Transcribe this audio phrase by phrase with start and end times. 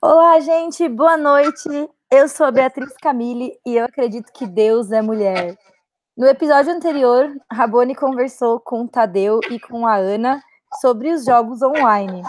[0.00, 1.68] Olá, gente, boa noite.
[2.08, 5.58] Eu sou a Beatriz Camille e eu acredito que Deus é mulher.
[6.16, 10.40] No episódio anterior, Rabone conversou com o Tadeu e com a Ana
[10.80, 12.22] sobre os jogos online.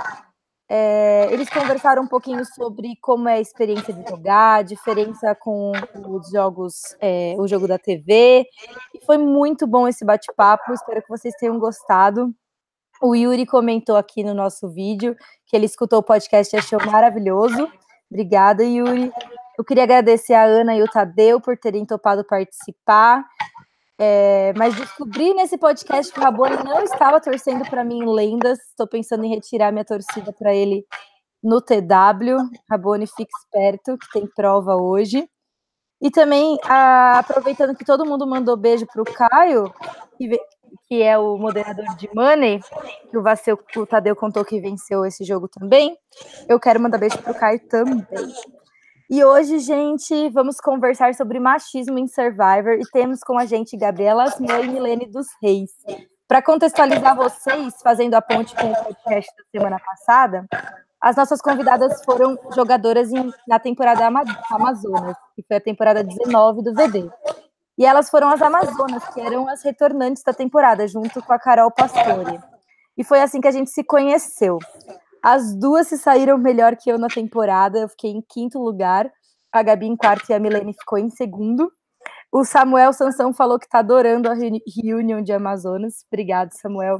[0.67, 5.71] É, eles conversaram um pouquinho sobre como é a experiência de jogar, a diferença com
[6.07, 8.47] os jogos, é, o jogo da TV.
[9.05, 10.73] Foi muito bom esse bate-papo.
[10.73, 12.33] Espero que vocês tenham gostado.
[13.01, 15.15] O Yuri comentou aqui no nosso vídeo
[15.45, 17.71] que ele escutou o podcast e achou maravilhoso.
[18.11, 19.11] Obrigada, Yuri.
[19.57, 23.25] Eu queria agradecer a Ana e o Tadeu por terem topado participar.
[23.97, 28.59] É, mas descobri nesse podcast que o Rabone não estava torcendo para mim em lendas.
[28.59, 30.85] Estou pensando em retirar minha torcida para ele
[31.43, 32.37] no TW.
[32.69, 35.27] Rabone, fique esperto, que tem prova hoje.
[36.01, 39.73] E também, a, aproveitando que todo mundo mandou beijo para o Caio,
[40.87, 42.59] que, é o moderador de Money,
[43.09, 45.97] que o, Vaceu, o Tadeu contou que venceu esse jogo também,
[46.47, 48.05] eu quero mandar beijo para o Caio também.
[49.09, 54.23] E hoje, gente, vamos conversar sobre machismo em Survivor e temos com a gente Gabriela
[54.23, 55.71] Asmã e Milene dos Reis.
[56.27, 60.45] Para contextualizar vocês, fazendo a ponte com o podcast da semana passada,
[61.01, 66.73] as nossas convidadas foram jogadoras em, na temporada Amazonas, que foi a temporada 19 do
[66.75, 67.09] VD.
[67.79, 71.71] E elas foram as Amazonas, que eram as retornantes da temporada, junto com a Carol
[71.71, 72.37] Pastore.
[72.97, 74.59] E foi assim que a gente se conheceu.
[75.23, 77.79] As duas se saíram melhor que eu na temporada.
[77.79, 79.09] Eu fiquei em quinto lugar,
[79.49, 81.71] a Gabi em quarto e a Milene ficou em segundo.
[82.29, 84.35] O Samuel Sansão falou que está adorando a
[84.83, 86.03] reunião de Amazonas.
[86.11, 86.99] Obrigado, Samuel.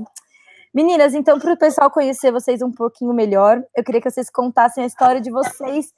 [0.74, 4.86] Meninas, então, para o pessoal conhecer vocês um pouquinho melhor, eu queria que vocês contassem
[4.86, 5.92] a história de vocês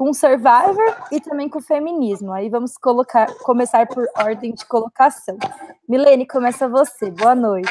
[0.00, 2.32] com Survivor e também com o feminismo.
[2.32, 5.36] Aí vamos colocar, começar por ordem de colocação.
[5.86, 7.10] Milene, começa você.
[7.10, 7.70] Boa noite.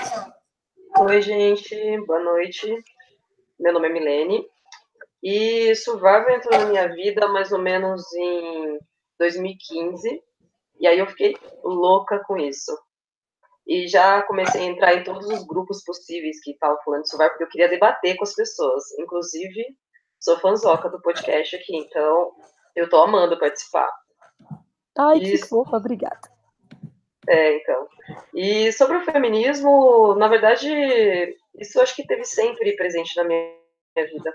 [1.00, 1.76] Oi, gente.
[2.06, 2.72] Boa noite.
[3.60, 4.46] Meu nome é Milene.
[5.24, 8.78] E Survivor entrou na minha vida mais ou menos em
[9.18, 10.22] 2015.
[10.80, 12.78] E aí eu fiquei louca com isso.
[13.66, 17.32] E já comecei a entrar em todos os grupos possíveis que estavam falando de Survivor,
[17.32, 18.84] porque eu queria debater com as pessoas.
[19.00, 19.66] Inclusive,
[20.20, 22.32] sou fanzoca do podcast aqui, então
[22.76, 23.90] eu tô amando participar.
[24.98, 25.32] Ai, e...
[25.32, 26.40] que fofa, obrigada.
[27.28, 27.88] É, então.
[28.34, 33.54] E sobre o feminismo, na verdade, isso acho que teve sempre presente na minha
[33.96, 34.34] vida.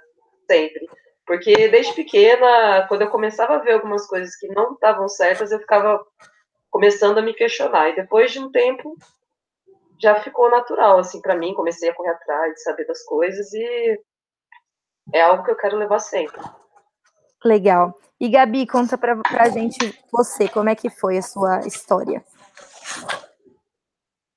[0.51, 0.87] Sempre.
[1.27, 5.59] Porque desde pequena, quando eu começava a ver algumas coisas que não estavam certas, eu
[5.59, 6.05] ficava
[6.71, 7.89] começando a me questionar.
[7.91, 8.95] E depois de um tempo,
[10.01, 11.55] já ficou natural, assim, para mim.
[11.55, 14.01] Comecei a correr atrás, de saber das coisas e
[15.13, 16.41] é algo que eu quero levar sempre.
[17.45, 17.99] Legal.
[18.21, 22.25] E Gabi, conta pra, pra gente você, como é que foi a sua história?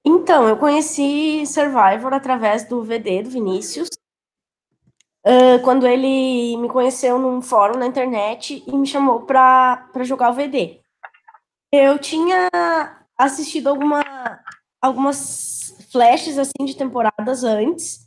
[0.06, 3.90] Então, eu conheci Survivor através do VD do Vinícius.
[5.26, 10.34] Uh, quando ele me conheceu num fórum na internet e me chamou para jogar o
[10.34, 10.80] VD.
[11.72, 12.50] Eu tinha
[13.18, 14.02] assistido alguma,
[14.82, 18.07] algumas flashes assim de temporadas antes,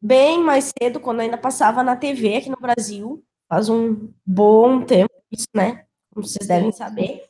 [0.00, 5.12] bem mais cedo, quando ainda passava na TV aqui no Brasil, faz um bom tempo
[5.30, 5.84] isso, né?
[6.12, 7.24] Como vocês devem saber.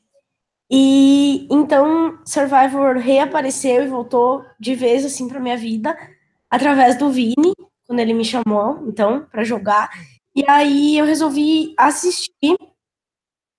[0.71, 5.97] E então Survivor reapareceu e voltou de vez assim para minha vida
[6.49, 7.55] através do Vini,
[7.87, 9.91] quando ele me chamou, então, para jogar.
[10.35, 12.57] E aí eu resolvi assistir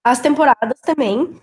[0.04, 1.40] as temporadas também,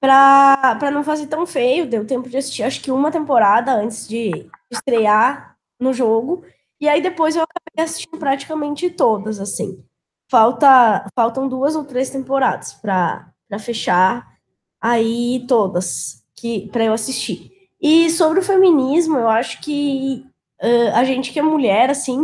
[0.00, 1.86] para não fazer tão feio.
[1.86, 6.44] Deu tempo de assistir, acho que uma temporada antes de estrear no jogo.
[6.80, 9.82] E aí depois eu acabei assistindo praticamente todas, assim.
[10.30, 14.36] Falta, faltam duas ou três temporadas para fechar
[14.80, 17.50] aí todas que para eu assistir.
[17.80, 20.26] E sobre o feminismo, eu acho que
[20.62, 22.22] uh, a gente que é mulher, assim,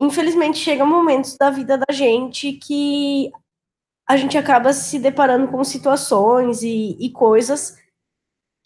[0.00, 3.32] infelizmente chega momentos da vida da gente que
[4.06, 7.78] a gente acaba se deparando com situações e, e coisas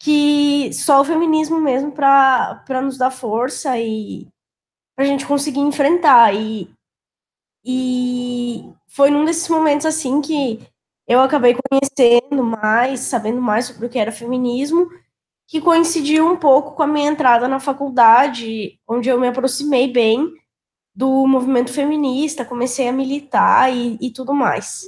[0.01, 4.27] que só o feminismo mesmo para nos dar força e
[4.99, 6.35] para a gente conseguir enfrentar.
[6.35, 6.69] E,
[7.63, 10.59] e foi num desses momentos assim que
[11.07, 14.89] eu acabei conhecendo mais, sabendo mais sobre o que era feminismo,
[15.47, 20.33] que coincidiu um pouco com a minha entrada na faculdade, onde eu me aproximei bem
[20.93, 24.81] do movimento feminista, comecei a militar e, e tudo mais.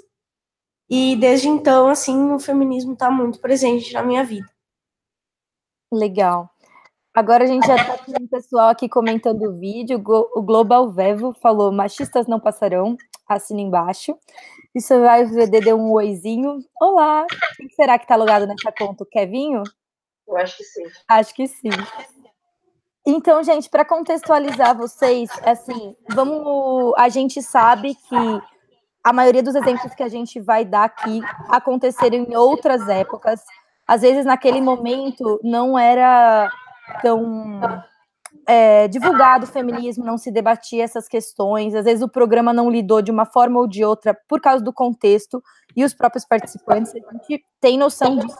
[0.89, 4.51] E desde então, assim, o feminismo está muito presente na minha vida.
[5.89, 6.50] Legal.
[7.13, 10.01] Agora a gente já está com o pessoal aqui comentando o vídeo.
[10.33, 12.95] O Global Vevo falou: machistas não passarão.
[13.27, 14.17] Assina embaixo.
[14.73, 16.59] E vai VD deu um oizinho.
[16.79, 17.25] Olá!
[17.57, 19.03] Quem será que está logado nessa conta?
[19.03, 19.61] O Kevinho?
[20.25, 20.83] Eu acho que sim.
[21.09, 21.69] Acho que sim.
[23.05, 26.93] Então, gente, para contextualizar vocês, assim, vamos.
[26.97, 28.41] A gente sabe que
[29.03, 33.43] a maioria dos exemplos que a gente vai dar aqui aconteceram em outras épocas.
[33.85, 36.49] Às vezes, naquele momento, não era
[37.01, 37.61] tão
[38.47, 41.75] é, divulgado o feminismo, não se debatia essas questões.
[41.75, 44.73] Às vezes, o programa não lidou de uma forma ou de outra por causa do
[44.73, 45.41] contexto
[45.75, 46.93] e os próprios participantes.
[46.95, 48.38] A gente tem noção disso.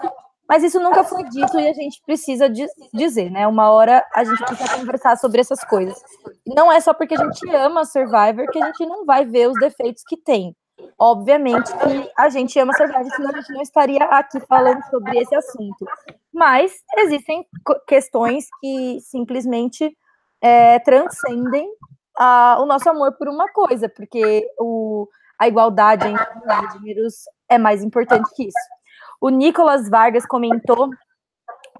[0.52, 2.50] Mas isso nunca foi dito e a gente precisa
[2.94, 3.48] dizer, né?
[3.48, 5.98] Uma hora a gente precisa conversar sobre essas coisas.
[6.46, 9.58] não é só porque a gente ama Survivor que a gente não vai ver os
[9.58, 10.54] defeitos que tem.
[10.98, 15.36] Obviamente que a gente ama Survivor, senão a gente não estaria aqui falando sobre esse
[15.36, 15.86] assunto.
[16.34, 17.46] Mas existem
[17.88, 19.96] questões que simplesmente
[20.42, 21.70] é, transcendem
[22.18, 25.08] a, o nosso amor por uma coisa, porque o,
[25.40, 27.16] a igualdade entre gêneros
[27.50, 28.70] é mais importante que isso.
[29.20, 30.90] O Nicolas Vargas comentou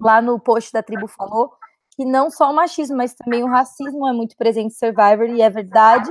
[0.00, 1.52] lá no post da tribo falou
[1.96, 5.42] que não só o machismo, mas também o racismo é muito presente em Survivor, e
[5.42, 6.10] é verdade.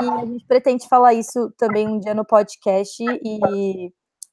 [0.00, 3.92] E a gente pretende falar isso também um dia no podcast, e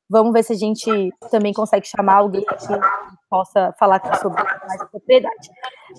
[0.09, 2.67] vamos ver se a gente também consegue chamar alguém que
[3.29, 5.49] possa falar sobre mais propriedade.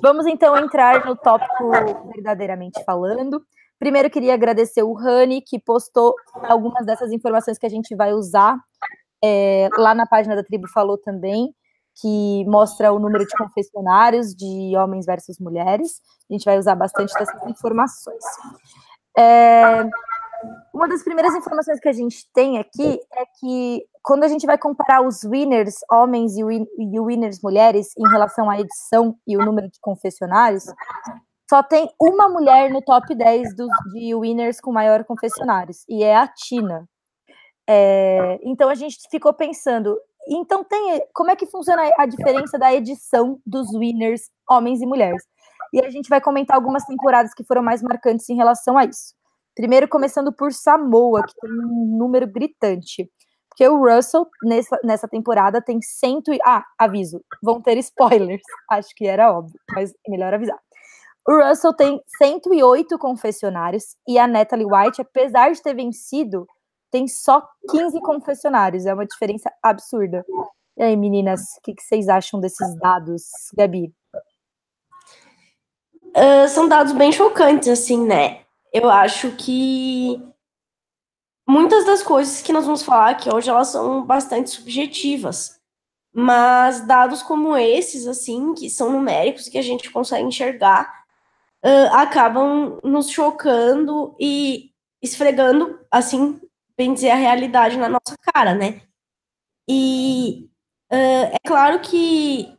[0.02, 1.70] Vamos então entrar no tópico
[2.14, 3.42] verdadeiramente falando.
[3.78, 8.58] Primeiro, queria agradecer o Rani, que postou algumas dessas informações que a gente vai usar
[9.22, 11.54] é, lá na página da tribo falou também
[11.96, 16.00] que mostra o número de confessionários de homens versus mulheres.
[16.28, 18.24] A gente vai usar bastante dessas informações.
[19.16, 19.84] É,
[20.72, 24.56] uma das primeiras informações que a gente tem aqui é que quando a gente vai
[24.56, 29.44] comparar os winners homens e, win e winners mulheres em relação à edição e o
[29.44, 30.64] número de confessionários,
[31.48, 36.16] só tem uma mulher no top 10 dos, de winners com maior confessionários, e é
[36.16, 36.88] a Tina.
[37.68, 39.98] É, então a gente ficou pensando,
[40.28, 45.22] então tem como é que funciona a diferença da edição dos winners, homens e mulheres?
[45.72, 49.14] E a gente vai comentar algumas temporadas que foram mais marcantes em relação a isso.
[49.54, 53.10] Primeiro, começando por Samoa, que tem um número gritante.
[53.48, 56.38] Porque o Russell, nessa, nessa temporada, tem cento e...
[56.44, 58.42] Ah, aviso, vão ter spoilers.
[58.70, 60.58] Acho que era óbvio, mas melhor avisar.
[61.28, 66.46] O Russell tem 108 confessionários e a Natalie White, apesar de ter vencido,
[66.90, 70.24] tem só 15 confessionários, é uma diferença absurda.
[70.76, 73.22] E aí, meninas, o que, que vocês acham desses dados,
[73.54, 73.92] Gabi?
[76.04, 78.40] Uh, são dados bem chocantes, assim, né?
[78.72, 80.20] Eu acho que
[81.46, 85.60] muitas das coisas que nós vamos falar aqui hoje, elas são bastante subjetivas.
[86.12, 91.04] Mas dados como esses, assim, que são numéricos, que a gente consegue enxergar,
[91.64, 94.70] uh, acabam nos chocando e
[95.00, 96.40] esfregando, assim,
[96.80, 98.80] bem dizer, a realidade na nossa cara, né?
[99.68, 100.48] E
[100.90, 102.56] uh, é claro que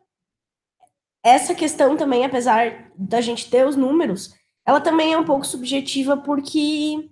[1.24, 6.18] essa questão também, apesar da gente ter os números, ela também é um pouco subjetiva
[6.18, 7.10] porque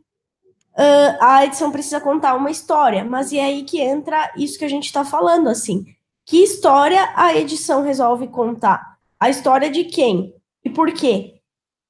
[0.74, 4.70] uh, a edição precisa contar uma história, mas é aí que entra isso que a
[4.70, 5.86] gente está falando, assim.
[6.28, 9.00] Que história a edição resolve contar?
[9.20, 10.32] A história de quem?
[10.64, 11.42] E por quê?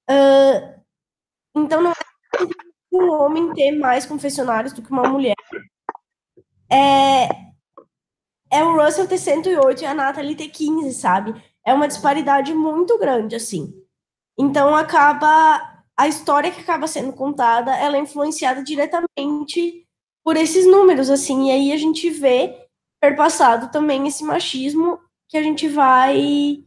[0.09, 0.79] Uh,
[1.57, 1.91] então não
[2.91, 5.35] um homem ter mais confessionários do que uma mulher.
[6.71, 7.27] É,
[8.51, 11.41] é o Russell ter 108 e a Natalie ter 15, sabe?
[11.65, 13.73] É uma disparidade muito grande, assim.
[14.37, 15.67] Então acaba.
[15.97, 19.85] A história que acaba sendo contada, ela é influenciada diretamente
[20.23, 21.49] por esses números, assim.
[21.49, 22.55] E aí a gente vê
[23.01, 26.63] perpassado também esse machismo que a gente vai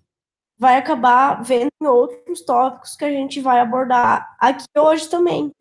[0.59, 5.53] vai acabar vendo em outros tópicos que a gente vai abordar aqui hoje também.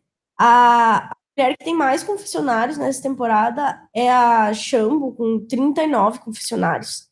[0.44, 7.08] A mulher que tem mais confessionários nessa temporada é a Chambo, com 39 confessionários.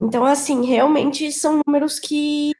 [0.00, 2.52] Então, assim, realmente são números que,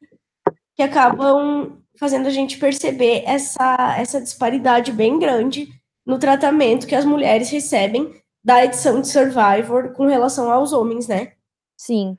[0.75, 5.69] que acabam fazendo a gente perceber essa, essa disparidade bem grande
[6.05, 11.35] no tratamento que as mulheres recebem da edição de Survivor com relação aos homens, né?
[11.77, 12.19] Sim.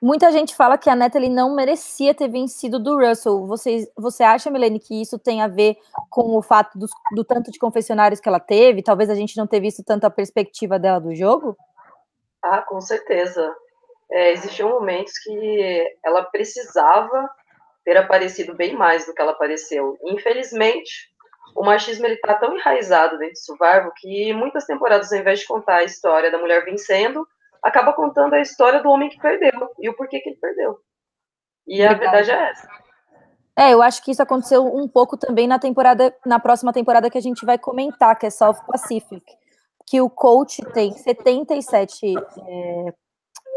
[0.00, 3.46] Muita gente fala que a Natalie não merecia ter vencido do Russell.
[3.48, 5.76] Você, você acha, Milene, que isso tem a ver
[6.08, 6.86] com o fato do,
[7.16, 8.82] do tanto de confessionários que ela teve?
[8.82, 11.56] Talvez a gente não tenha visto tanto a perspectiva dela do jogo?
[12.40, 13.52] Ah, com certeza.
[14.10, 17.28] É, existiam momentos que ela precisava
[17.84, 19.98] ter aparecido bem mais do que ela apareceu.
[20.04, 21.10] Infelizmente,
[21.56, 25.46] o machismo ele está tão enraizado dentro do Survival que muitas temporadas, ao invés de
[25.46, 27.26] contar a história da mulher vencendo,
[27.62, 30.78] acaba contando a história do homem que perdeu e o porquê que ele perdeu.
[31.66, 32.68] E a verdade é essa.
[33.58, 37.18] É, eu acho que isso aconteceu um pouco também na temporada, na próxima temporada que
[37.18, 39.24] a gente vai comentar, que é South Pacific,
[39.84, 42.14] que o coach tem 77
[42.46, 42.94] é,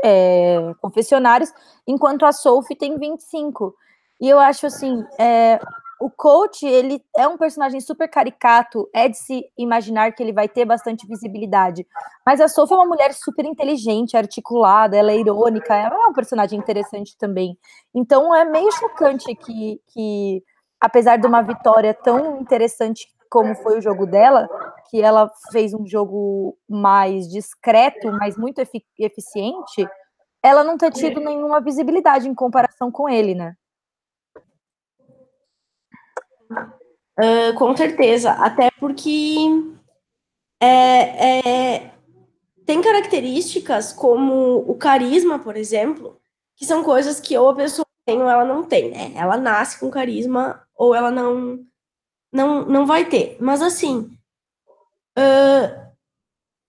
[0.03, 1.53] é, confessionários,
[1.88, 3.75] enquanto a Sophie tem 25.
[4.20, 5.60] E eu acho assim, é,
[6.01, 10.50] o coach, ele é um personagem super caricato, é de se imaginar que ele vai
[10.50, 11.86] ter bastante visibilidade.
[12.25, 16.13] Mas a Sophie é uma mulher super inteligente, articulada, ela é irônica, ela é um
[16.13, 17.55] personagem interessante também.
[17.93, 20.43] Então é meio chocante que, que
[20.79, 24.50] apesar de uma vitória tão interessante como foi o jogo dela,
[24.89, 29.88] que ela fez um jogo mais discreto, mas muito efic eficiente,
[30.43, 33.55] ela não ter tido nenhuma visibilidade em comparação com ele, né?
[37.20, 39.38] Uh, com certeza, até porque
[40.60, 41.91] é, é,
[42.65, 46.20] tem características como o carisma, por exemplo,
[46.55, 49.12] que são coisas que ou a pessoa tem ou ela não tem, né?
[49.15, 51.65] Ela nasce com carisma ou ela não
[52.31, 53.38] não, não vai ter.
[53.41, 54.17] Mas assim,
[55.17, 55.91] uh,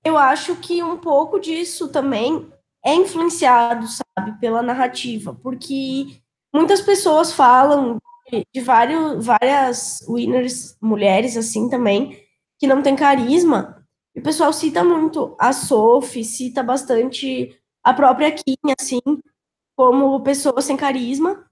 [0.04, 2.50] eu acho que um pouco disso também
[2.84, 6.20] é influenciado, sabe, pela narrativa, porque
[6.52, 7.98] muitas pessoas falam
[8.52, 12.18] de, vários, várias winners, mulheres assim também,
[12.58, 13.84] que não tem carisma,
[14.14, 19.00] e o pessoal cita muito a Sophie, cita bastante a própria Kim, assim,
[19.76, 21.46] como pessoa sem carisma,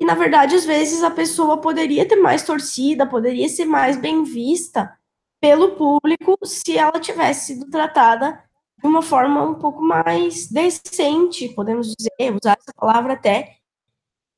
[0.00, 4.24] e, na verdade, às vezes a pessoa poderia ter mais torcida, poderia ser mais bem
[4.24, 4.92] vista
[5.40, 8.42] pelo público se ela tivesse sido tratada
[8.80, 13.56] de uma forma um pouco mais decente, podemos dizer, usar essa palavra até,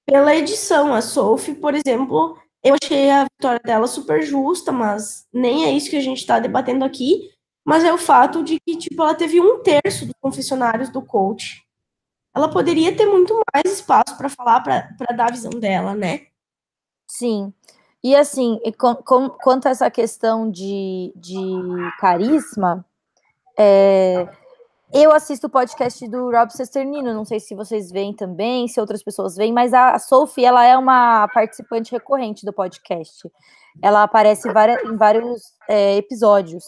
[0.07, 0.95] pela edição.
[0.95, 5.91] A Sophie, por exemplo, eu achei a vitória dela super justa, mas nem é isso
[5.91, 7.31] que a gente está debatendo aqui,
[7.65, 11.65] mas é o fato de que, tipo, ela teve um terço dos confessionários do coach
[12.35, 16.27] ela poderia ter muito mais espaço para falar, para dar a visão dela, né?
[17.09, 17.55] Sim.
[18.03, 21.41] E assim, com, com, quanto a essa questão de, de
[22.01, 22.85] carisma,
[23.57, 24.29] é,
[24.95, 29.03] eu assisto o podcast do Rob Sesternino, não sei se vocês veem também, se outras
[29.03, 33.29] pessoas veem, mas a Sophie, ela é uma participante recorrente do podcast.
[33.83, 36.65] Ela aparece em vários é, episódios.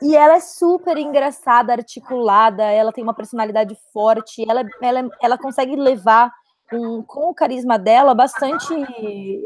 [0.00, 5.74] E ela é super engraçada, articulada, ela tem uma personalidade forte, ela, ela, ela consegue
[5.74, 6.32] levar
[6.72, 8.72] um, com o carisma dela bastante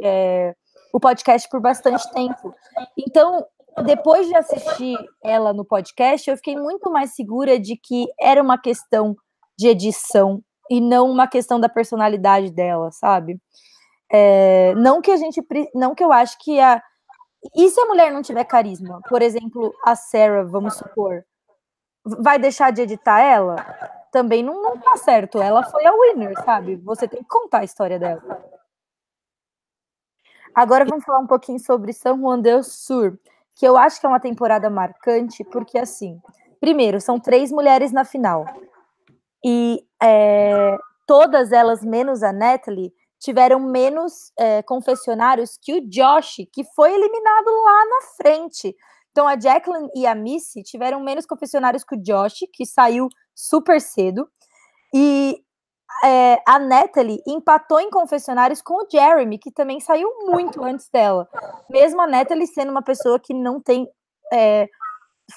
[0.02, 0.54] é,
[0.92, 2.54] o podcast por bastante tempo.
[2.94, 3.42] Então,
[3.84, 8.58] depois de assistir ela no podcast, eu fiquei muito mais segura de que era uma
[8.58, 9.16] questão
[9.58, 13.40] de edição e não uma questão da personalidade dela, sabe?
[14.10, 15.42] É, não que a gente,
[15.74, 16.82] não que eu acho que a
[17.54, 19.00] e se a mulher não tiver carisma?
[19.08, 21.24] Por exemplo, a Sarah, vamos supor,
[22.04, 23.56] vai deixar de editar ela?
[24.10, 25.40] Também não, não tá certo.
[25.40, 26.76] Ela foi a winner, sabe?
[26.76, 28.22] Você tem que contar a história dela.
[30.54, 33.18] Agora vamos falar um pouquinho sobre São Juan del Sur,
[33.58, 36.20] que eu acho que é uma temporada marcante, porque assim,
[36.60, 38.46] primeiro, são três mulheres na final.
[39.44, 46.62] E é, todas elas, menos a Natalie, tiveram menos é, confessionários que o Josh, que
[46.76, 48.76] foi eliminado lá na frente.
[49.10, 53.80] Então a Jacqueline e a Missy tiveram menos confessionários que o Josh, que saiu super
[53.80, 54.28] cedo.
[54.94, 55.42] E
[56.04, 61.28] é, a Natalie empatou em confessionários com o Jeremy, que também saiu muito antes dela.
[61.68, 63.88] Mesmo a Natalie sendo uma pessoa que não tem
[64.32, 64.68] é,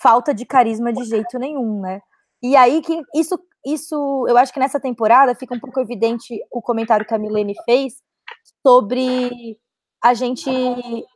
[0.01, 2.01] falta de carisma de jeito nenhum, né?
[2.43, 6.62] E aí que isso isso, eu acho que nessa temporada fica um pouco evidente o
[6.62, 7.93] comentário que a Milene fez
[8.65, 9.58] sobre
[10.03, 10.50] a gente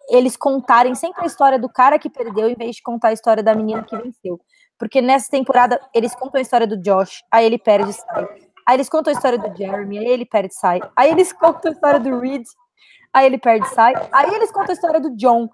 [0.10, 3.42] eles contarem sempre a história do cara que perdeu em vez de contar a história
[3.42, 4.40] da menina que venceu.
[4.78, 8.45] Porque nessa temporada eles contam a história do Josh, aí ele perde e sai.
[8.68, 10.80] Aí eles contam a história do Jeremy, aí ele perde sai.
[10.96, 12.44] Aí eles contam a história do Reed,
[13.14, 13.94] aí ele perde sai.
[14.12, 15.50] Aí eles contam a história do John.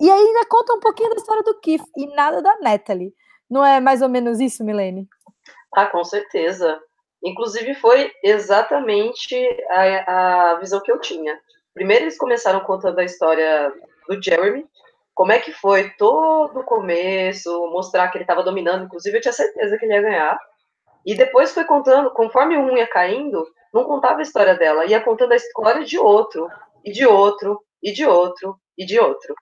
[0.00, 3.12] E ainda contam um pouquinho da história do Keith e nada da Natalie.
[3.48, 5.06] Não é mais ou menos isso, Milene?
[5.74, 6.80] Ah, com certeza.
[7.22, 9.36] Inclusive, foi exatamente
[9.70, 11.38] a, a visão que eu tinha.
[11.72, 13.72] Primeiro, eles começaram contando a história
[14.08, 14.66] do Jeremy,
[15.14, 19.32] como é que foi todo o começo, mostrar que ele estava dominando, inclusive eu tinha
[19.32, 20.38] certeza que ele ia ganhar.
[21.04, 25.32] E depois foi contando, conforme um ia caindo, não contava a história dela, ia contando
[25.32, 26.48] a história de outro,
[26.84, 29.34] e de outro, e de outro, e de outro.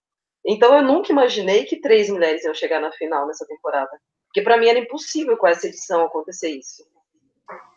[0.47, 3.91] Então eu nunca imaginei que três mulheres iam chegar na final nessa temporada.
[4.27, 6.85] Porque para mim era impossível com essa edição acontecer isso.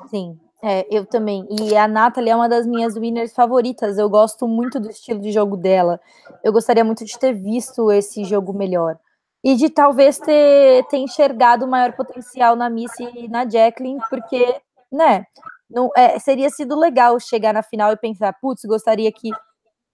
[0.07, 1.45] Sim, é, eu também.
[1.49, 3.97] E a Nathalie é uma das minhas winners favoritas.
[3.97, 5.99] Eu gosto muito do estilo de jogo dela.
[6.43, 8.97] Eu gostaria muito de ter visto esse jogo melhor.
[9.43, 14.61] E de talvez ter, ter enxergado o maior potencial na Missy e na Jacqueline, porque,
[14.91, 15.25] né,
[15.69, 19.31] não, é, seria sido legal chegar na final e pensar, putz, gostaria que.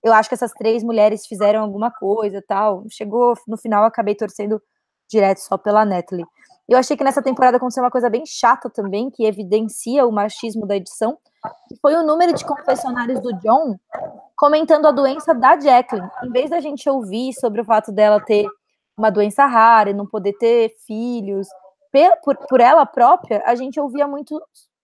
[0.03, 2.85] Eu acho que essas três mulheres fizeram alguma coisa tal.
[2.89, 4.61] Chegou no final, acabei torcendo
[5.09, 6.25] direto só pela Natalie.
[6.69, 10.67] Eu achei que nessa temporada aconteceu uma coisa bem chata também, que evidencia o machismo
[10.67, 11.17] da edição,
[11.67, 13.75] que foi o número de confessionários do John
[14.37, 16.07] comentando a doença da Jacqueline.
[16.23, 18.45] Em vez da gente ouvir sobre o fato dela ter
[18.99, 21.47] uma doença rara e não poder ter filhos,
[22.21, 24.39] por, por ela própria, a gente ouvia muito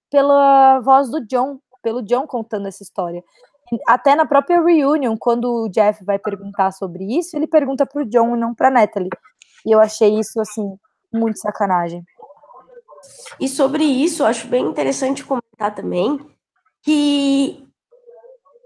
[0.09, 3.21] pela voz do John, pelo John contando essa história.
[3.87, 8.05] Até na própria reunion, quando o Jeff vai perguntar sobre isso, ele pergunta para o
[8.05, 9.09] John e não para Natalie.
[9.65, 10.77] E eu achei isso assim
[11.13, 12.03] muito sacanagem.
[13.39, 16.19] E sobre isso, acho bem interessante comentar também
[16.81, 17.67] que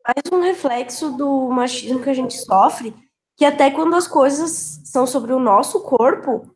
[0.06, 2.94] mais um reflexo do machismo que a gente sofre,
[3.39, 6.53] que até quando as coisas são sobre o nosso corpo,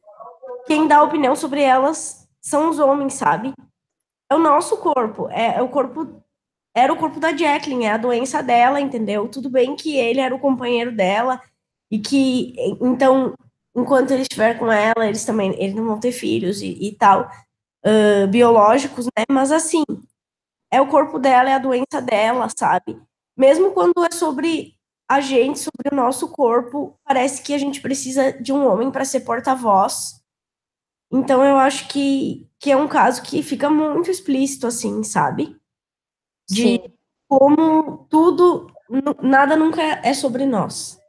[0.68, 3.54] quem dá opinião sobre elas são os homens, sabe?
[4.30, 6.22] É o nosso corpo, é, é o corpo
[6.76, 9.30] era o corpo da Jacqueline, é a doença dela, entendeu?
[9.30, 11.42] Tudo bem que ele era o companheiro dela
[11.90, 13.34] e que então
[13.74, 17.30] enquanto ele estiver com ela, eles também eles não vão ter filhos e, e tal
[17.86, 19.24] uh, biológicos, né?
[19.32, 19.86] Mas assim,
[20.70, 23.02] é o corpo dela, é a doença dela, sabe?
[23.38, 24.76] Mesmo quando é sobre
[25.08, 29.06] a gente, sobre o nosso corpo, parece que a gente precisa de um homem para
[29.06, 30.24] ser porta-voz.
[31.12, 35.56] Então eu acho que, que é um caso que fica muito explícito, assim, sabe?
[36.50, 36.94] De Sim.
[37.28, 38.68] como tudo,
[39.22, 41.00] nada nunca é sobre nós.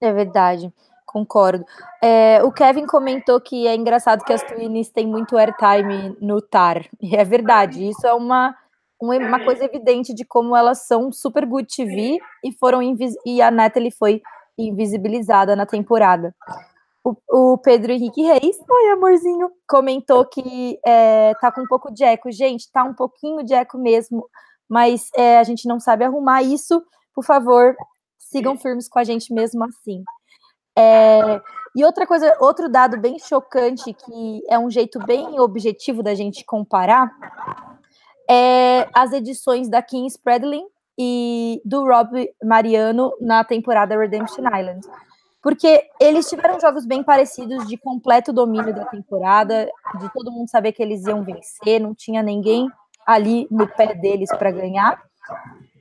[0.00, 0.72] É verdade.
[1.06, 1.64] Concordo.
[2.00, 6.88] É, o Kevin comentou que é engraçado que as Twins têm muito airtime no TAR.
[7.00, 8.56] E é verdade, isso é uma,
[9.00, 12.80] uma coisa evidente de como elas são super good TV e foram
[13.24, 14.20] e a Natalie foi
[14.58, 16.34] invisibilizada na temporada.
[17.02, 22.04] O, o, Pedro Henrique Reis, oi amorzinho, comentou que é, tá com um pouco de
[22.04, 22.30] eco.
[22.30, 24.28] Gente, tá um pouquinho de eco mesmo,
[24.68, 26.82] mas é, a gente não sabe arrumar isso.
[27.14, 27.74] Por favor,
[28.18, 30.04] sigam firmes com a gente mesmo assim.
[30.76, 31.40] É,
[31.74, 36.44] e outra coisa, outro dado bem chocante, que é um jeito bem objetivo da gente
[36.44, 37.10] comparar,
[38.30, 40.64] é as edições da Kim Spradlin
[40.96, 44.86] e do Rob Mariano na temporada Redemption Island.
[45.42, 50.72] Porque eles tiveram jogos bem parecidos de completo domínio da temporada, de todo mundo saber
[50.72, 52.70] que eles iam vencer, não tinha ninguém
[53.06, 55.02] ali no pé deles para ganhar.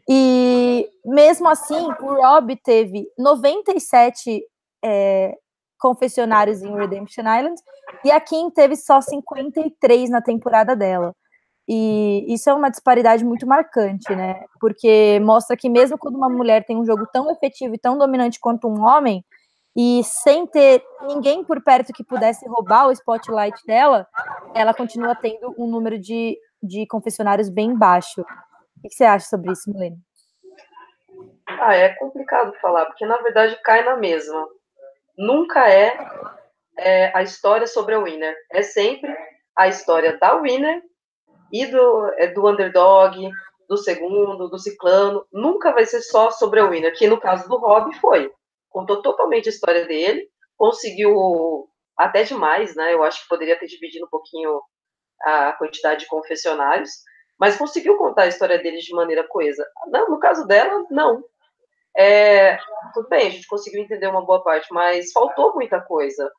[0.09, 4.41] E mesmo assim, o Rob teve 97
[4.83, 5.37] é,
[5.77, 7.61] confessionários em Redemption Island,
[8.03, 11.13] e a Kim teve só 53 na temporada dela.
[11.71, 14.43] E isso é uma disparidade muito marcante, né?
[14.59, 18.39] Porque mostra que mesmo quando uma mulher tem um jogo tão efetivo e tão dominante
[18.39, 19.23] quanto um homem,
[19.77, 24.07] e sem ter ninguém por perto que pudesse roubar o spotlight dela,
[24.55, 28.21] ela continua tendo um número de, de confessionários bem baixo.
[28.21, 29.99] O que você acha sobre isso, Milene?
[31.45, 34.47] Ah, é complicado falar, porque na verdade cai na mesma
[35.15, 35.95] nunca é,
[36.79, 38.35] é, a história sobre a winner.
[38.51, 39.15] É sempre
[39.55, 40.81] a história da winner
[41.51, 43.29] e do, é, do underdog,
[43.67, 45.25] do segundo, do ciclano.
[45.31, 48.31] Nunca vai ser só sobre a winner, que no caso do Rob foi.
[48.69, 52.93] Contou totalmente a história dele, conseguiu até demais, né?
[52.93, 54.61] Eu acho que poderia ter dividido um pouquinho
[55.21, 56.89] a quantidade de confessionários,
[57.39, 59.65] mas conseguiu contar a história dele de maneira coesa.
[59.87, 61.23] Não, no caso dela, não.
[61.97, 62.57] É,
[62.93, 66.31] tudo bem, a gente conseguiu entender uma boa parte, mas faltou muita coisa.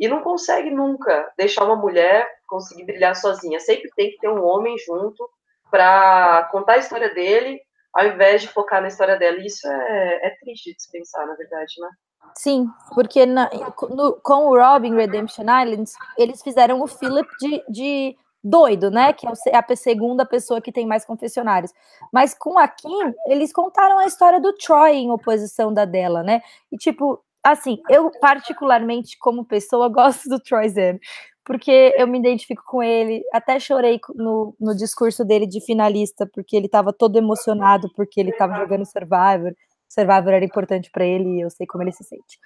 [0.00, 3.60] E não consegue nunca deixar uma mulher conseguir brilhar sozinha.
[3.60, 5.28] Sempre tem que ter um homem junto
[5.70, 7.60] para contar a história dele,
[7.92, 9.36] ao invés de focar na história dela.
[9.38, 11.90] E isso é, é triste de se pensar, na verdade, né?
[12.34, 13.50] Sim, porque na,
[13.90, 19.12] no, com o Robin Redemption Islands, eles fizeram o Philip de, de doido, né?
[19.12, 21.72] Que é a segunda pessoa que tem mais confessionários.
[22.12, 26.40] Mas com a Kim, eles contaram a história do Troy em oposição da dela, né?
[26.72, 30.98] E tipo, assim, eu particularmente como pessoa gosto do Troy Zen,
[31.44, 36.56] porque eu me identifico com ele, até chorei no, no discurso dele de finalista, porque
[36.56, 39.52] ele estava todo emocionado porque ele estava jogando Survivor.
[39.88, 42.38] Survivor era importante para ele e eu sei como ele se sente.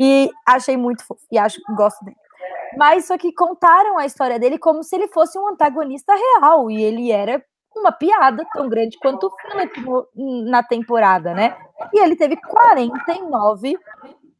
[0.00, 2.16] E achei muito fofo, e acho gosto dele.
[2.76, 6.70] Mas só que contaram a história dele como se ele fosse um antagonista real.
[6.70, 7.42] E ele era
[7.76, 9.84] uma piada tão grande quanto o Philip
[10.48, 11.56] na temporada, né?
[11.92, 13.78] E ele teve 49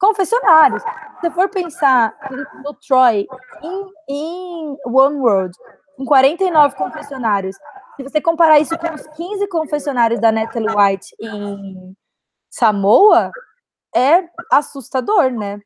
[0.00, 0.82] confessionários.
[1.20, 2.16] Se for pensar
[2.64, 3.28] no Troy
[3.62, 5.56] em, em One World,
[5.96, 7.56] com 49 confessionários,
[7.96, 11.94] se você comparar isso com os 15 confessionários da Natalie White em
[12.50, 13.30] Samoa,
[13.94, 15.60] é assustador, né?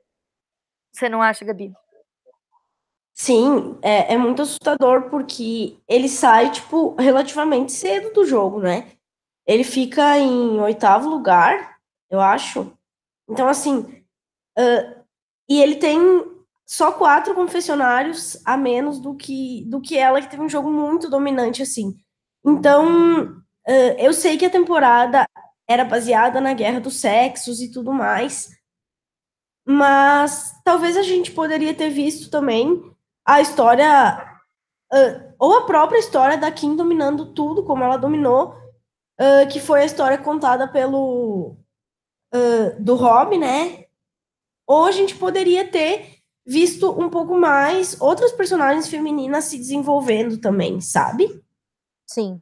[0.93, 1.73] Você não acha, Gabi?
[3.13, 8.91] Sim, é, é muito assustador porque ele sai, tipo, relativamente cedo do jogo, né?
[9.47, 11.77] Ele fica em oitavo lugar,
[12.11, 12.73] eu acho.
[13.29, 14.04] Então, assim,
[14.59, 15.05] uh,
[15.49, 15.99] e ele tem
[16.67, 21.11] só quatro confessionários a menos do que do que ela, que teve um jogo muito
[21.11, 21.95] dominante, assim.
[22.45, 23.27] Então,
[23.67, 25.27] uh, eu sei que a temporada
[25.69, 28.51] era baseada na guerra dos sexos e tudo mais,
[29.67, 32.83] mas talvez a gente poderia ter visto também
[33.27, 34.39] a história,
[34.93, 38.55] uh, ou a própria história da Kim dominando tudo, como ela dominou,
[39.21, 41.57] uh, que foi a história contada pelo
[42.81, 43.84] do Rob, né?
[44.67, 50.81] Ou a gente poderia ter visto um pouco mais outras personagens femininas se desenvolvendo também,
[50.81, 51.43] sabe?
[52.07, 52.41] Sim.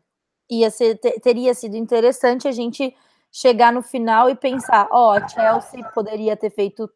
[0.50, 2.94] Ia ser, teria sido interessante a gente
[3.30, 6.90] chegar no final e pensar, ó, oh, Chelsea poderia ter feito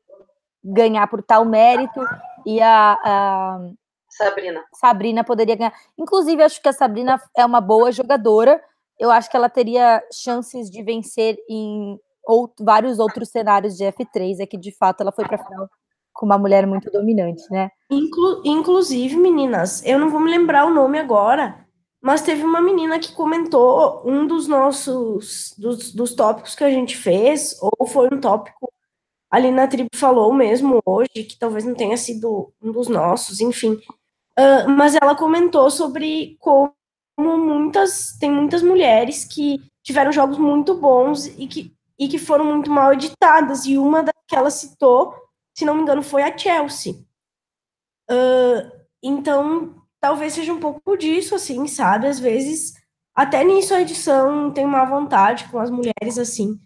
[0.62, 2.00] ganhar por tal mérito
[2.44, 3.60] e a, a,
[4.16, 4.64] Sabrina.
[4.72, 5.74] Sabrina poderia ganhar.
[5.96, 8.62] Inclusive, acho que a Sabrina é uma boa jogadora.
[8.98, 14.40] Eu acho que ela teria chances de vencer em ou, vários outros cenários de F3.
[14.40, 15.68] É que de fato ela foi para final
[16.12, 17.70] com uma mulher muito dominante, né?
[17.90, 21.66] Inclu inclusive, meninas, eu não vou me lembrar o nome agora,
[22.00, 26.96] mas teve uma menina que comentou um dos nossos dos, dos tópicos que a gente
[26.96, 28.72] fez, ou foi um tópico
[29.30, 33.72] ali na tribo falou mesmo hoje, que talvez não tenha sido um dos nossos, enfim.
[34.38, 36.72] Uh, mas ela comentou sobre como
[37.18, 42.70] muitas, tem muitas mulheres que tiveram jogos muito bons e que, e que foram muito
[42.70, 45.14] mal editadas, e uma das que ela citou,
[45.56, 46.94] se não me engano, foi a Chelsea.
[48.10, 48.70] Uh,
[49.02, 52.06] então, talvez seja um pouco disso, assim, sabe?
[52.06, 52.74] Às vezes,
[53.14, 56.60] até nisso a edição tem uma vontade com as mulheres, assim.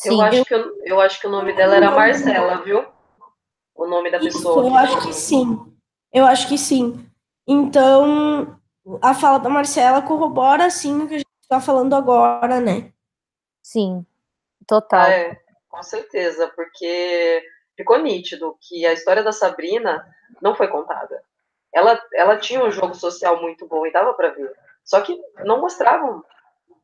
[0.00, 2.84] Sim, eu, acho que eu, eu acho que o nome dela era Marcela, viu?
[3.74, 4.66] O nome da pessoa.
[4.66, 5.72] Eu acho que sim.
[6.12, 7.06] Eu acho que sim.
[7.46, 8.58] Então,
[9.00, 12.92] a fala da Marcela corrobora, assim, o que a gente está falando agora, né?
[13.62, 14.04] Sim,
[14.66, 15.06] total.
[15.06, 17.42] É, com certeza, porque
[17.76, 20.06] ficou nítido que a história da Sabrina
[20.40, 21.22] não foi contada.
[21.72, 24.52] Ela, ela tinha um jogo social muito bom e dava para ver.
[24.84, 26.22] Só que não mostravam.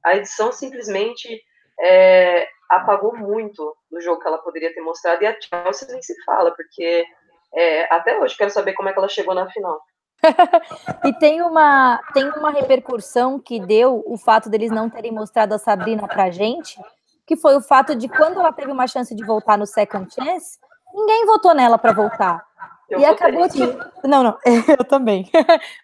[0.02, 1.42] A edição simplesmente
[1.80, 5.22] é, apagou muito do jogo que ela poderia ter mostrado.
[5.22, 7.04] E a Chelsea nem se fala, porque
[7.54, 9.80] é, até hoje quero saber como é que ela chegou na final.
[11.04, 15.58] e tem uma, tem uma repercussão que deu o fato deles não terem mostrado a
[15.58, 16.80] Sabrina pra gente,
[17.26, 20.58] que foi o fato de quando ela teve uma chance de voltar no Second Chance,
[20.94, 22.42] ninguém votou nela para voltar.
[22.88, 23.46] Eu e acabou.
[24.04, 24.38] Não, não,
[24.78, 25.30] eu também.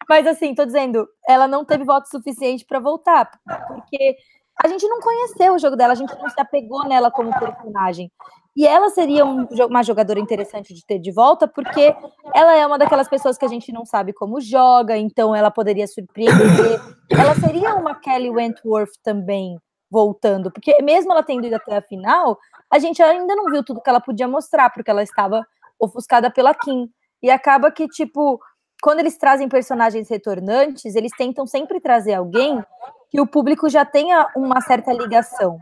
[0.09, 3.31] Mas assim, tô dizendo, ela não teve voto suficiente para voltar,
[3.68, 4.16] porque
[4.62, 8.11] a gente não conheceu o jogo dela, a gente não se apegou nela como personagem.
[8.57, 11.95] E ela seria um, uma jogadora interessante de ter de volta, porque
[12.33, 15.87] ela é uma daquelas pessoas que a gente não sabe como joga, então ela poderia
[15.87, 16.81] surpreender.
[17.11, 19.59] Ela seria uma Kelly Wentworth também
[19.90, 22.38] voltando, porque mesmo ela tendo ido até a final,
[22.71, 25.45] a gente ainda não viu tudo que ela podia mostrar, porque ela estava
[25.79, 26.88] ofuscada pela Kim.
[27.23, 28.40] E acaba que, tipo,
[28.83, 32.62] quando eles trazem personagens retornantes, eles tentam sempre trazer alguém
[33.11, 35.59] que o público já tenha uma certa ligação.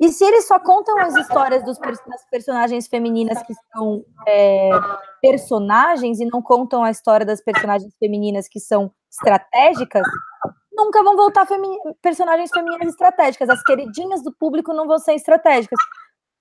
[0.00, 4.70] E se eles só contam as histórias dos, das personagens femininas que são é,
[5.22, 10.02] personagens e não contam a história das personagens femininas que são estratégicas,
[10.72, 11.68] nunca vão voltar femi
[12.02, 13.48] personagens femininas estratégicas.
[13.48, 15.78] As queridinhas do público não vão ser estratégicas.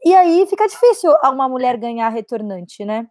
[0.04, 3.08] E aí fica difícil uma mulher ganhar retornante, né?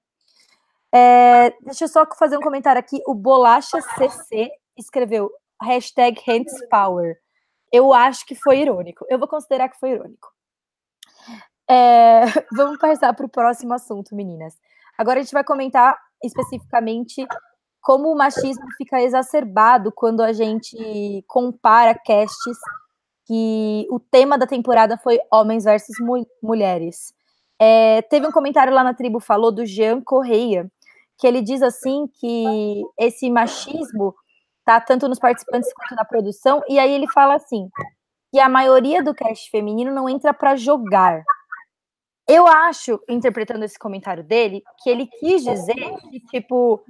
[0.95, 3.01] É, deixa eu só fazer um comentário aqui.
[3.07, 5.31] O Bolacha CC escreveu:
[5.63, 6.21] hashtag
[6.69, 7.22] Power.
[7.73, 9.05] Eu acho que foi irônico.
[9.09, 10.29] Eu vou considerar que foi irônico.
[11.69, 14.55] É, vamos passar para o próximo assunto, meninas.
[14.99, 17.27] Agora a gente vai comentar especificamente
[17.81, 22.57] como o machismo fica exacerbado quando a gente compara castes
[23.27, 27.13] que o tema da temporada foi homens versus mu mulheres.
[27.59, 30.71] É, teve um comentário lá na tribo, falou do Jean Correia,
[31.19, 34.15] que ele diz assim que esse machismo
[34.65, 34.81] tá?
[34.81, 36.63] Tanto nos participantes quanto na produção.
[36.69, 37.69] E aí ele fala assim:
[38.33, 41.23] que a maioria do cast feminino não entra para jogar.
[42.27, 46.81] Eu acho, interpretando esse comentário dele, que ele quis dizer que, tipo,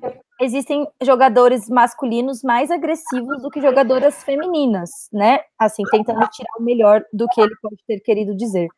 [0.40, 5.40] existem jogadores masculinos mais agressivos do que jogadoras femininas, né?
[5.58, 8.68] Assim, tentando tirar o melhor do que ele pode ter querido dizer.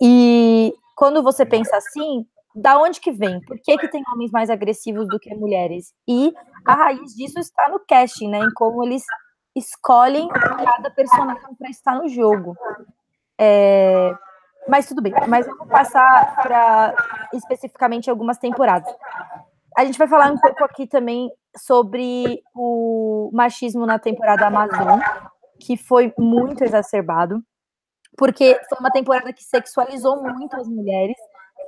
[0.00, 3.40] E quando você pensa assim, da onde que vem?
[3.40, 5.92] Por que, que tem homens mais agressivos do que mulheres?
[6.06, 6.32] E
[6.66, 8.38] a raiz disso está no casting, né?
[8.38, 9.04] Em como eles
[9.56, 12.56] escolhem cada personagem para estar no jogo.
[13.38, 14.14] É...
[14.68, 15.12] Mas tudo bem.
[15.28, 16.94] Mas vamos passar para
[17.32, 18.92] especificamente algumas temporadas.
[19.76, 25.00] A gente vai falar um pouco aqui também sobre o machismo na temporada Amazon,
[25.58, 27.42] que foi muito exacerbado,
[28.16, 31.16] porque foi uma temporada que sexualizou muito as mulheres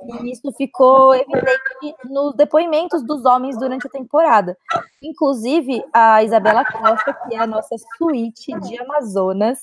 [0.05, 4.57] E isso ficou evidente nos depoimentos dos homens durante a temporada.
[5.01, 9.59] Inclusive, a Isabela Costa, que é a nossa suíte de Amazonas,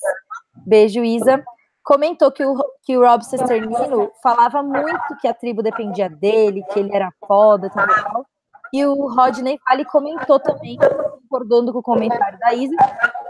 [0.66, 1.44] beijo, Isa,
[1.82, 6.78] comentou que o, que o Rob Cesternino falava muito que a tribo dependia dele, que
[6.78, 8.26] ele era foda, tal, tal.
[8.72, 12.76] E o Rodney Vale comentou também, concordando com o comentário da Isa,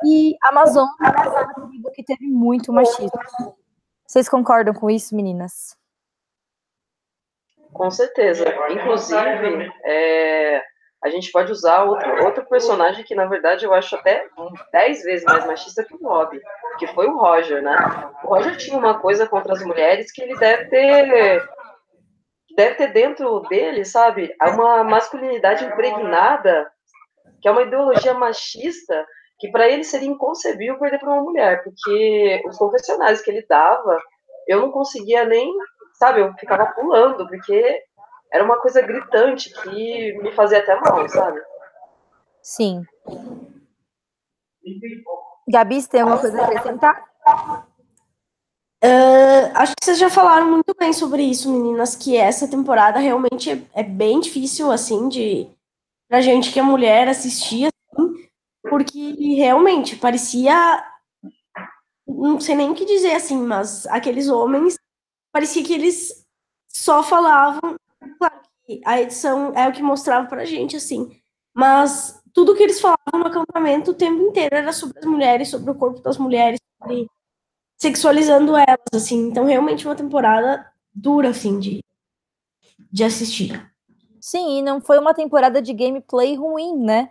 [0.04, 3.10] e a Amazonas é uma tribo que teve muito machismo.
[4.06, 5.79] Vocês concordam com isso, meninas?
[7.72, 8.44] Com certeza.
[8.70, 10.62] Inclusive, é,
[11.02, 14.26] a gente pode usar outro, outro personagem que, na verdade, eu acho até
[14.72, 16.38] dez vezes mais machista que o Rob,
[16.78, 17.76] que foi o Roger, né?
[18.24, 21.48] O Roger tinha uma coisa contra as mulheres que ele deve ter
[22.56, 26.70] deve ter dentro dele, sabe, uma masculinidade impregnada,
[27.40, 29.06] que é uma ideologia machista,
[29.38, 33.98] que para ele seria inconcebível perder para uma mulher, porque os confessionais que ele dava,
[34.46, 35.50] eu não conseguia nem,
[36.00, 37.84] sabe, eu ficava pulando, porque
[38.32, 41.38] era uma coisa gritante que me fazia até mal, sabe?
[42.42, 42.82] Sim.
[45.46, 47.04] Gabi, você tem alguma coisa a acrescentar?
[48.82, 53.50] Uh, acho que vocês já falaram muito bem sobre isso, meninas, que essa temporada realmente
[53.50, 55.46] é, é bem difícil, assim, de
[56.08, 58.30] pra gente que é mulher assistir, assim,
[58.62, 60.82] porque realmente parecia.
[62.06, 64.78] Não sei nem o que dizer, assim, mas aqueles homens
[65.32, 66.26] parecia que eles
[66.68, 67.76] só falavam.
[68.18, 71.20] Claro que a edição é o que mostrava pra gente, assim,
[71.54, 75.70] mas tudo que eles falavam no acampamento o tempo inteiro era sobre as mulheres, sobre
[75.70, 77.06] o corpo das mulheres, sobre
[77.76, 79.28] sexualizando elas, assim.
[79.28, 81.84] Então, realmente, uma temporada dura, assim, de,
[82.92, 83.70] de assistir.
[84.20, 87.10] Sim, e não foi uma temporada de gameplay ruim, né?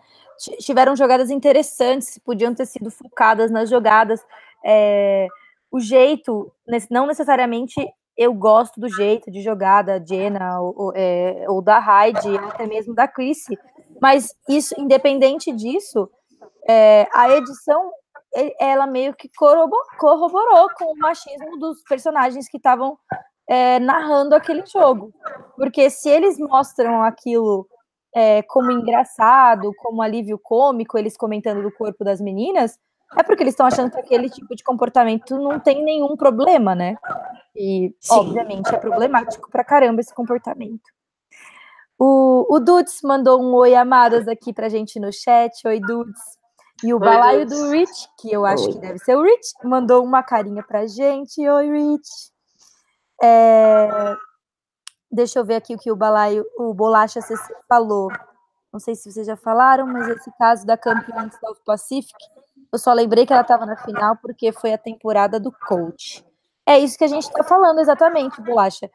[0.59, 4.23] Tiveram jogadas interessantes, podiam ter sido focadas nas jogadas.
[4.63, 5.27] É,
[5.71, 6.51] o jeito,
[6.89, 7.75] não necessariamente
[8.19, 12.67] eu gosto do jeito de jogar da Jenna ou, é, ou da Hyde, ou até
[12.67, 13.57] mesmo da Chrissy,
[14.01, 16.09] mas isso, independente disso,
[16.67, 17.91] é, a edição
[18.59, 22.97] ela meio que corroborou com o machismo dos personagens que estavam
[23.47, 25.11] é, narrando aquele jogo.
[25.55, 27.67] Porque se eles mostram aquilo
[28.13, 32.77] é, como engraçado, como alívio cômico, eles comentando do corpo das meninas,
[33.17, 36.95] é porque eles estão achando que aquele tipo de comportamento não tem nenhum problema, né?
[37.55, 38.13] E, Sim.
[38.15, 40.89] obviamente, é problemático pra caramba esse comportamento.
[41.97, 45.67] O, o Dudes mandou um oi amadas aqui pra gente no chat.
[45.67, 46.21] Oi, Dudes.
[46.83, 47.61] E o Oi, balaio Deus.
[47.61, 48.73] do Rich, que eu acho Oi.
[48.73, 51.45] que deve ser o Rich, mandou uma carinha pra gente.
[51.45, 52.31] Oi, Rich.
[53.21, 54.15] É...
[55.11, 57.19] Deixa eu ver aqui o que o balaio, o Bolacha
[57.67, 58.09] falou.
[58.71, 62.13] Não sei se vocês já falaram, mas esse caso da campeã do South Pacific,
[62.71, 66.23] eu só lembrei que ela estava na final porque foi a temporada do coach.
[66.69, 68.91] É isso que a gente está falando exatamente, Bolacha.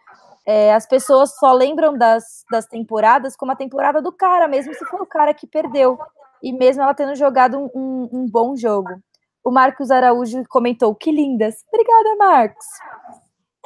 [0.47, 4.85] É, as pessoas só lembram das, das temporadas como a temporada do cara, mesmo se
[4.85, 5.99] for o cara que perdeu
[6.41, 8.91] e mesmo ela tendo jogado um, um, um bom jogo.
[9.43, 11.65] O Marcos Araújo comentou: que lindas.
[11.67, 12.67] Obrigada, Marcos.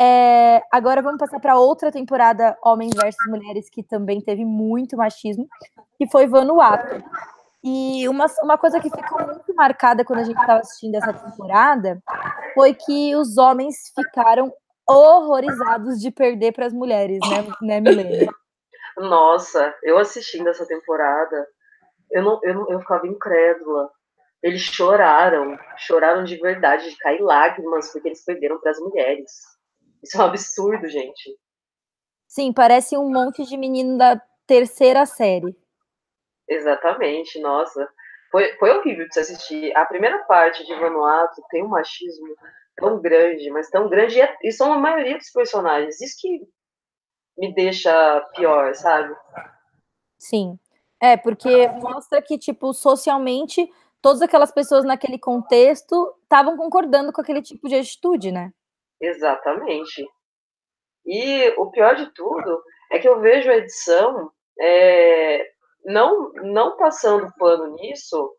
[0.01, 5.47] É, agora vamos passar para outra temporada Homens versus Mulheres, que também teve muito machismo,
[5.99, 7.05] que foi Vanuatu.
[7.63, 12.01] E uma, uma coisa que ficou muito marcada quando a gente estava assistindo essa temporada
[12.55, 14.53] foi que os homens ficaram
[14.89, 18.33] horrorizados de perder para as mulheres, né, né Milena?
[18.97, 21.47] Nossa, eu assistindo essa temporada,
[22.11, 23.91] eu, não, eu, não, eu ficava incrédula.
[24.43, 29.31] Eles choraram, choraram de verdade, de cair lágrimas, porque eles perderam para as mulheres.
[30.03, 31.37] Isso é um absurdo, gente.
[32.29, 35.57] Sim, parece um monte de menino da terceira série.
[36.49, 37.89] Exatamente, nossa.
[38.31, 39.77] Foi, foi horrível de se assistir.
[39.77, 42.35] A primeira parte de Vanuatu tem um machismo
[42.77, 46.01] tão grande, mas tão grande, e, é, e são a maioria dos personagens.
[46.01, 46.41] Isso que
[47.37, 49.15] me deixa pior, sabe?
[50.19, 50.59] Sim.
[51.01, 53.71] É, porque mostra que, tipo, socialmente,
[54.03, 58.53] todas aquelas pessoas naquele contexto estavam concordando com aquele tipo de atitude, né?
[59.01, 60.07] Exatamente.
[61.07, 64.31] E o pior de tudo é que eu vejo a edição
[64.61, 65.49] é,
[65.89, 68.31] não, não passando pano nisso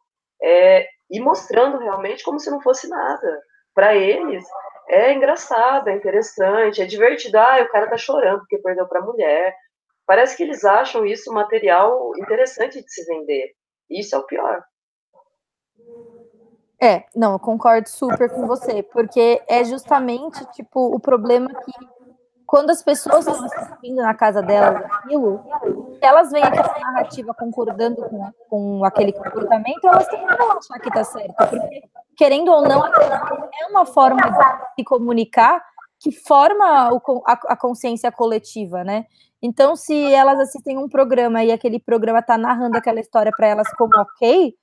[0.41, 3.41] é, e mostrando realmente como se não fosse nada.
[3.73, 4.45] Para eles,
[4.87, 7.37] é engraçado, é interessante, é divertido.
[7.37, 9.55] Ah, o cara tá chorando porque perdeu para mulher.
[10.05, 13.51] Parece que eles acham isso material interessante de se vender.
[13.89, 14.63] Isso é o pior.
[16.81, 21.71] É, não, eu concordo super com você, porque é justamente, tipo, o problema que
[22.49, 25.39] quando as pessoas estão assistindo na casa delas aquilo,
[26.01, 31.03] elas veem aquela narrativa concordando com, com aquele comportamento, elas também vão achar que tá
[31.03, 31.83] certo, porque,
[32.17, 35.63] querendo ou não, é uma forma de se comunicar
[35.99, 39.05] que forma o, a, a, consciência coletiva, né?
[39.39, 43.71] Então, se elas assistem um programa e aquele programa está narrando aquela história para elas
[43.73, 44.55] como ok,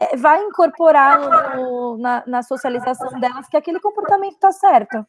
[0.00, 5.04] é, vai incorporar no, na, na, socialização delas que aquele comportamento está certo.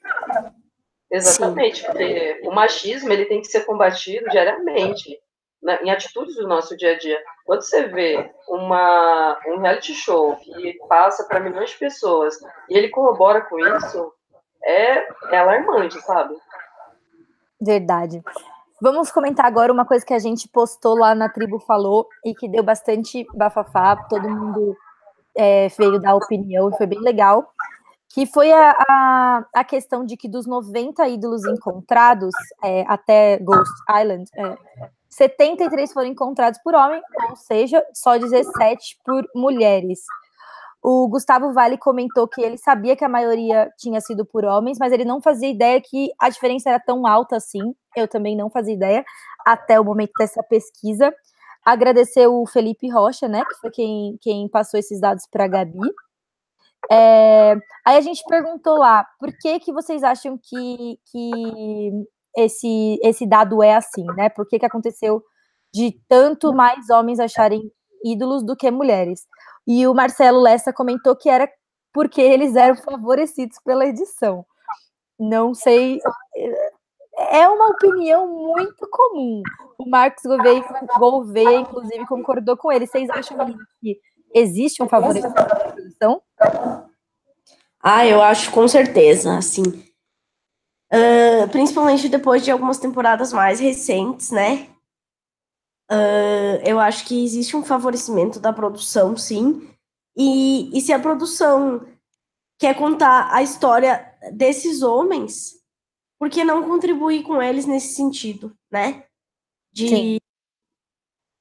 [1.11, 1.85] Exatamente, Sim.
[1.87, 5.19] porque o machismo ele tem que ser combatido diariamente
[5.61, 7.19] né, em atitudes do nosso dia a dia.
[7.45, 12.35] Quando você vê uma, um reality show que passa para milhões de pessoas
[12.69, 14.13] e ele corrobora com isso,
[14.63, 16.35] é, é alarmante, sabe?
[17.59, 18.21] Verdade.
[18.81, 22.47] Vamos comentar agora uma coisa que a gente postou lá na Tribo Falou e que
[22.47, 24.77] deu bastante bafafá, todo mundo
[25.35, 27.51] é, veio dar opinião, foi bem legal,
[28.09, 33.71] que foi a, a, a, questão de que dos 90 ídolos encontrados é, até Ghost
[33.89, 34.57] Island, é,
[35.09, 39.99] 73 foram encontrados por homem, ou seja, só 17 por mulheres.
[40.81, 44.93] O Gustavo Vale comentou que ele sabia que a maioria tinha sido por homens, mas
[44.93, 47.75] ele não fazia ideia que a diferença era tão alta assim.
[47.95, 49.03] Eu também não fazia ideia
[49.45, 51.13] até o momento dessa pesquisa.
[51.65, 55.79] Agradecer o Felipe Rocha, né, que foi quem, quem passou esses dados para a Gabi.
[56.91, 57.53] É,
[57.85, 61.91] aí a gente perguntou lá, por que que vocês acham que, que
[62.35, 64.29] esse, esse dado é assim, né?
[64.29, 65.23] Por que, que aconteceu
[65.73, 67.71] de tanto mais homens acharem
[68.03, 69.21] ídolos do que mulheres?
[69.67, 71.47] E o Marcelo Lessa comentou que era
[71.93, 74.45] porque eles eram favorecidos pela edição.
[75.19, 75.99] Não sei.
[77.31, 79.43] É uma opinião muito comum.
[79.77, 80.63] O Marcos Gouveia,
[80.97, 82.87] Gouveia inclusive, concordou com ele.
[82.87, 83.37] Vocês acham
[83.81, 83.99] que
[84.33, 86.21] existe um favorecimento pela edição?
[87.81, 89.63] Ah, eu acho com certeza, assim.
[90.91, 94.67] Uh, principalmente depois de algumas temporadas mais recentes, né?
[95.91, 99.67] Uh, eu acho que existe um favorecimento da produção, sim.
[100.15, 101.85] E, e se a produção
[102.59, 105.55] quer contar a história desses homens,
[106.19, 109.05] por que não contribuir com eles nesse sentido, né?
[109.71, 109.87] De...
[109.87, 110.17] Sim.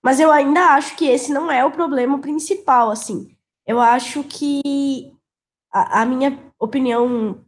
[0.03, 3.37] Mas eu ainda acho que esse não é o problema principal, assim.
[3.69, 5.13] Eu acho que
[5.71, 7.45] a, a minha opinião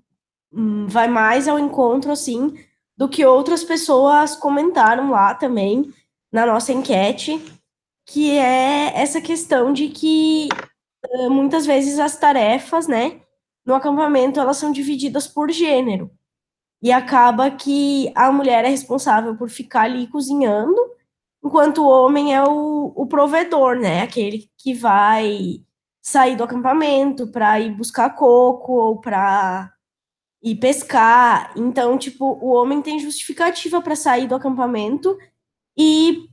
[0.52, 2.54] hum, vai mais ao encontro, assim,
[2.94, 5.90] do que outras pessoas comentaram lá também,
[6.30, 7.42] na nossa enquete,
[8.04, 10.50] que é essa questão de que
[11.30, 13.22] muitas vezes as tarefas, né,
[13.64, 16.10] no acampamento elas são divididas por gênero.
[16.82, 20.76] E acaba que a mulher é responsável por ficar ali cozinhando,
[21.42, 25.64] enquanto o homem é o, o provedor, né, aquele que vai
[26.02, 29.72] sair do acampamento para ir buscar coco ou para
[30.42, 31.52] ir pescar.
[31.56, 35.16] Então, tipo, o homem tem justificativa para sair do acampamento
[35.76, 36.26] e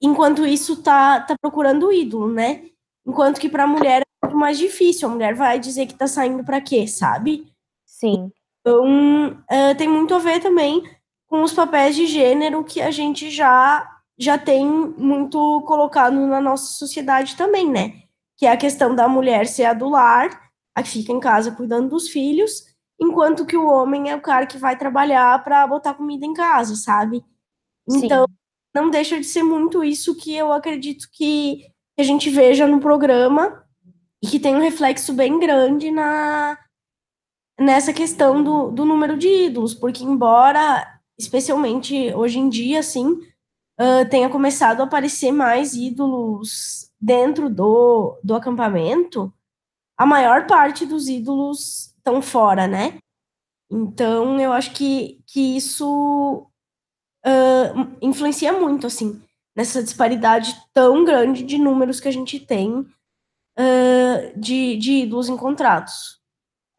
[0.00, 2.64] enquanto isso tá, tá procurando o ídolo, né?
[3.06, 5.08] Enquanto que para a mulher é muito mais difícil.
[5.08, 7.46] A mulher vai dizer que tá saindo para quê, sabe?
[7.84, 8.30] Sim.
[8.60, 10.82] Então, uh, tem muito a ver também
[11.26, 16.66] com os papéis de gênero que a gente já já tem muito colocado na nossa
[16.74, 18.03] sociedade também, né?
[18.36, 21.52] Que é a questão da mulher ser a do lar, a que fica em casa
[21.52, 22.64] cuidando dos filhos,
[23.00, 26.74] enquanto que o homem é o cara que vai trabalhar para botar comida em casa,
[26.76, 27.24] sabe?
[27.88, 28.34] Então, Sim
[28.74, 31.64] não deixa de ser muito isso que eu acredito que
[31.96, 33.64] a gente veja no programa
[34.22, 36.58] e que tem um reflexo bem grande na
[37.56, 44.08] nessa questão do, do número de ídolos, porque embora, especialmente hoje em dia, assim, uh,
[44.10, 49.30] tenha começado a aparecer mais ídolos dentro do, do acampamento,
[49.96, 52.98] a maior parte dos ídolos estão fora, né?
[53.70, 56.46] Então, eu acho que, que isso
[57.26, 59.22] uh, influencia muito, assim,
[59.54, 66.22] nessa disparidade tão grande de números que a gente tem uh, de, de ídolos encontrados.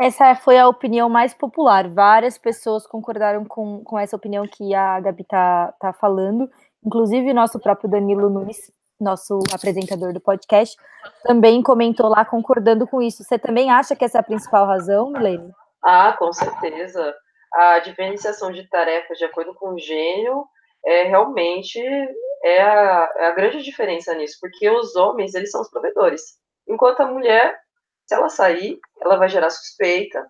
[0.02, 1.88] Essa foi a opinião mais popular.
[1.88, 6.50] Várias pessoas concordaram com, com essa opinião que a Gabi tá, tá falando.
[6.84, 10.76] Inclusive, nosso próprio Danilo Nunes, nosso apresentador do podcast,
[11.24, 13.24] também comentou lá concordando com isso.
[13.24, 15.52] Você também acha que essa é a principal razão, Milene?
[15.84, 17.14] Ah, com certeza
[17.54, 20.46] a diferenciação de tarefas de acordo com o gênio
[20.86, 21.80] é realmente
[22.44, 26.22] é a, é a, grande diferença nisso, porque os homens, eles são os provedores,
[26.68, 27.58] enquanto a mulher,
[28.06, 30.28] se ela sair, ela vai gerar suspeita,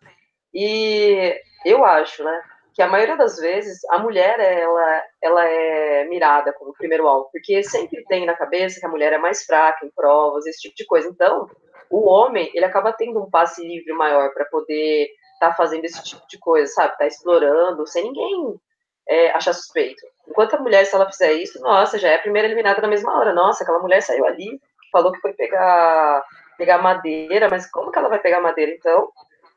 [0.54, 1.36] e
[1.66, 2.42] eu acho, né,
[2.76, 7.64] que a maioria das vezes a mulher, ela, ela é mirada como primeiro alvo, porque
[7.64, 10.86] sempre tem na cabeça que a mulher é mais fraca em provas, esse tipo de
[10.86, 11.50] coisa, então,
[11.90, 15.08] o homem, ele acaba tendo um passe livre maior para poder
[15.40, 16.98] tá fazendo esse tipo de coisa, sabe?
[16.98, 18.60] Tá explorando, sem ninguém
[19.08, 20.02] é, achar suspeito.
[20.28, 23.18] Enquanto a mulher, se ela fizer isso, nossa, já é a primeira eliminada na mesma
[23.18, 23.34] hora.
[23.34, 24.60] Nossa, aquela mulher saiu ali,
[24.92, 26.24] falou que foi pegar,
[26.58, 28.72] pegar madeira, mas como que ela vai pegar madeira?
[28.72, 29.12] Então,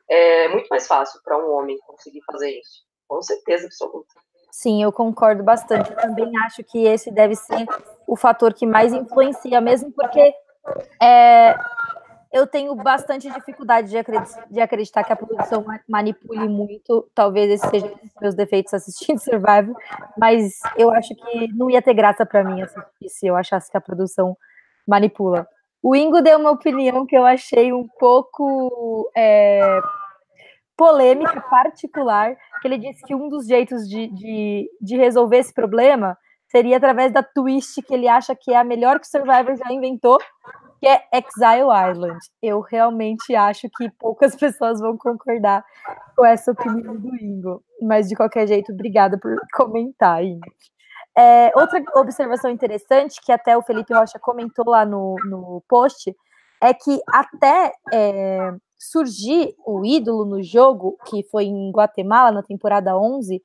[0.08, 2.87] é muito mais fácil para um homem conseguir fazer isso.
[3.08, 4.14] Com certeza absoluta.
[4.50, 5.94] Sim, eu concordo bastante.
[5.96, 7.66] Também acho que esse deve ser
[8.06, 10.34] o fator que mais influencia, mesmo porque
[11.00, 11.56] é,
[12.32, 17.08] eu tenho bastante dificuldade de acreditar, de acreditar, que a produção manipule muito.
[17.14, 19.76] Talvez esse seja um dos meus defeitos assistindo Survivor,
[20.16, 22.62] mas eu acho que não ia ter graça para mim
[23.06, 24.36] se eu achasse que a produção
[24.86, 25.46] manipula.
[25.82, 29.80] O Ingo deu uma opinião que eu achei um pouco é,
[30.78, 36.16] polêmica, particular, que ele disse que um dos jeitos de, de, de resolver esse problema
[36.46, 39.72] seria através da twist que ele acha que é a melhor que o Survivor já
[39.72, 40.18] inventou,
[40.80, 42.18] que é Exile Island.
[42.40, 45.64] Eu realmente acho que poucas pessoas vão concordar
[46.16, 50.46] com essa opinião do Ingo, mas de qualquer jeito, obrigada por comentar, Ingo.
[51.18, 56.14] É, outra observação interessante, que até o Felipe Rocha comentou lá no, no post,
[56.62, 62.96] é que até é, surgir o ídolo no jogo, que foi em Guatemala, na temporada
[62.96, 63.42] 11,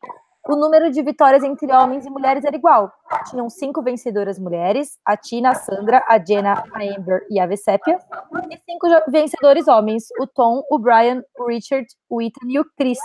[0.48, 2.92] o número de vitórias entre homens e mulheres era igual.
[3.30, 7.98] Tinham cinco vencedoras mulheres, a Tina, a Sandra, a Jenna, a Amber e a Vesépia,
[8.52, 13.00] e cinco vencedores homens, o Tom, o Brian, o Richard, o Ethan e o Chris.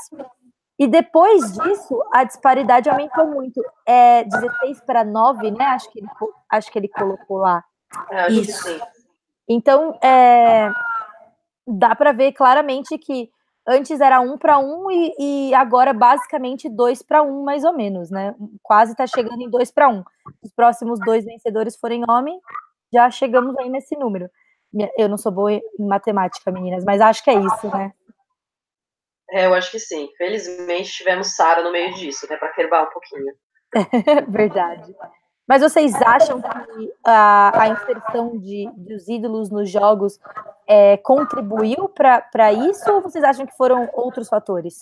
[0.79, 3.61] E depois disso, a disparidade aumentou muito.
[3.87, 5.65] É 16 para 9, né?
[5.67, 6.09] Acho que ele,
[6.51, 7.65] acho que ele colocou lá.
[8.11, 8.81] É, Isso.
[9.49, 10.71] Então, é,
[11.69, 13.31] dá para ver claramente que
[13.67, 18.11] antes era um para um e, e, agora basicamente dois para um, mais ou menos,
[18.11, 18.35] né?
[18.63, 20.03] Quase está chegando em dois para um.
[20.43, 22.41] Os próximos dois vencedores forem homem,
[22.93, 24.31] já chegamos aí nesse número.
[24.97, 27.93] Eu não sou boa em matemática, meninas, mas acho que é isso, né?
[29.31, 30.09] É, eu acho que sim.
[30.17, 32.37] Felizmente tivemos Sara no meio disso, né?
[32.37, 33.35] Para quebrar um pouquinho.
[34.29, 34.95] Verdade.
[35.49, 40.21] Mas vocês acham que a, a inserção de, dos ídolos nos jogos
[40.67, 44.79] é, contribuiu para isso ou vocês acham que foram outros fatores?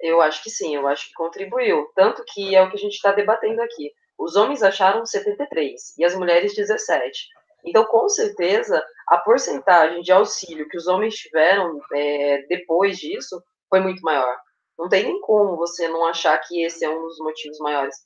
[0.00, 1.90] Eu acho que sim, eu acho que contribuiu.
[1.96, 3.90] Tanto que é o que a gente está debatendo aqui.
[4.16, 7.26] Os homens acharam 73 e as mulheres 17.
[7.64, 13.80] Então, com certeza, a porcentagem de auxílio que os homens tiveram é, depois disso foi
[13.80, 14.36] muito maior.
[14.78, 17.96] Não tem nem como você não achar que esse é um dos motivos maiores.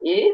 [0.00, 0.32] E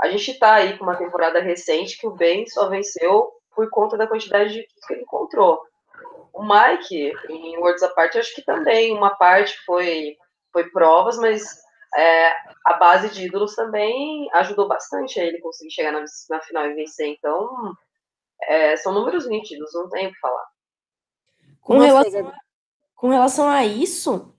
[0.00, 3.96] a gente está aí com uma temporada recente que o Ben só venceu por conta
[3.96, 5.60] da quantidade de que ele encontrou.
[6.32, 10.16] O Mike, em Worlds Apart, acho que também uma parte foi,
[10.52, 11.42] foi provas, mas
[11.96, 12.30] é,
[12.66, 16.74] a base de ídolos também ajudou bastante a ele conseguir chegar na, na final e
[16.74, 17.08] vencer.
[17.08, 17.74] Então,
[18.42, 20.46] é, são números nítidos, não tem o que falar.
[21.62, 22.32] Com relação,
[22.94, 24.34] com relação a isso,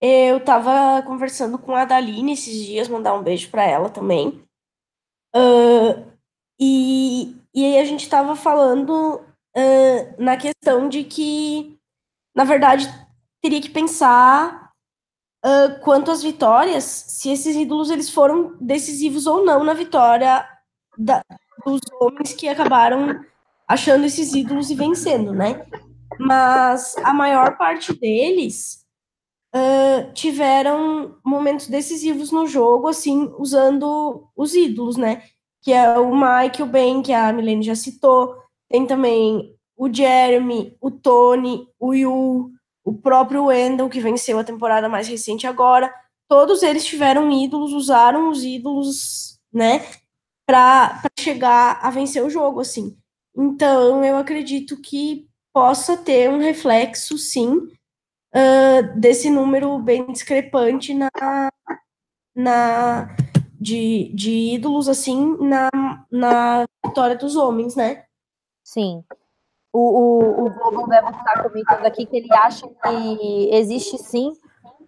[0.00, 4.45] eu estava conversando com a Daline esses dias, mandar um beijo para ela também.
[5.36, 6.10] Uh,
[6.58, 11.78] e, e aí a gente estava falando uh, na questão de que,
[12.34, 12.88] na verdade,
[13.42, 14.72] teria que pensar
[15.44, 20.48] uh, quanto às vitórias, se esses ídolos eles foram decisivos ou não na vitória
[20.96, 21.22] da,
[21.66, 23.22] dos homens que acabaram
[23.68, 25.66] achando esses ídolos e vencendo, né?
[26.18, 28.85] Mas a maior parte deles
[30.14, 35.22] tiveram momentos decisivos no jogo, assim, usando os ídolos, né?
[35.62, 38.36] Que é o Mike, o Ben, que a Milene já citou.
[38.68, 42.50] Tem também o Jeremy, o Tony, o Yu,
[42.84, 45.92] o próprio Wendell, que venceu a temporada mais recente agora.
[46.28, 49.84] Todos eles tiveram ídolos, usaram os ídolos, né,
[50.46, 52.96] para chegar a vencer o jogo, assim.
[53.36, 57.68] Então, eu acredito que possa ter um reflexo, sim,
[58.36, 61.10] uh, desse número bem discrepante na,
[62.34, 63.16] na
[63.58, 65.70] de, de ídolos, assim, na,
[66.10, 68.04] na vitória dos homens, né?
[68.62, 69.02] Sim.
[69.72, 74.32] O, o, o Globo Level está comentando aqui que ele acha que existe sim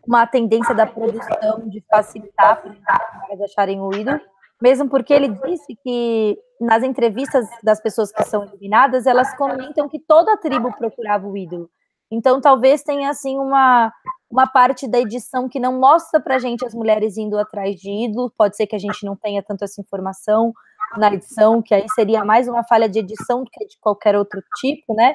[0.06, 4.18] uma tendência da produção de facilitar para os acharem o ídolo,
[4.60, 9.98] mesmo porque ele disse que nas entrevistas das pessoas que são eliminadas, elas comentam que
[10.00, 11.70] toda a tribo procurava o ídolo.
[12.10, 13.92] Então, talvez tenha assim uma,
[14.30, 18.32] uma parte da edição que não mostra para gente as mulheres indo atrás de ídolo.
[18.36, 20.52] Pode ser que a gente não tenha tanto essa informação
[20.96, 24.40] na edição, que aí seria mais uma falha de edição do que de qualquer outro
[24.58, 25.14] tipo, né?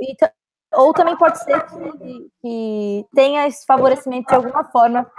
[0.00, 0.14] E,
[0.74, 5.10] ou também pode ser que, que tenha esse favorecimento de alguma forma.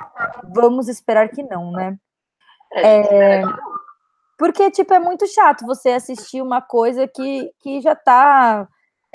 [0.53, 1.97] Vamos esperar que não, né?
[2.75, 3.41] É,
[4.37, 8.67] porque, tipo, é muito chato você assistir uma coisa que, que já está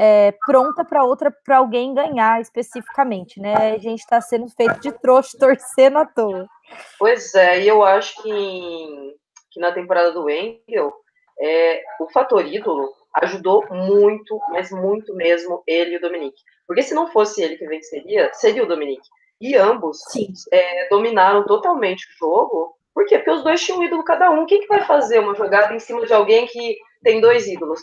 [0.05, 3.75] é, pronta para outra, para alguém ganhar especificamente, né?
[3.75, 6.49] A gente está sendo feito de trouxa, torcendo à toa.
[6.99, 9.15] Pois é, e eu acho que,
[9.53, 10.93] que na temporada do Engel,
[11.41, 12.93] é, o fator ídolo
[13.23, 16.43] ajudou muito, mas muito mesmo, ele e o Dominique.
[16.67, 19.09] Porque se não fosse ele que venceria, seria o Dominique.
[19.41, 19.99] E ambos
[20.53, 22.75] é, dominaram totalmente o jogo.
[22.93, 23.19] Por quê?
[23.19, 24.47] Porque os dois tinham um ídolo cada um.
[24.47, 27.81] Quem que vai fazer uma jogada em cima de alguém que tem dois ídolos?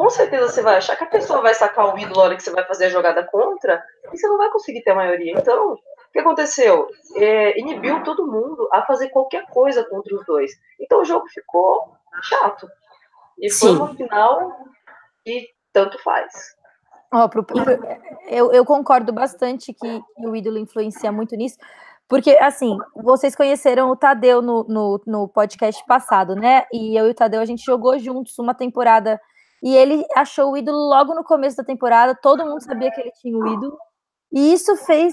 [0.00, 2.42] Com certeza você vai achar que a pessoa vai sacar o ídolo na hora que
[2.42, 5.34] você vai fazer a jogada contra e você não vai conseguir ter a maioria.
[5.36, 5.78] Então, o
[6.10, 6.88] que aconteceu?
[7.16, 10.52] É, inibiu todo mundo a fazer qualquer coisa contra os dois.
[10.80, 11.92] Então o jogo ficou
[12.22, 12.66] chato.
[13.38, 14.64] E foi uma final
[15.22, 16.32] que tanto faz.
[17.12, 17.58] Oh, pro, pro,
[18.26, 21.58] eu, eu, concordo bastante que, que, o ídolo influencia muito nisso,
[22.08, 26.64] porque, assim, vocês conheceram o Tadeu no, no, no, podcast passado, né?
[26.72, 29.20] E eu e o Tadeu, a gente jogou juntos uma temporada,
[29.62, 33.12] e ele achou o ídolo logo no começo da temporada, todo mundo sabia que ele
[33.20, 33.78] tinha o ídolo,
[34.32, 35.12] e isso fez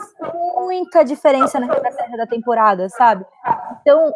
[0.55, 3.25] muita diferença na da temporada, sabe?
[3.81, 4.13] Então,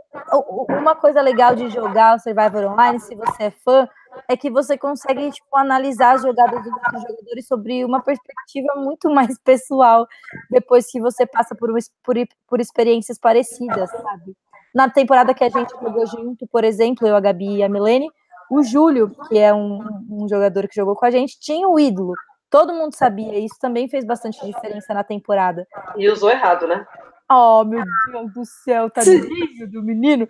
[0.70, 3.88] uma coisa legal de jogar o Survivor Online, se você é fã,
[4.28, 9.40] é que você consegue tipo, analisar as jogadas dos jogadores sobre uma perspectiva muito mais
[9.40, 10.06] pessoal
[10.50, 11.70] depois que você passa por,
[12.04, 12.16] por,
[12.48, 14.36] por experiências parecidas, sabe?
[14.74, 18.10] Na temporada que a gente jogou junto, por exemplo, eu, a Gabi e a Milene,
[18.52, 19.80] o Júlio, que é um,
[20.10, 22.14] um jogador que jogou com a gente, tinha o ídolo.
[22.50, 25.66] Todo mundo sabia, isso também fez bastante diferença na temporada.
[25.96, 26.86] E usou errado, né?
[27.32, 27.82] Oh, meu
[28.12, 30.28] Deus do céu, tadinho do menino.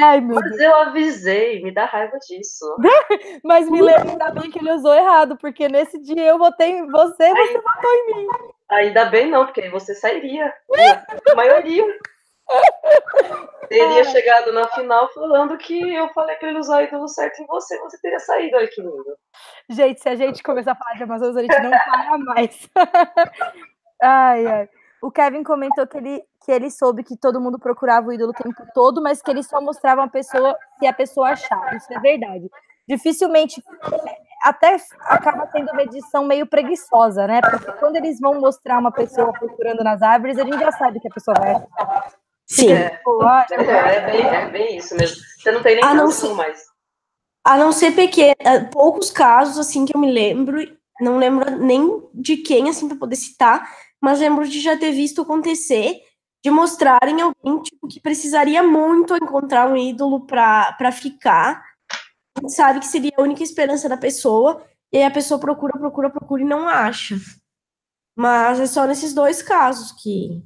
[0.00, 0.60] Ai, meu Mas Deus.
[0.60, 2.64] eu avisei, me dá raiva disso.
[3.44, 6.90] Mas me lembra ainda bem que ele usou errado, porque nesse dia eu votei em
[6.90, 8.28] você e você votou em mim.
[8.68, 10.52] Ainda bem não, porque aí você sairia.
[11.30, 11.84] A maioria.
[13.68, 17.46] Teria chegado na final falando que eu falei pra ele usar o ídolo certo em
[17.46, 18.56] você, você teria saído.
[18.56, 19.16] Olha que lindo.
[19.68, 22.68] Gente, se a gente começar a falar de Amazonas, a gente não para mais.
[24.02, 24.68] ai, ai.
[25.02, 28.42] O Kevin comentou que ele, que ele soube que todo mundo procurava o ídolo o
[28.42, 31.74] tempo todo, mas que ele só mostrava uma pessoa se a pessoa achar.
[31.76, 32.50] Isso é verdade.
[32.88, 33.62] Dificilmente,
[34.42, 37.40] até acaba tendo uma edição meio preguiçosa, né?
[37.40, 41.08] Porque quando eles vão mostrar uma pessoa procurando nas árvores, a gente já sabe que
[41.08, 42.19] a pessoa vai achar.
[42.50, 42.72] Sim.
[42.72, 43.00] É,
[43.52, 45.22] é, é, bem, é bem isso mesmo.
[45.38, 46.64] Você não tem nem noção mais.
[47.44, 50.58] A não ser pequeno, é, poucos casos, assim, que eu me lembro,
[51.00, 53.70] não lembro nem de quem, assim, para poder citar,
[54.00, 56.02] mas lembro de já ter visto acontecer
[56.42, 61.62] de mostrarem alguém tipo, que precisaria muito encontrar um ídolo para ficar.
[62.36, 65.78] A gente sabe que seria a única esperança da pessoa, e aí a pessoa procura,
[65.78, 67.16] procura, procura e não acha.
[68.16, 70.42] Mas é só nesses dois casos que,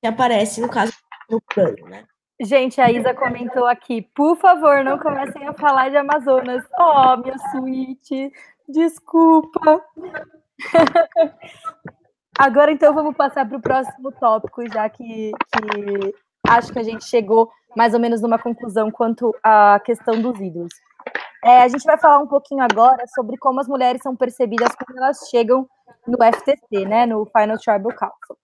[0.00, 0.92] que aparece, no caso
[1.28, 2.04] do plano, né?
[2.40, 6.64] Gente, a Isa comentou aqui, por favor, não comecem a falar de Amazonas.
[6.78, 8.32] Oh, minha suíte,
[8.68, 9.84] desculpa.
[12.38, 16.14] Agora, então, vamos passar para o próximo tópico, já que, que
[16.48, 20.72] acho que a gente chegou mais ou menos numa conclusão quanto à questão dos ídolos.
[21.44, 24.98] É, a gente vai falar um pouquinho agora sobre como as mulheres são percebidas quando
[24.98, 25.68] elas chegam
[26.06, 28.36] no FTC, né, no Final Tribal Council.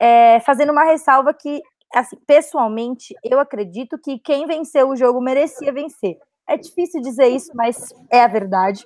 [0.00, 1.60] É, fazendo uma ressalva que,
[1.94, 6.16] assim, pessoalmente, eu acredito que quem venceu o jogo merecia vencer.
[6.48, 8.84] É difícil dizer isso, mas é a verdade.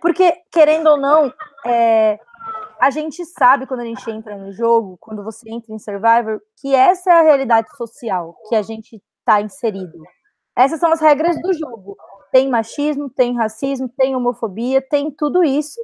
[0.00, 1.32] Porque, querendo ou não,
[1.66, 2.18] é,
[2.80, 6.74] a gente sabe quando a gente entra no jogo, quando você entra em Survivor, que
[6.74, 9.98] essa é a realidade social que a gente está inserido.
[10.56, 11.96] Essas são as regras do jogo.
[12.32, 15.80] Tem machismo, tem racismo, tem homofobia, tem tudo isso.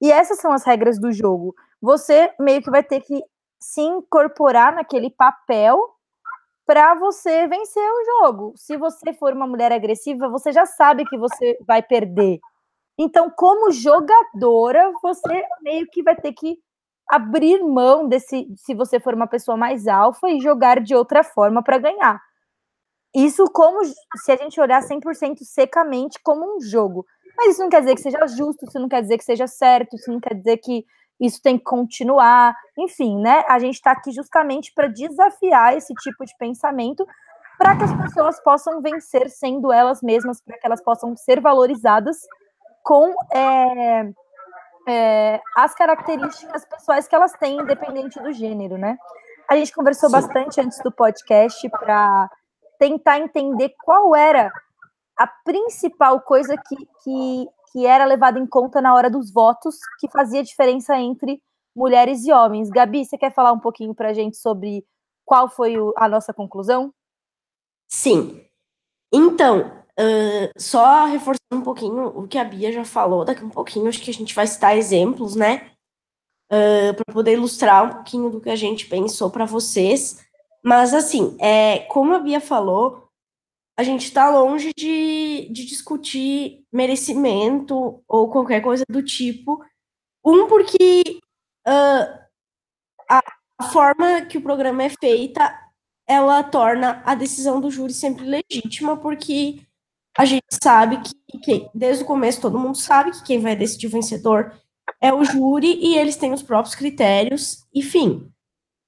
[0.00, 1.54] E essas são as regras do jogo.
[1.80, 3.22] Você meio que vai ter que
[3.60, 5.78] se incorporar naquele papel
[6.66, 8.52] para você vencer o jogo.
[8.56, 12.38] Se você for uma mulher agressiva, você já sabe que você vai perder.
[12.98, 16.58] Então, como jogadora, você meio que vai ter que
[17.08, 21.62] abrir mão desse, se você for uma pessoa mais alfa e jogar de outra forma
[21.62, 22.20] para ganhar.
[23.14, 27.04] Isso como se a gente olhar 100% secamente como um jogo.
[27.36, 29.96] Mas isso não quer dizer que seja justo, isso não quer dizer que seja certo,
[29.96, 30.84] isso não quer dizer que
[31.20, 32.56] isso tem que continuar.
[32.78, 33.44] Enfim, né?
[33.48, 37.06] A gente está aqui justamente para desafiar esse tipo de pensamento
[37.58, 42.16] para que as pessoas possam vencer sendo elas mesmas, para que elas possam ser valorizadas
[42.82, 44.10] com é,
[44.88, 48.96] é, as características pessoais que elas têm, independente do gênero, né?
[49.48, 50.16] A gente conversou Sim.
[50.16, 52.30] bastante antes do podcast para
[52.78, 54.50] tentar entender qual era
[55.18, 60.10] a principal coisa que, que, que era levada em conta na hora dos votos, que
[60.10, 61.40] fazia diferença entre
[61.74, 62.68] mulheres e homens.
[62.68, 64.84] Gabi, você quer falar um pouquinho para a gente sobre
[65.24, 66.92] qual foi a nossa conclusão?
[67.88, 68.44] Sim.
[69.12, 73.86] Então, Uh, só reforçando um pouquinho o que a Bia já falou, daqui um pouquinho
[73.86, 75.72] acho que a gente vai citar exemplos, né?
[76.50, 80.24] Uh, para poder ilustrar um pouquinho do que a gente pensou para vocês.
[80.64, 83.09] Mas, assim, é, como a Bia falou,
[83.80, 89.64] a gente está longe de, de discutir merecimento ou qualquer coisa do tipo.
[90.22, 91.18] Um, porque
[91.66, 92.20] uh,
[93.08, 93.22] a,
[93.58, 95.58] a forma que o programa é feita,
[96.06, 99.62] ela torna a decisão do júri sempre legítima, porque
[100.18, 103.86] a gente sabe que, que, desde o começo todo mundo sabe que quem vai decidir
[103.86, 104.52] o vencedor
[105.00, 108.30] é o júri e eles têm os próprios critérios, enfim.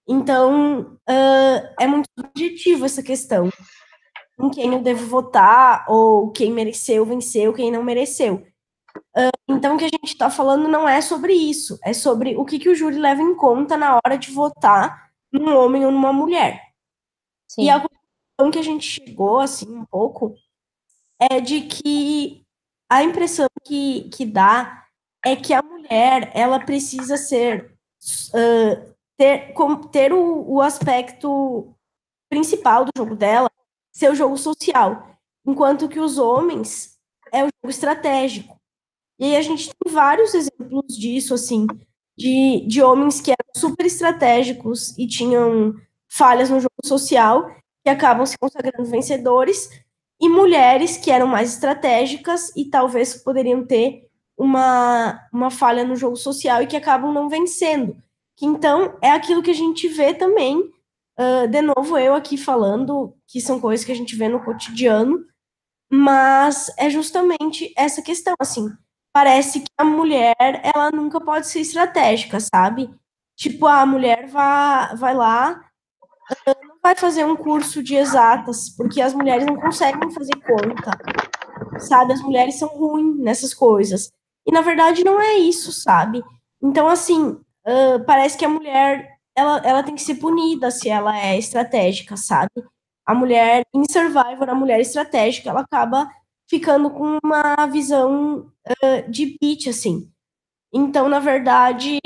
[0.07, 3.49] Então, uh, é muito objetivo essa questão.
[4.43, 8.45] Em quem eu devo votar, ou quem mereceu, venceu, quem não mereceu.
[9.49, 12.59] Então, o que a gente está falando não é sobre isso, é sobre o que,
[12.59, 16.63] que o júri leva em conta na hora de votar num homem ou numa mulher.
[17.49, 17.65] Sim.
[17.65, 20.35] E a conclusão que a gente chegou, assim, um pouco,
[21.31, 22.45] é de que
[22.91, 24.87] a impressão que, que dá
[25.25, 27.75] é que a mulher, ela precisa ser,
[28.35, 29.55] uh, ter,
[29.91, 31.75] ter o, o aspecto
[32.29, 33.51] principal do jogo dela,
[33.93, 35.17] ser o jogo social,
[35.47, 36.99] enquanto que os homens
[37.33, 38.57] é o jogo estratégico.
[39.19, 41.67] E aí a gente tem vários exemplos disso, assim,
[42.17, 45.75] de, de homens que eram super estratégicos e tinham
[46.11, 47.49] falhas no jogo social,
[47.83, 49.69] que acabam se consagrando vencedores,
[50.21, 56.17] e mulheres que eram mais estratégicas e talvez poderiam ter uma, uma falha no jogo
[56.17, 57.97] social e que acabam não vencendo.
[58.41, 60.71] Então, é aquilo que a gente vê também,
[61.23, 65.25] uh, de novo, eu aqui falando, que são coisas que a gente vê no cotidiano,
[65.91, 68.69] mas é justamente essa questão, assim,
[69.13, 70.35] parece que a mulher,
[70.75, 72.91] ela nunca pode ser estratégica, sabe?
[73.37, 75.61] Tipo, a mulher vai, vai lá,
[76.47, 80.99] não vai fazer um curso de exatas, porque as mulheres não conseguem fazer conta,
[81.79, 82.13] sabe?
[82.13, 84.11] As mulheres são ruins nessas coisas.
[84.47, 86.23] E, na verdade, não é isso, sabe?
[86.63, 91.19] Então, assim, uh, parece que a mulher, ela, ela tem que ser punida se ela
[91.19, 92.53] é estratégica, sabe?
[93.07, 96.09] A mulher, em Survivor, a mulher estratégica, ela acaba
[96.49, 100.11] ficando com uma visão uh, de pitch, assim.
[100.73, 101.99] Então, na verdade,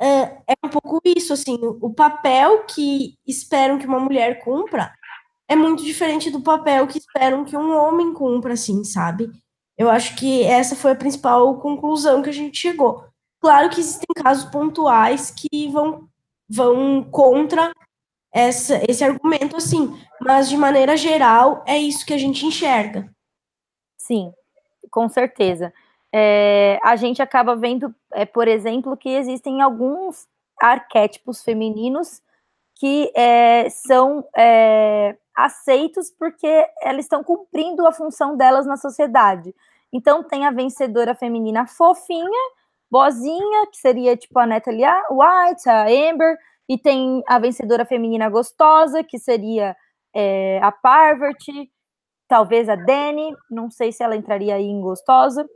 [0.00, 0.06] é,
[0.46, 4.92] é um pouco isso, assim, o papel que esperam que uma mulher cumpra
[5.48, 9.30] é muito diferente do papel que esperam que um homem cumpra, assim, sabe?
[9.76, 13.04] Eu acho que essa foi a principal conclusão que a gente chegou.
[13.40, 16.08] Claro que existem casos pontuais que vão,
[16.48, 17.72] vão contra
[18.32, 23.10] essa, esse argumento, assim, mas de maneira geral é isso que a gente enxerga.
[23.98, 24.32] Sim,
[24.90, 25.72] com certeza
[26.12, 30.26] é, a gente acaba vendo, é, por exemplo, que existem alguns
[30.60, 32.22] arquétipos femininos
[32.74, 39.54] que é, são é, aceitos porque elas estão cumprindo a função delas na sociedade.
[39.92, 42.50] Então tem a vencedora feminina fofinha,
[42.90, 46.36] boazinha, que seria tipo a Natalie White, a Amber,
[46.68, 49.76] e tem a vencedora feminina gostosa, que seria
[50.14, 51.70] é, a Parvati,
[52.28, 55.48] talvez a Dani, não sei se ela entraria aí em gostosa.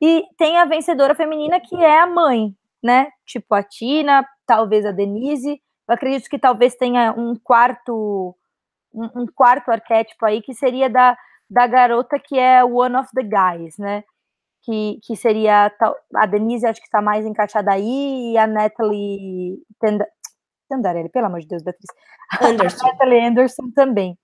[0.00, 3.08] E tem a vencedora feminina que é a mãe, né?
[3.26, 5.60] Tipo a Tina, talvez a Denise.
[5.88, 8.36] Eu acredito que talvez tenha um quarto
[8.94, 11.16] um, um quarto arquétipo aí que seria da,
[11.50, 14.04] da garota que é one of the guys, né?
[14.68, 15.72] Que, que seria
[16.14, 19.56] a Denise, acho que está mais encaixada aí, e a Natalie
[20.68, 21.86] Tendarelli, pelo amor de Deus, Beatriz.
[22.42, 22.86] Anderson.
[22.86, 24.18] a Natalie Anderson também.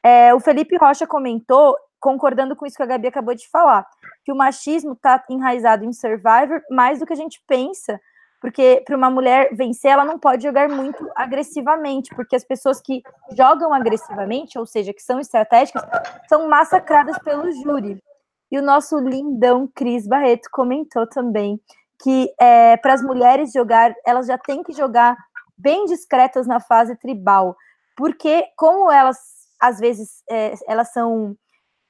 [0.00, 3.84] É, o Felipe Rocha comentou concordando com isso que a Gabi acabou de falar,
[4.24, 8.00] que o machismo está enraizado em Survivor mais do que a gente pensa,
[8.40, 13.02] porque para uma mulher vencer, ela não pode jogar muito agressivamente, porque as pessoas que
[13.36, 15.82] jogam agressivamente, ou seja, que são estratégicas,
[16.28, 18.00] são massacradas pelo júri.
[18.50, 21.60] E o nosso lindão Cris Barreto comentou também
[22.02, 25.16] que é, para as mulheres jogar, elas já têm que jogar
[25.56, 27.56] bem discretas na fase tribal,
[27.96, 29.18] porque como elas
[29.60, 31.36] às vezes é, elas são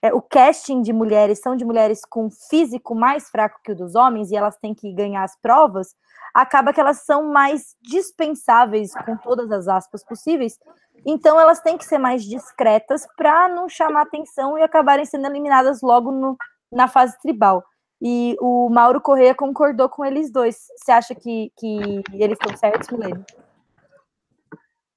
[0.00, 3.94] é, o casting de mulheres são de mulheres com físico mais fraco que o dos
[3.94, 5.94] homens e elas têm que ganhar as provas,
[6.32, 10.58] acaba que elas são mais dispensáveis com todas as aspas possíveis.
[11.06, 15.80] Então elas têm que ser mais discretas para não chamar atenção e acabarem sendo eliminadas
[15.82, 16.36] logo no,
[16.70, 17.64] na fase tribal.
[18.00, 20.56] E o Mauro Correia concordou com eles dois.
[20.76, 23.24] Você acha que, que eles estão certos, Milene?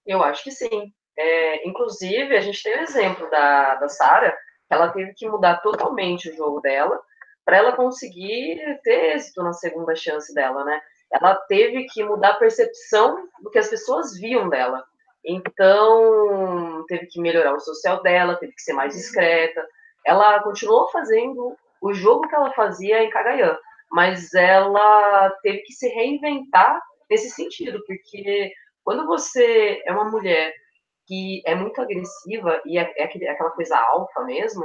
[0.05, 0.93] Eu acho que sim.
[1.17, 4.35] É, inclusive, a gente tem o exemplo da, da Sara,
[4.69, 6.99] ela teve que mudar totalmente o jogo dela
[7.43, 10.79] para ela conseguir ter êxito na segunda chance dela, né?
[11.11, 14.83] Ela teve que mudar a percepção do que as pessoas viam dela.
[15.25, 19.65] Então, teve que melhorar o social dela, teve que ser mais discreta.
[20.05, 23.57] Ela continuou fazendo o jogo que ela fazia em Cagayan,
[23.91, 28.51] mas ela teve que se reinventar nesse sentido, porque
[28.83, 30.53] quando você é uma mulher
[31.07, 34.63] que é muito agressiva e é, é aquela coisa alfa mesmo,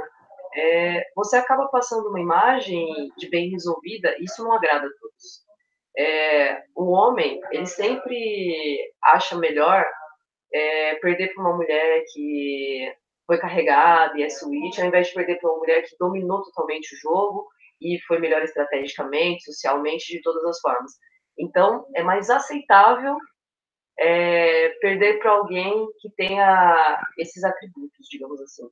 [0.55, 5.45] é, você acaba passando uma imagem de bem resolvida, isso não agrada a todos.
[5.97, 9.85] é, o homem, ele sempre acha melhor
[10.53, 12.93] é, perder para uma mulher que
[13.25, 16.95] foi carregada e é switch, ao invés de perder para uma mulher que dominou totalmente
[16.95, 17.47] o jogo
[17.81, 20.93] e foi melhor estrategicamente, socialmente, de todas as formas.
[21.37, 23.15] Então, é mais aceitável
[23.99, 28.67] é, perder para alguém que tenha esses atributos, digamos assim.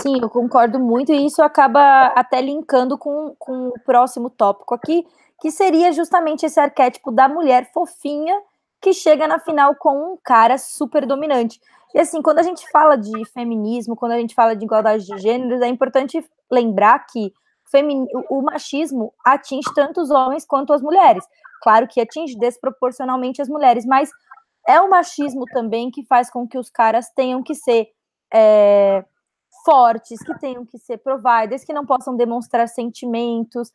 [0.00, 5.06] Sim, eu concordo muito, e isso acaba até linkando com, com o próximo tópico aqui,
[5.40, 8.38] que seria justamente esse arquétipo da mulher fofinha
[8.86, 11.60] que chega na final com um cara super dominante.
[11.92, 15.18] E assim, quando a gente fala de feminismo, quando a gente fala de igualdade de
[15.18, 17.32] gêneros, é importante lembrar que
[18.30, 21.26] o machismo atinge tanto os homens quanto as mulheres.
[21.64, 24.08] Claro que atinge desproporcionalmente as mulheres, mas
[24.68, 27.88] é o machismo também que faz com que os caras tenham que ser
[28.32, 29.04] é,
[29.66, 33.72] fortes, que tenham que ser providers, que não possam demonstrar sentimentos,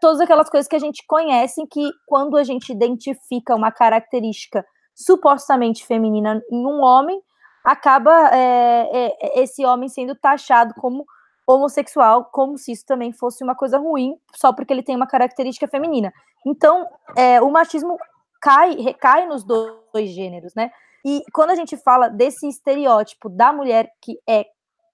[0.00, 4.64] todas aquelas coisas que a gente conhece que quando a gente identifica uma característica
[4.94, 7.20] supostamente feminina em um homem,
[7.62, 11.04] acaba é, é, esse homem sendo taxado como
[11.46, 15.68] homossexual, como se isso também fosse uma coisa ruim, só porque ele tem uma característica
[15.68, 16.10] feminina.
[16.46, 17.98] Então, é, o machismo
[18.40, 20.70] cai, recai nos dois gêneros, né?
[21.04, 24.46] E quando a gente fala desse estereótipo da mulher que é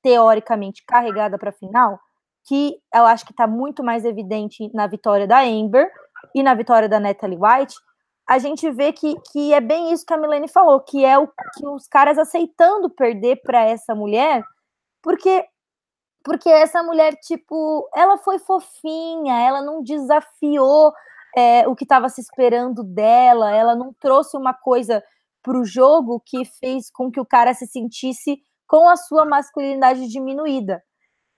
[0.03, 1.99] teoricamente carregada para a final,
[2.47, 5.91] que eu acho que está muito mais evidente na vitória da Amber
[6.35, 7.75] e na vitória da Natalie White,
[8.29, 11.27] a gente vê que, que é bem isso que a Milene falou, que é o
[11.27, 14.43] que os caras aceitando perder para essa mulher,
[15.03, 15.45] porque
[16.23, 20.93] porque essa mulher tipo, ela foi fofinha, ela não desafiou
[21.35, 25.03] é, o que estava se esperando dela, ela não trouxe uma coisa
[25.43, 30.07] para o jogo que fez com que o cara se sentisse com a sua masculinidade
[30.07, 30.81] diminuída.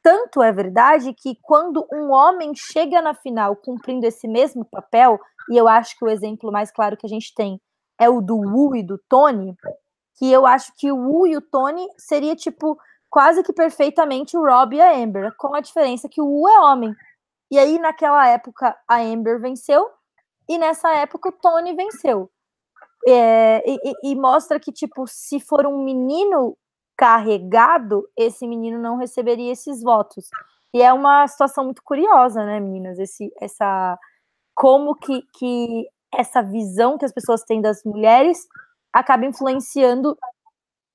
[0.02, 5.18] Tanto é verdade que quando um homem chega na final cumprindo esse mesmo papel,
[5.50, 7.58] e eu acho que o exemplo mais claro que a gente tem
[7.98, 9.56] é o do Wu e do Tony,
[10.18, 12.78] que eu acho que o Wu e o Tony seria tipo
[13.08, 16.60] quase que perfeitamente o Rob e a Amber, com a diferença que o Wu é
[16.60, 16.94] homem.
[17.50, 19.88] E aí naquela época a Amber venceu
[20.46, 22.30] e nessa época o Tony venceu.
[23.08, 26.56] É, e, e, mostra que tipo se for um menino
[27.02, 30.28] carregado, esse menino não receberia esses votos.
[30.72, 32.96] E é uma situação muito curiosa, né, meninas?
[32.96, 33.98] Esse, essa
[34.54, 38.46] como que, que essa visão que as pessoas têm das mulheres
[38.92, 40.16] acaba influenciando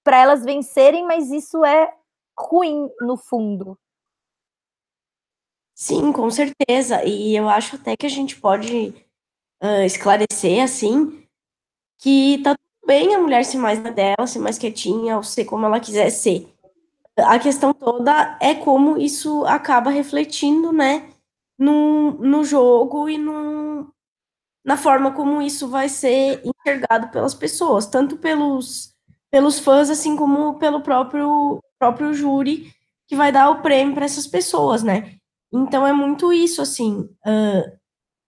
[0.01, 1.93] para elas vencerem, mas isso é
[2.39, 3.77] ruim no fundo.
[5.75, 7.03] Sim, com certeza.
[7.03, 8.95] E eu acho até que a gente pode
[9.61, 11.27] uh, esclarecer assim
[11.99, 12.55] que tá
[12.87, 16.09] bem a mulher ser mais na dela, ser mais quietinha, ou ser como ela quiser
[16.09, 16.47] ser.
[17.17, 21.09] A questão toda é como isso acaba refletindo, né,
[21.59, 23.91] no, no jogo e no,
[24.63, 28.93] na forma como isso vai ser enxergado pelas pessoas, tanto pelos,
[29.29, 32.71] pelos fãs, assim como pelo próprio, próprio júri
[33.07, 35.15] que vai dar o prêmio para essas pessoas, né?
[35.51, 37.09] Então é muito isso, assim.
[37.25, 37.77] Uh,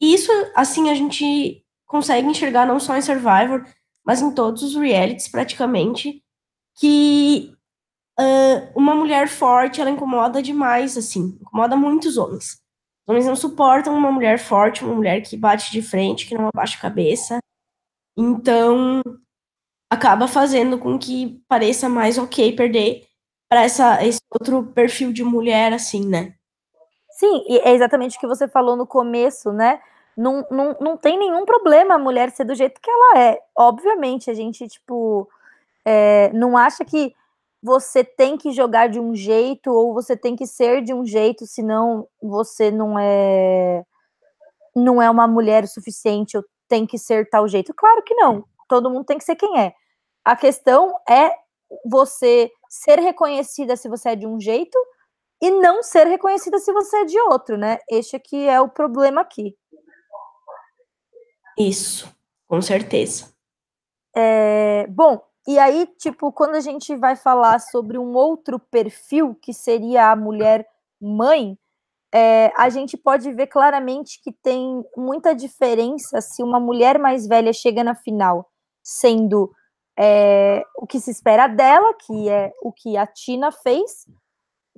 [0.02, 3.66] isso, assim, a gente consegue enxergar não só em Survivor,
[4.10, 6.24] mas em todos os realities praticamente,
[6.80, 7.54] que
[8.20, 12.54] uh, uma mulher forte, ela incomoda demais, assim, incomoda muitos homens.
[13.06, 16.48] Os homens não suportam uma mulher forte, uma mulher que bate de frente, que não
[16.48, 17.38] abaixa a cabeça.
[18.18, 19.04] Então,
[19.92, 23.06] acaba fazendo com que pareça mais ok perder
[23.48, 26.34] para esse outro perfil de mulher, assim, né?
[27.12, 29.80] Sim, e é exatamente o que você falou no começo, né?
[30.20, 33.42] Não, não, não tem nenhum problema a mulher ser do jeito que ela é.
[33.58, 35.30] Obviamente, a gente, tipo,
[35.86, 37.16] é, não acha que
[37.64, 41.48] você tem que jogar de um jeito ou você tem que ser de um jeito,
[41.48, 43.86] senão você não é
[44.76, 47.74] não é uma mulher o suficiente ou tem que ser tal jeito.
[47.74, 48.44] Claro que não.
[48.68, 49.74] Todo mundo tem que ser quem é.
[50.26, 51.34] A questão é
[51.86, 54.78] você ser reconhecida se você é de um jeito
[55.42, 57.80] e não ser reconhecida se você é de outro, né?
[57.90, 59.56] Este aqui é o problema aqui.
[61.60, 62.10] Isso,
[62.48, 63.34] com certeza.
[64.16, 69.54] É, bom, e aí, tipo, quando a gente vai falar sobre um outro perfil, que
[69.54, 70.66] seria a mulher
[71.02, 71.58] mãe,
[72.14, 77.54] é, a gente pode ver claramente que tem muita diferença se uma mulher mais velha
[77.54, 78.50] chega na final
[78.84, 79.52] sendo
[79.98, 84.08] é, o que se espera dela, que é o que a Tina fez,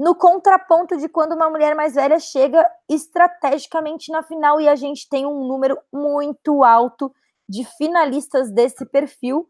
[0.02, 5.08] no contraponto de quando uma mulher mais velha chega estrategicamente na final e a gente
[5.08, 7.14] tem um número muito alto
[7.48, 9.48] de finalistas desse perfil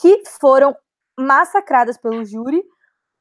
[0.00, 0.74] que foram
[1.18, 2.64] massacradas pelo júri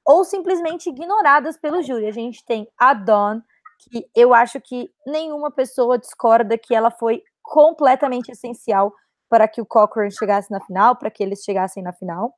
[0.06, 2.08] ou simplesmente ignoradas pelo júri.
[2.08, 3.42] A gente tem a Dawn,
[3.80, 8.94] que eu acho que nenhuma pessoa discorda que ela foi completamente essencial
[9.28, 12.34] para que o Cochrane chegasse na final, para que eles chegassem na final.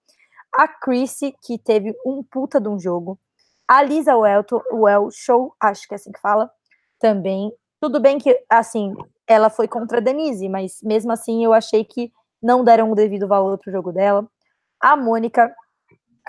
[0.52, 3.20] A Chrissy, que teve um puta de um jogo.
[3.72, 6.51] A Lisa Welton, Well Show, acho que é assim que fala,
[6.99, 7.53] também.
[7.80, 8.93] Tudo bem que, assim,
[9.26, 12.11] ela foi contra a Denise, mas mesmo assim eu achei que
[12.43, 14.28] não deram o devido valor pro jogo dela.
[14.78, 15.55] A Mônica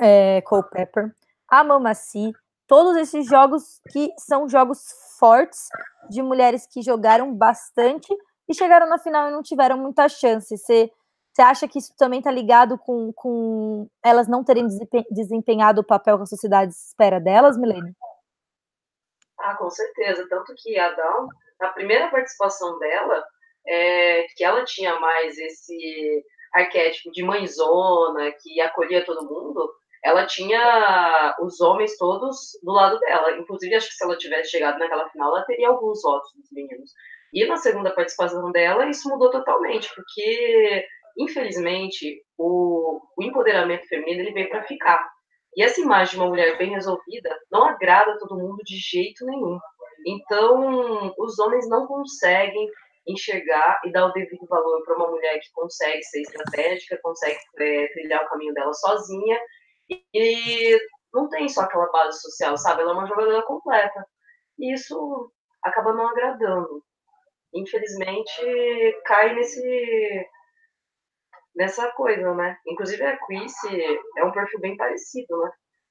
[0.00, 1.12] é, Culpepper,
[1.48, 2.32] a Mamaci,
[2.68, 4.78] todos esses jogos que são jogos
[5.18, 5.66] fortes
[6.10, 8.06] de mulheres que jogaram bastante
[8.48, 10.56] e chegaram na final e não tiveram muita chance.
[10.56, 10.92] Você,
[11.32, 14.66] você acha que isso também está ligado com, com elas não terem
[15.10, 17.94] desempenhado o papel que a sociedade espera delas, Milene?
[19.38, 20.26] Ah, com certeza.
[20.28, 21.28] Tanto que a Dawn,
[21.58, 23.24] na primeira participação dela,
[23.66, 29.72] é, que ela tinha mais esse arquétipo de mãezona, que acolhia todo mundo,
[30.04, 33.38] ela tinha os homens todos do lado dela.
[33.38, 36.90] Inclusive, acho que se ela tivesse chegado naquela final, ela teria alguns votos dos meninos.
[37.32, 40.84] E na segunda participação dela, isso mudou totalmente, porque,
[41.18, 45.08] infelizmente, o, o empoderamento feminino ele veio para ficar.
[45.56, 49.58] E essa imagem de uma mulher bem resolvida não agrada todo mundo de jeito nenhum.
[50.06, 52.68] Então, os homens não conseguem
[53.06, 57.88] enxergar e dar o devido valor para uma mulher que consegue ser estratégica, consegue é,
[57.88, 59.38] trilhar o caminho dela sozinha
[60.14, 60.78] e
[61.12, 62.82] não tem só aquela base social, sabe?
[62.82, 64.06] Ela é uma jogadora completa.
[64.58, 65.30] E isso
[65.62, 66.82] acaba não agradando.
[67.54, 70.26] Infelizmente, cai nesse
[71.54, 72.56] nessa coisa, né?
[72.66, 73.82] Inclusive a Chrissy
[74.18, 75.50] é um perfil bem parecido, né?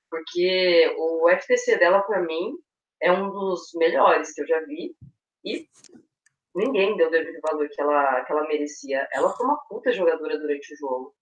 [0.09, 2.53] Porque o FTC dela, para mim,
[3.01, 4.95] é um dos melhores que eu já vi.
[5.43, 5.67] E
[6.53, 9.07] ninguém deu o devido valor que ela, que ela merecia.
[9.13, 11.15] Ela foi uma puta jogadora durante o jogo.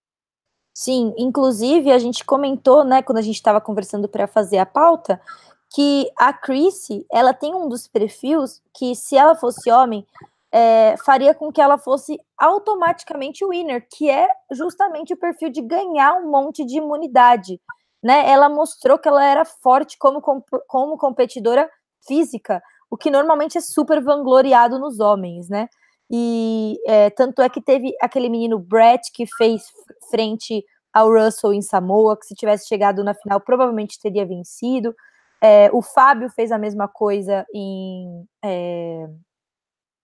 [0.73, 5.21] Sim, inclusive a gente comentou, né, quando a gente estava conversando para fazer a pauta,
[5.69, 10.05] que a Chrissy, ela tem um dos perfis que, se ela fosse homem,
[10.51, 16.13] é, faria com que ela fosse automaticamente winner, que é justamente o perfil de ganhar
[16.15, 17.61] um monte de imunidade.
[18.03, 18.29] Né?
[18.29, 21.69] Ela mostrou que ela era forte como, como competidora
[22.07, 25.67] física, o que normalmente é super vangloriado nos homens, né?
[26.11, 29.61] E é, tanto é que teve aquele menino Brett que fez
[30.09, 34.95] frente ao Russell em Samoa, que se tivesse chegado na final provavelmente teria vencido.
[35.41, 38.25] É, o Fábio fez a mesma coisa em.
[38.43, 39.07] É...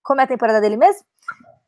[0.06, 1.04] Como é a temporada dele mesmo?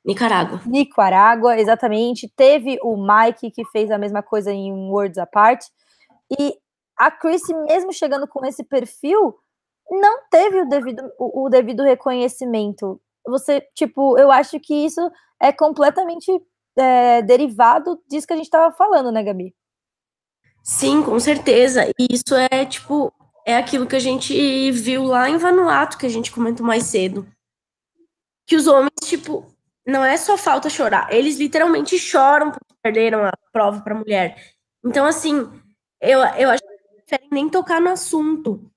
[0.05, 0.61] Nicarágua.
[0.65, 2.31] Nicarágua, exatamente.
[2.33, 5.65] Teve o Mike que fez a mesma coisa em Worlds Apart.
[6.39, 6.53] E
[6.97, 9.35] a Chrissy, mesmo chegando com esse perfil,
[9.89, 15.01] não teve o devido, o, o devido reconhecimento você, tipo, eu acho que isso
[15.41, 16.31] é completamente
[16.77, 19.53] é, derivado disso que a gente estava falando, né, Gabi?
[20.63, 21.89] Sim, com certeza.
[21.99, 23.11] E isso é, tipo,
[23.45, 27.27] é aquilo que a gente viu lá em Vanuatu, que a gente comentou mais cedo.
[28.47, 29.45] Que os homens, tipo,
[29.85, 34.41] não é só falta chorar, eles literalmente choram porque perderam a prova para mulher.
[34.83, 35.47] Então, assim,
[36.01, 38.71] eu, eu acho que não preferem nem tocar no assunto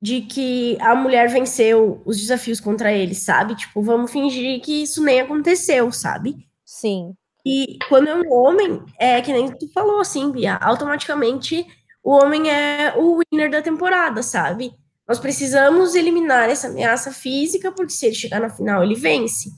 [0.00, 3.56] de que a mulher venceu os desafios contra ele, sabe?
[3.56, 6.46] Tipo, vamos fingir que isso nem aconteceu, sabe?
[6.64, 7.14] Sim.
[7.46, 11.66] E quando é um homem, é que nem tu falou, assim, Bia, automaticamente
[12.02, 14.72] o homem é o winner da temporada, sabe?
[15.06, 19.50] Nós precisamos eliminar essa ameaça física, porque se ele chegar na final, ele vence.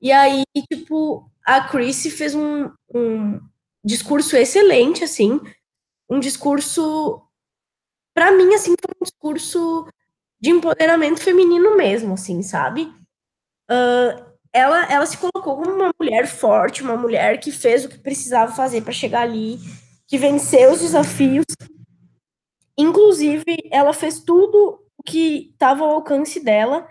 [0.00, 3.40] E aí, tipo, a Chris fez um, um
[3.84, 5.40] discurso excelente, assim,
[6.08, 7.22] um discurso
[8.14, 9.86] para mim, assim, foi um discurso
[10.40, 12.82] de empoderamento feminino mesmo, assim, sabe?
[13.70, 17.98] Uh, ela, ela se colocou como uma mulher forte, uma mulher que fez o que
[17.98, 19.58] precisava fazer para chegar ali,
[20.08, 21.44] que venceu os desafios.
[22.76, 26.88] Inclusive, ela fez tudo o que estava ao alcance dela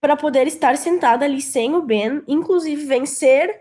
[0.00, 3.60] para poder estar sentada ali sem o Ben, inclusive vencer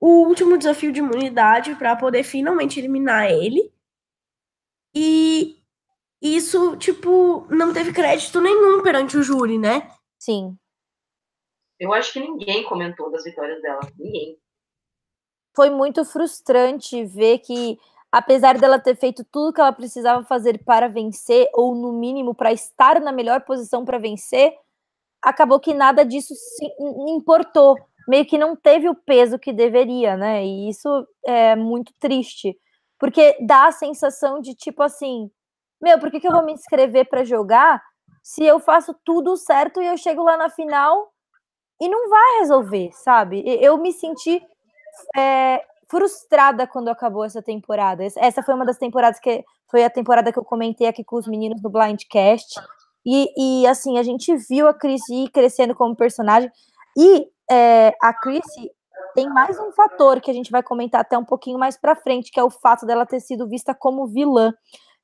[0.00, 3.72] o último desafio de imunidade para poder finalmente eliminar ele.
[4.94, 5.60] E
[6.22, 9.90] isso, tipo, não teve crédito nenhum perante o júri, né?
[10.18, 10.56] Sim.
[11.78, 13.80] Eu acho que ninguém comentou das vitórias dela.
[13.98, 14.38] Ninguém.
[15.56, 17.78] Foi muito frustrante ver que,
[18.10, 22.52] apesar dela ter feito tudo que ela precisava fazer para vencer, ou no mínimo para
[22.52, 24.54] estar na melhor posição para vencer,
[25.22, 26.66] acabou que nada disso se
[27.08, 27.76] importou.
[28.08, 30.44] Meio que não teve o peso que deveria, né?
[30.44, 32.58] E isso é muito triste.
[32.98, 35.30] Porque dá a sensação de, tipo assim,
[35.80, 37.82] meu, por que, que eu vou me inscrever para jogar
[38.22, 41.10] se eu faço tudo certo e eu chego lá na final
[41.80, 43.42] e não vai resolver, sabe?
[43.46, 44.42] Eu me senti
[45.16, 48.04] é, frustrada quando acabou essa temporada.
[48.16, 51.26] Essa foi uma das temporadas que foi a temporada que eu comentei aqui com os
[51.26, 52.60] meninos no Blindcast.
[53.04, 56.50] E, e assim, a gente viu a Chris ir crescendo como personagem.
[56.96, 58.46] E é, a Chris,
[59.14, 62.30] tem mais um fator que a gente vai comentar até um pouquinho mais para frente,
[62.30, 64.52] que é o fato dela ter sido vista como vilã,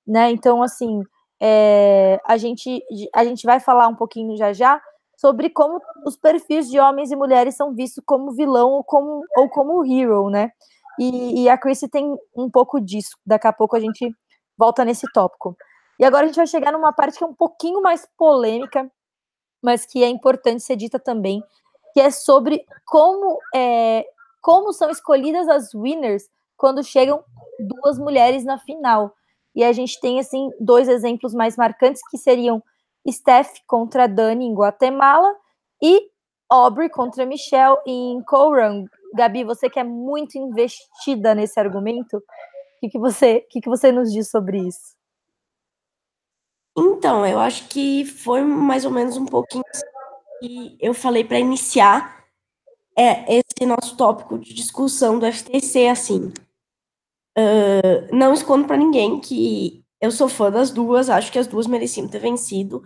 [0.06, 0.30] né?
[0.30, 1.02] Então, assim,
[1.42, 2.82] é, a, gente,
[3.14, 4.80] a gente vai falar um pouquinho já já
[5.16, 9.48] sobre como os perfis de homens e mulheres são vistos como vilão ou como, ou
[9.48, 10.50] como hero, né?
[10.98, 13.16] E, e a Chrissy tem um pouco disso.
[13.24, 14.14] Daqui a pouco a gente
[14.56, 15.56] volta nesse tópico.
[15.98, 18.90] E agora a gente vai chegar numa parte que é um pouquinho mais polêmica,
[19.62, 21.42] mas que é importante ser dita também,
[21.92, 24.04] que é sobre como, é,
[24.42, 27.22] como são escolhidas as winners quando chegam
[27.58, 29.14] duas mulheres na final.
[29.54, 32.62] E a gente tem, assim, dois exemplos mais marcantes, que seriam
[33.10, 35.34] Steph contra Dani em Guatemala
[35.82, 36.10] e
[36.48, 38.84] Aubrey contra Michelle em Coran.
[39.14, 42.22] Gabi, você que é muito investida nesse argumento, o
[42.80, 44.96] que, que, você, que, que você nos diz sobre isso?
[46.76, 49.64] Então, eu acho que foi mais ou menos um pouquinho
[50.40, 52.24] que eu falei para iniciar
[52.96, 56.32] é, esse nosso tópico de discussão do FTC, assim.
[57.38, 61.66] Uh, não escondo para ninguém que eu sou fã das duas, acho que as duas
[61.66, 62.82] mereciam ter vencido,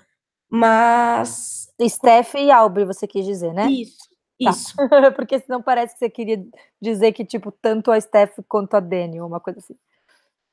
[0.48, 1.68] mas.
[1.80, 3.70] Steph e Aubrey, você quis dizer, né?
[3.70, 4.09] Isso,
[4.44, 4.50] tá.
[4.50, 4.74] isso.
[5.16, 6.44] Porque senão parece que você queria
[6.80, 9.76] dizer que, tipo, tanto a Steph quanto a Dani, uma coisa assim.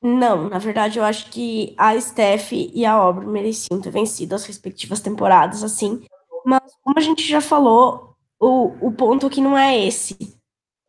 [0.01, 4.45] Não, na verdade, eu acho que a Steph e a Aubrey mereciam ter vencido as
[4.45, 6.05] respectivas temporadas, assim.
[6.45, 10.15] Mas, como a gente já falou, o, o ponto aqui não é esse.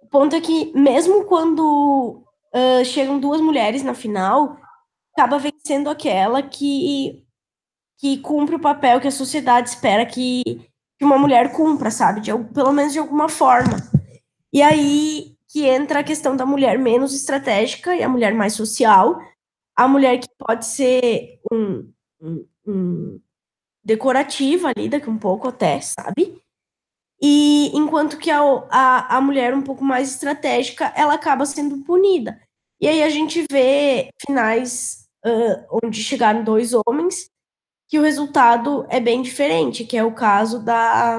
[0.03, 2.23] O ponto é que, mesmo quando
[2.55, 4.59] uh, chegam duas mulheres na final,
[5.13, 7.25] acaba vencendo aquela que,
[7.99, 10.68] que cumpre o papel que a sociedade espera que,
[10.99, 12.21] que uma mulher cumpra, sabe?
[12.21, 13.77] De, pelo menos de alguma forma.
[14.53, 19.19] E aí que entra a questão da mulher menos estratégica e a mulher mais social,
[19.75, 21.91] a mulher que pode ser um,
[22.21, 23.21] um, um
[23.83, 26.43] decorativa ali, daqui um pouco até, sabe?
[27.21, 28.41] E enquanto que a,
[28.71, 32.41] a, a mulher um pouco mais estratégica, ela acaba sendo punida.
[32.81, 37.31] E aí a gente vê finais uh, onde chegaram dois homens,
[37.89, 41.19] que o resultado é bem diferente, que é o caso da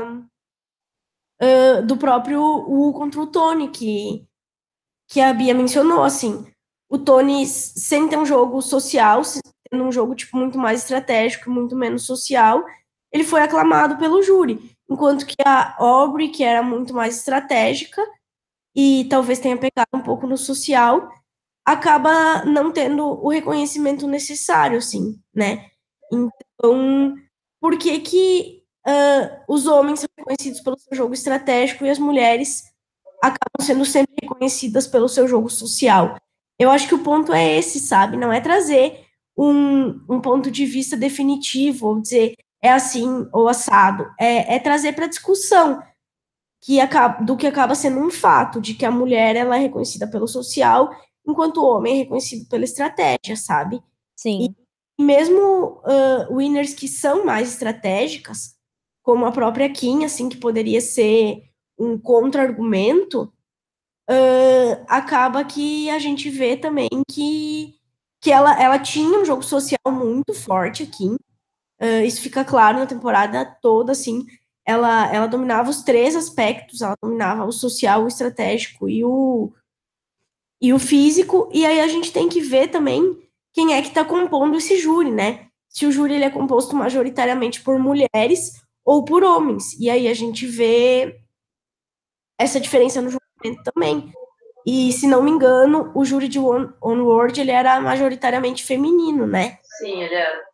[1.42, 4.26] uh, do próprio Wu contra o Tony, que,
[5.08, 6.46] que a Bia mencionou, assim,
[6.88, 9.22] o Tony, sem ter um jogo social,
[9.70, 12.64] tendo um jogo tipo, muito mais estratégico, muito menos social,
[13.12, 18.06] ele foi aclamado pelo júri, enquanto que a Aubrey, que era muito mais estratégica,
[18.76, 21.10] e talvez tenha pegado um pouco no social,
[21.66, 25.69] acaba não tendo o reconhecimento necessário, assim, né?
[26.12, 27.16] Então,
[27.62, 32.64] por que que uh, os homens são reconhecidos pelo seu jogo estratégico e as mulheres
[33.22, 36.18] acabam sendo sempre reconhecidas pelo seu jogo social?
[36.58, 38.18] Eu acho que o ponto é esse, sabe?
[38.18, 39.06] Não é trazer
[39.38, 44.06] um, um ponto de vista definitivo, ou dizer é assim ou assado.
[44.20, 45.82] É, é trazer para discussão
[46.62, 50.08] que acaba, do que acaba sendo um fato, de que a mulher ela é reconhecida
[50.08, 50.90] pelo social
[51.26, 53.82] enquanto o homem é reconhecido pela estratégia, sabe?
[54.16, 54.44] Sim.
[54.44, 54.56] E
[55.02, 58.56] mesmo uh, winners que são mais estratégicas,
[59.02, 61.42] como a própria Kim, assim, que poderia ser
[61.80, 63.34] um contra-argumento,
[64.10, 67.76] uh, acaba que a gente vê também que,
[68.22, 71.08] que ela, ela tinha um jogo social muito forte aqui.
[71.82, 74.26] Uh, isso fica claro na temporada toda, assim.
[74.66, 79.54] Ela, ela dominava os três aspectos, ela dominava o social, o estratégico e o,
[80.62, 84.06] e o físico, e aí a gente tem que ver também quem é que está
[84.06, 85.48] compondo esse júri, né?
[85.68, 89.74] Se o júri ele é composto majoritariamente por mulheres ou por homens.
[89.80, 91.20] E aí a gente vê
[92.38, 94.12] essa diferença no julgamento também.
[94.66, 99.58] E, se não me engano, o júri de Onward ele era majoritariamente feminino, né?
[99.80, 100.50] Sim, ele era.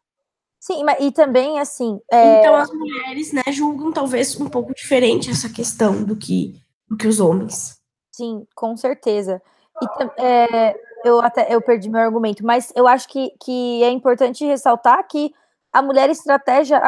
[0.59, 1.99] Sim, mas, e também, assim...
[2.11, 2.39] É...
[2.39, 7.07] Então, as mulheres, né, julgam talvez um pouco diferente essa questão do que, do que
[7.07, 7.79] os homens.
[8.11, 9.41] Sim, com certeza.
[9.81, 10.75] E, é,
[11.05, 15.31] eu até eu perdi meu argumento, mas eu acho que, que é importante ressaltar que
[15.71, 16.81] a mulher estratégia.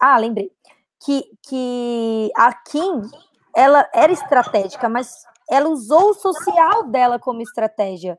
[0.00, 0.50] Ah, lembrei.
[1.02, 3.02] Que, que a Kim
[3.54, 8.18] ela era estratégica, mas ela usou o social dela como estratégia.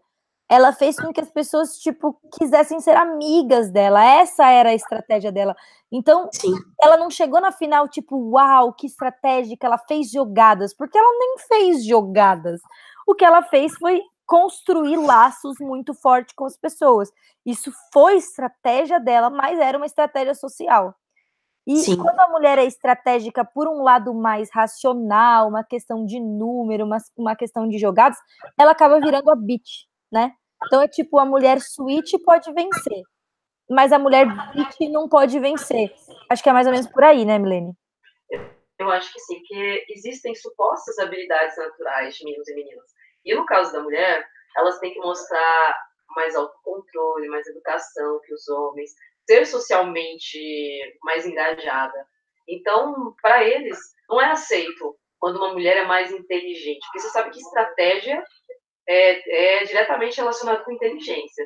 [0.50, 4.04] Ela fez com que as pessoas, tipo, quisessem ser amigas dela.
[4.04, 5.56] Essa era a estratégia dela.
[5.92, 6.54] Então, Sim.
[6.82, 11.38] ela não chegou na final, tipo, uau, que estratégica, ela fez jogadas, porque ela nem
[11.40, 12.60] fez jogadas.
[13.08, 14.02] O que ela fez foi
[14.32, 17.12] construir laços muito fortes com as pessoas.
[17.46, 20.96] Isso foi estratégia dela, mas era uma estratégia social.
[21.68, 21.98] E Sim.
[21.98, 26.98] quando a mulher é estratégica por um lado mais racional, uma questão de número, uma,
[27.18, 28.18] uma questão de jogados,
[28.58, 30.32] ela acaba virando a bitch, né?
[30.66, 33.02] Então é tipo, a mulher switch pode vencer,
[33.70, 35.94] mas a mulher bitch não pode vencer.
[36.30, 37.74] Acho que é mais ou menos por aí, né, Milene?
[38.80, 43.01] Eu acho que sim, porque existem supostas habilidades naturais de meninos e meninas.
[43.26, 45.78] E no caso da mulher, elas têm que mostrar
[46.16, 48.92] mais autocontrole, mais educação que os homens,
[49.26, 50.40] ser socialmente
[51.04, 52.06] mais engajada.
[52.48, 53.78] Então, para eles,
[54.10, 58.24] não é aceito quando uma mulher é mais inteligente, porque você sabe que estratégia
[58.88, 61.46] é, é diretamente relacionado com inteligência.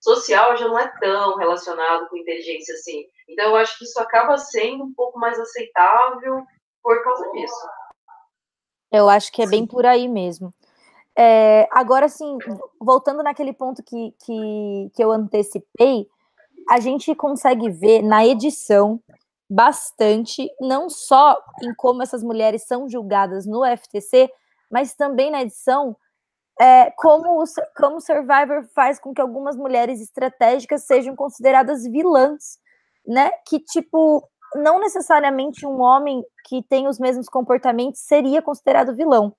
[0.00, 3.04] Social já não é tão relacionado com inteligência assim.
[3.28, 6.44] Então, eu acho que isso acaba sendo um pouco mais aceitável
[6.82, 7.68] por causa disso.
[8.90, 10.52] Eu acho que é bem por aí mesmo.
[11.16, 12.38] É, agora, sim,
[12.80, 16.06] voltando naquele ponto que, que, que eu antecipei,
[16.70, 19.00] a gente consegue ver na edição
[19.48, 24.30] bastante, não só em como essas mulheres são julgadas no FTC,
[24.70, 25.94] mas também na edição,
[26.58, 27.44] é, como, o,
[27.76, 32.58] como Survivor faz com que algumas mulheres estratégicas sejam consideradas vilãs,
[33.06, 33.30] né?
[33.46, 39.34] Que, tipo, não necessariamente um homem que tem os mesmos comportamentos seria considerado vilão.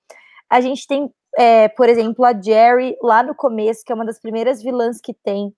[0.48, 4.20] A gente tem, é, por exemplo, a Jerry lá no começo, que é uma das
[4.20, 5.54] primeiras vilãs que tem.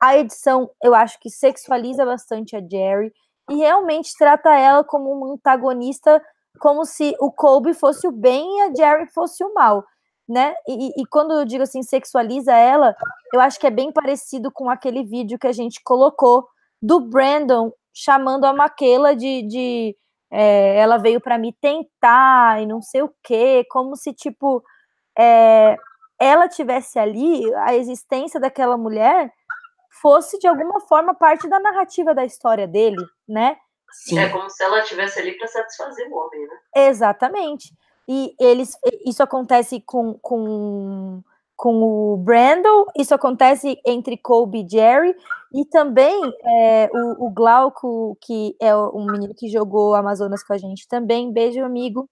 [0.00, 3.12] A edição, eu acho que sexualiza bastante a Jerry
[3.50, 6.20] e realmente trata ela como uma antagonista,
[6.58, 9.84] como se o Colby fosse o bem e a Jerry fosse o mal,
[10.28, 10.54] né?
[10.66, 12.94] E, e, quando eu digo assim, sexualiza ela,
[13.32, 16.46] eu acho que é bem parecido com aquele vídeo que a gente colocou
[16.80, 19.96] do Brandon chamando a Maquela de, de
[20.30, 24.64] é, ela veio para me tentar e não sei o quê, como se tipo
[25.18, 25.76] é,
[26.18, 29.32] ela tivesse ali, a existência daquela mulher
[30.00, 33.56] fosse de alguma forma parte da narrativa da história dele, né?
[33.92, 34.18] Sim.
[34.18, 36.88] É como se ela estivesse ali para satisfazer o homem, né?
[36.88, 37.72] Exatamente.
[38.08, 41.22] E eles, isso acontece com, com,
[41.54, 45.14] com o Brandon, isso acontece entre Colby e Jerry,
[45.54, 50.58] e também é, o, o Glauco, que é um menino que jogou Amazonas com a
[50.58, 52.08] gente também, beijo, amigo.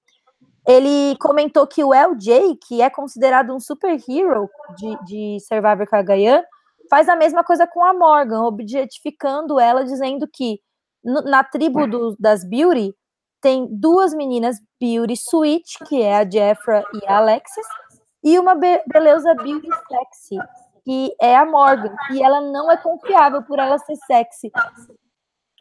[0.67, 6.43] Ele comentou que o LJ, que é considerado um superhero de, de Survivor Kagayan,
[6.89, 10.61] faz a mesma coisa com a Morgan, objetificando ela, dizendo que
[11.03, 12.95] na tribo do, das Beauty
[13.41, 17.67] tem duas meninas Beauty Sweet, que é a Jeffra e a Alexis,
[18.23, 20.39] e uma be beleza Beauty Sexy,
[20.85, 24.51] que é a Morgan, e ela não é confiável por ela ser sexy.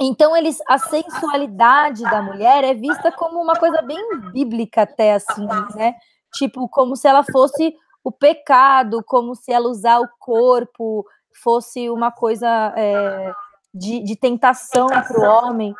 [0.01, 3.99] Então, eles, a sensualidade da mulher é vista como uma coisa bem
[4.31, 5.95] bíblica, até assim, né?
[6.33, 7.73] Tipo, como se ela fosse
[8.03, 11.05] o pecado, como se ela usar o corpo
[11.43, 13.33] fosse uma coisa é,
[13.73, 15.73] de, de tentação para o homem.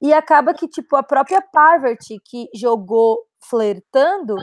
[0.00, 4.36] E acaba que, tipo, a própria Parvati, que jogou flertando,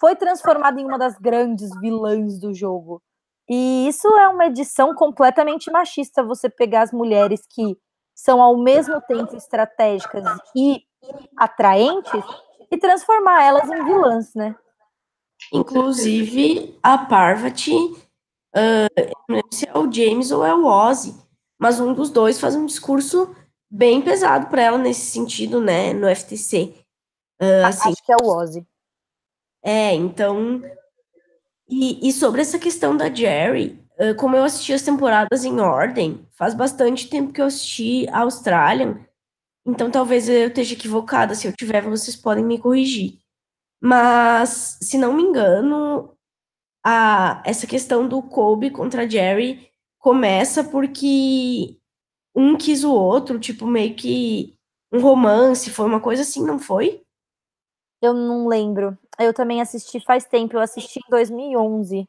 [0.00, 3.02] foi transformada em uma das grandes vilãs do jogo.
[3.48, 7.76] E isso é uma edição completamente machista, você pegar as mulheres que
[8.18, 10.82] são ao mesmo tempo estratégicas e
[11.36, 12.24] atraentes
[12.70, 14.56] e transformar elas em vilãs, né?
[15.52, 17.72] Inclusive, a Parvati
[18.56, 21.14] Uh, não lembro se é o James ou é o Ozzy,
[21.58, 23.34] mas um dos dois faz um discurso
[23.70, 26.74] bem pesado para ela nesse sentido, né, no FTC.
[27.40, 28.66] Uh, assim, Acho que é o Ozzy.
[29.62, 30.62] É, então.
[31.68, 33.78] E, e sobre essa questão da Jerry,
[34.16, 39.00] como eu assisti as temporadas em ordem, faz bastante tempo que eu assisti a Australian,
[39.66, 41.34] então talvez eu esteja equivocada.
[41.34, 43.18] Se eu tiver, vocês podem me corrigir.
[43.80, 46.16] Mas, se não me engano,
[46.84, 51.76] a, essa questão do Colby contra Jerry começa porque
[52.34, 54.56] um quis o outro, tipo, meio que
[54.90, 57.02] um romance, foi uma coisa assim, não foi?
[58.00, 58.96] Eu não lembro.
[59.18, 62.08] Eu também assisti faz tempo, eu assisti em 2011.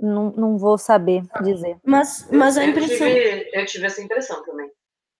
[0.00, 1.76] Não, não vou saber dizer.
[1.84, 3.06] Mas, mas a impressão.
[3.06, 4.70] Eu tive, eu tive essa impressão também.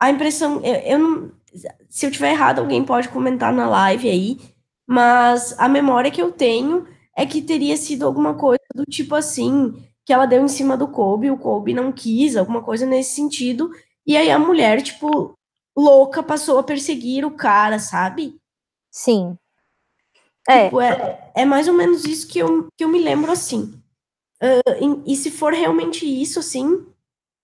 [0.00, 1.32] A impressão, eu, eu não.
[1.88, 4.38] Se eu tiver errado, alguém pode comentar na live aí.
[4.86, 6.86] Mas a memória que eu tenho
[7.16, 9.74] é que teria sido alguma coisa do tipo assim,
[10.04, 13.70] que ela deu em cima do Kobe, o Kobe não quis, alguma coisa nesse sentido,
[14.06, 15.34] e aí a mulher, tipo,
[15.76, 18.36] louca, passou a perseguir o cara, sabe?
[18.90, 19.36] Sim.
[20.48, 20.64] É.
[20.64, 23.81] Tipo, é, é mais ou menos isso que eu, que eu me lembro assim.
[24.42, 26.84] Uh, e, e se for realmente isso, assim,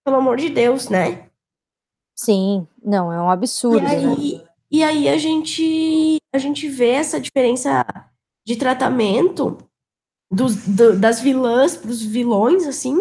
[0.05, 1.29] pelo amor de Deus, né?
[2.17, 3.87] Sim, não, é um absurdo.
[3.87, 4.45] E aí, né?
[4.71, 7.87] e aí a gente a gente vê essa diferença
[8.45, 9.57] de tratamento
[10.31, 12.97] dos, do, das vilãs para os vilões, assim,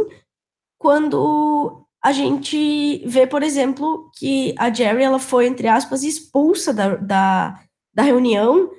[0.80, 6.96] quando a gente vê, por exemplo, que a Jerry ela foi, entre aspas, expulsa da,
[6.96, 7.64] da,
[7.94, 8.70] da reunião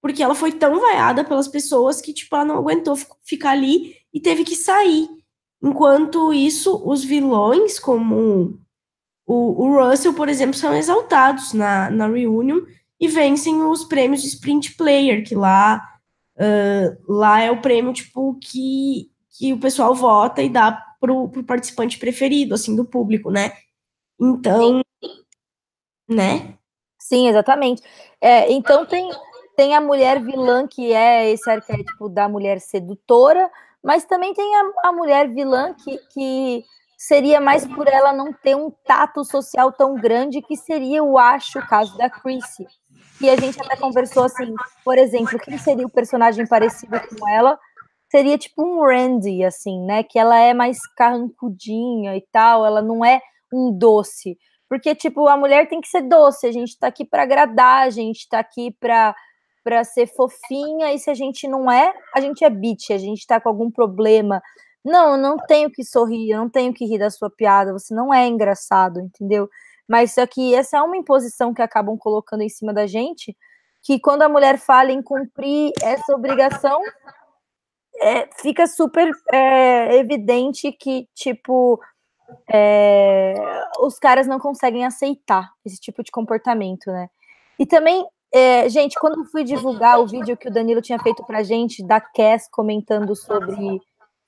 [0.00, 4.20] porque ela foi tão vaiada pelas pessoas que, tipo, ela não aguentou ficar ali e
[4.20, 5.08] teve que sair.
[5.62, 8.58] Enquanto isso, os vilões, como
[9.26, 12.64] o, o Russell, por exemplo, são exaltados na, na reunião
[13.00, 15.82] e vencem os prêmios de Sprint Player, que lá,
[16.36, 21.44] uh, lá é o prêmio, tipo, que, que o pessoal vota e dá pro, pro
[21.44, 23.52] participante preferido, assim, do público, né?
[24.20, 24.80] Então,
[26.08, 26.54] né?
[26.98, 27.82] Sim, exatamente.
[28.20, 29.10] É, então tem,
[29.58, 33.50] tem a mulher vilã, que é esse arquétipo da mulher sedutora,
[33.82, 36.64] mas também tem a, a mulher vilã que, que
[36.96, 41.58] seria mais por ela não ter um tato social tão grande, que seria, eu acho,
[41.58, 42.68] o caso da Chrissy.
[43.20, 44.54] E a gente até conversou assim,
[44.84, 47.58] por exemplo, quem seria o personagem parecido com ela?
[48.12, 50.04] Seria tipo um Randy, assim, né?
[50.04, 53.20] Que ela é mais carrancudinha e tal, ela não é
[53.52, 54.38] um doce.
[54.68, 57.90] Porque, tipo, a mulher tem que ser doce, a gente tá aqui para agradar, a
[57.90, 59.16] gente tá aqui para
[59.64, 63.26] para ser fofinha, e se a gente não é, a gente é bitch, a gente
[63.26, 64.42] tá com algum problema.
[64.84, 67.94] Não, eu não tenho que sorrir, eu não tenho que rir da sua piada, você
[67.94, 69.48] não é engraçado, entendeu?
[69.88, 73.36] Mas só que essa é uma imposição que acabam colocando em cima da gente,
[73.82, 76.80] que quando a mulher fala em cumprir essa obrigação,
[78.00, 81.80] é, fica super é, evidente que, tipo,
[82.52, 83.34] é,
[83.80, 87.08] os caras não conseguem aceitar esse tipo de comportamento, né?
[87.58, 91.24] E também é, gente, quando eu fui divulgar o vídeo que o Danilo tinha feito
[91.24, 93.80] pra gente, da Cass comentando sobre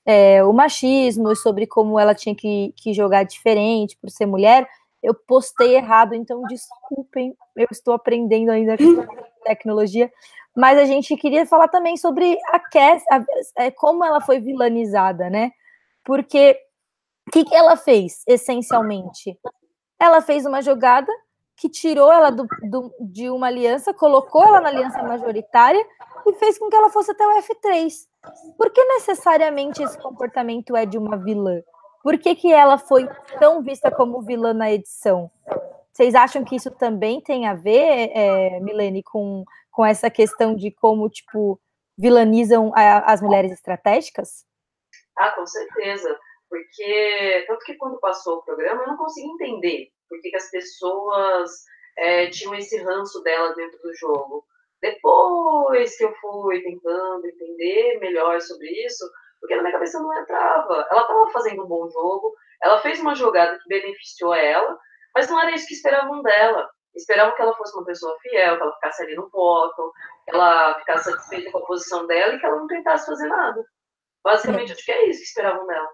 [0.05, 4.67] é, o machismo e sobre como ela tinha que, que jogar diferente por ser mulher,
[5.03, 9.05] eu postei errado, então desculpem, eu estou aprendendo ainda com
[9.43, 10.11] tecnologia,
[10.55, 13.23] mas a gente queria falar também sobre a Cass, a,
[13.57, 15.51] é, como ela foi vilanizada, né?
[16.03, 16.57] Porque
[17.27, 19.37] o que, que ela fez, essencialmente?
[19.99, 21.11] Ela fez uma jogada
[21.61, 25.85] que tirou ela do, do, de uma aliança, colocou ela na aliança majoritária
[26.25, 27.93] e fez com que ela fosse até o F3.
[28.57, 31.61] Por que necessariamente esse comportamento é de uma vilã?
[32.01, 33.07] Por que, que ela foi
[33.39, 35.29] tão vista como vilã na edição?
[35.93, 40.71] Vocês acham que isso também tem a ver, é, Milene, com, com essa questão de
[40.71, 41.61] como, tipo,
[41.95, 44.47] vilanizam a, as mulheres estratégicas?
[45.15, 46.19] Ah, com certeza.
[46.49, 51.49] Porque, tanto que quando passou o programa, eu não consegui entender por que as pessoas
[51.97, 54.45] é, tinham esse ranço dela dentro do jogo.
[54.81, 59.09] Depois que eu fui tentando entender melhor sobre isso,
[59.39, 60.85] porque na minha cabeça não entrava.
[60.91, 64.77] Ela estava fazendo um bom jogo, ela fez uma jogada que beneficiou ela,
[65.15, 66.69] mas não era isso que esperavam dela.
[66.93, 69.93] Esperavam que ela fosse uma pessoa fiel, que ela ficasse ali no voto,
[70.25, 73.63] que ela ficasse satisfeita com a posição dela e que ela não tentasse fazer nada.
[74.23, 75.89] Basicamente, acho que é isso que esperavam dela.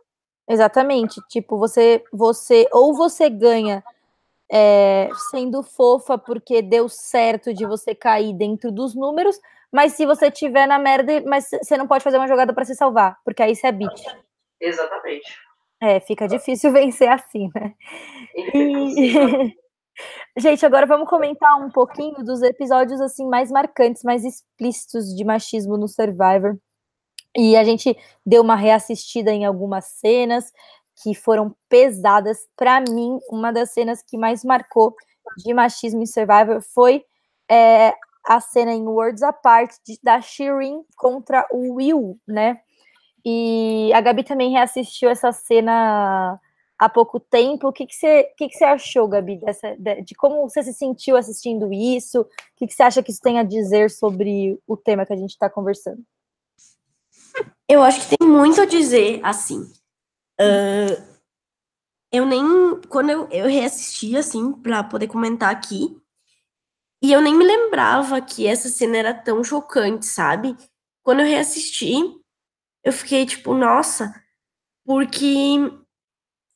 [0.49, 1.21] Exatamente.
[1.29, 3.83] Tipo, você, você ou você ganha
[4.51, 9.39] é, sendo fofa porque deu certo de você cair dentro dos números,
[9.71, 12.75] mas se você tiver na merda, mas você não pode fazer uma jogada para se
[12.75, 14.01] salvar, porque aí você é beat.
[14.59, 15.37] Exatamente.
[15.81, 17.73] É, fica difícil vencer assim, né?
[18.53, 19.55] E...
[20.37, 25.75] Gente, agora vamos comentar um pouquinho dos episódios assim mais marcantes, mais explícitos de machismo
[25.75, 26.55] no Survivor.
[27.35, 27.95] E a gente
[28.25, 30.51] deu uma reassistida em algumas cenas
[31.01, 32.47] que foram pesadas.
[32.55, 34.95] Para mim, uma das cenas que mais marcou
[35.37, 37.03] de machismo em Survivor foi
[37.49, 37.93] é,
[38.25, 42.59] a cena em Words Apart de, da Shirin contra o Will, né?
[43.25, 46.39] E a Gabi também reassistiu essa cena
[46.79, 47.67] há pouco tempo.
[47.67, 50.73] O que, que, você, que, que você achou, Gabi, dessa, de, de como você se
[50.73, 52.21] sentiu assistindo isso?
[52.21, 55.17] O que, que você acha que isso tem a dizer sobre o tema que a
[55.17, 56.01] gente está conversando?
[57.67, 59.69] Eu acho que tem muito a dizer, assim.
[60.39, 61.17] Uh,
[62.11, 62.81] eu nem.
[62.89, 65.99] Quando eu, eu reassisti, assim, para poder comentar aqui,
[67.01, 70.55] e eu nem me lembrava que essa cena era tão chocante, sabe?
[71.03, 71.93] Quando eu reassisti,
[72.83, 74.13] eu fiquei tipo, nossa,
[74.85, 75.25] porque.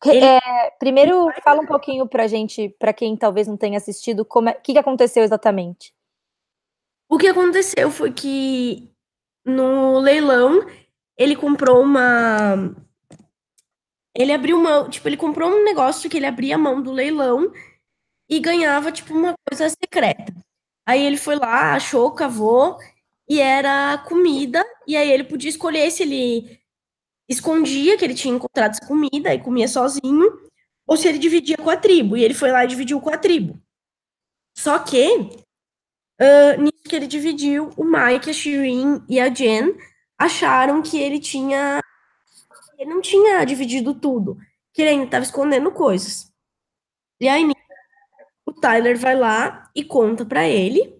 [0.06, 0.26] Ele...
[0.26, 4.54] É, primeiro, fala um pouquinho pra gente, para quem talvez não tenha assistido, como é,
[4.54, 5.94] o que, que aconteceu exatamente?
[7.08, 8.92] O que aconteceu foi que
[9.46, 10.66] no leilão
[11.18, 12.74] ele comprou uma
[14.16, 17.52] ele abriu mão, tipo, ele comprou um negócio que ele abria a mão do leilão
[18.30, 20.34] e ganhava, tipo, uma coisa secreta.
[20.86, 22.78] Aí ele foi lá, achou, cavou,
[23.30, 26.60] e era comida, e aí ele podia escolher se ele
[27.30, 30.42] escondia que ele tinha encontrado essa comida e comia sozinho,
[30.86, 33.18] ou se ele dividia com a tribo, e ele foi lá e dividiu com a
[33.18, 33.62] tribo.
[34.58, 35.08] Só que,
[36.20, 39.76] uh, nisso que ele dividiu, o Mike, a Shirin e a Jen
[40.18, 41.81] acharam que ele tinha
[42.82, 44.38] ele não tinha dividido tudo,
[44.74, 46.32] que ele ainda estava escondendo coisas.
[47.20, 47.48] E aí
[48.46, 51.00] o Tyler vai lá e conta para ele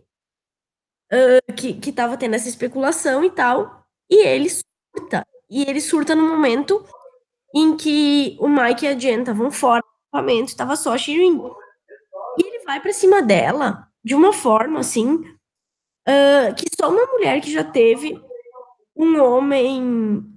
[1.12, 5.26] uh, que, que tava tendo essa especulação e tal, e ele surta.
[5.50, 6.86] E ele surta no momento
[7.54, 11.42] em que o Mike e a Jen estavam fora do acampamento, estava só Shirin.
[12.38, 17.42] E ele vai para cima dela de uma forma assim uh, que só uma mulher
[17.42, 18.22] que já teve
[18.96, 20.31] um homem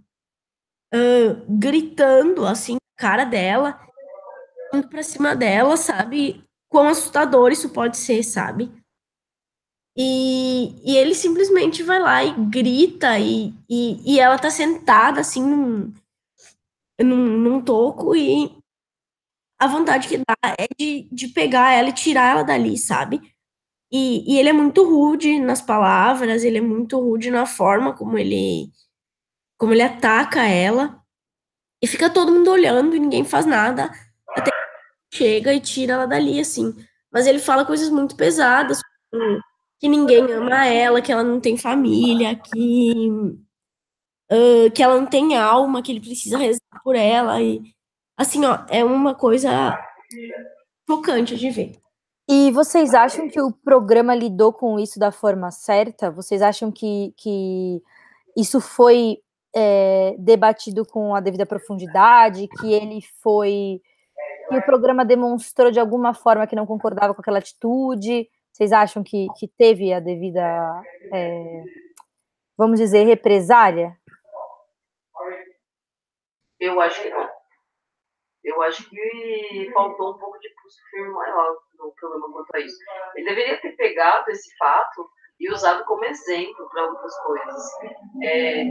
[1.48, 3.80] gritando assim cara dela,
[4.72, 6.44] indo pra cima dela, sabe?
[6.68, 8.70] Quão assustador isso pode ser, sabe?
[9.96, 15.42] E, e ele simplesmente vai lá e grita, e, e, e ela tá sentada assim
[15.42, 15.92] num,
[17.00, 18.56] num, num toco, e
[19.58, 23.20] a vontade que dá é de, de pegar ela e tirar ela dali, sabe?
[23.92, 28.18] E, e ele é muito rude nas palavras, ele é muito rude na forma como
[28.18, 28.68] ele
[29.59, 31.01] como ele ataca ela.
[31.82, 33.90] E fica todo mundo olhando e ninguém faz nada.
[34.31, 34.51] Até
[35.10, 36.74] que chega e tira ela dali, assim.
[37.12, 38.81] Mas ele fala coisas muito pesadas,
[39.78, 43.10] que ninguém ama ela, que ela não tem família, que,
[44.32, 47.40] uh, que ela não tem alma, que ele precisa rezar por ela.
[47.40, 47.60] E,
[48.16, 49.78] assim, ó, é uma coisa
[50.89, 51.85] chocante de ver.
[52.28, 56.10] E vocês acham que o programa lidou com isso da forma certa?
[56.10, 57.82] Vocês acham que, que
[58.36, 59.18] isso foi
[59.55, 63.81] é, debatido com a devida profundidade, que ele foi.
[64.48, 68.28] que o programa demonstrou de alguma forma que não concordava com aquela atitude?
[68.52, 70.40] Vocês acham que, que teve a devida,
[71.12, 71.62] é,
[72.56, 73.97] vamos dizer, represária?
[76.60, 77.28] Eu acho que não.
[78.44, 82.76] Eu acho que faltou um pouco de pulso firme maior no programa quanto a isso.
[83.16, 85.09] Ele deveria ter pegado esse fato
[85.40, 87.70] e usado como exemplo para outras coisas.
[88.23, 88.65] É,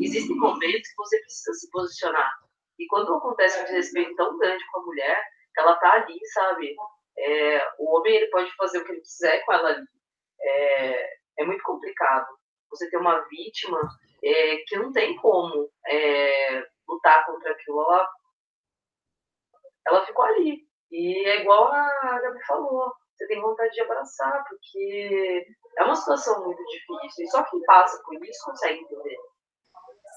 [0.00, 2.32] existem momentos que você precisa se posicionar.
[2.78, 5.22] E quando acontece um desrespeito tão grande com a mulher,
[5.56, 6.74] ela tá ali, sabe?
[7.18, 9.86] É, o homem ele pode fazer o que ele quiser com ela ali.
[10.40, 12.26] É, é muito complicado.
[12.70, 13.78] Você ter uma vítima
[14.24, 17.82] é, que não tem como é, lutar contra aquilo.
[17.82, 18.08] Ela,
[19.86, 20.66] ela ficou ali.
[20.90, 22.92] E é igual a Gabi falou
[23.22, 25.46] você tem vontade de abraçar, porque
[25.78, 27.24] é uma situação muito difícil.
[27.24, 29.16] E só quem passa por isso consegue entender.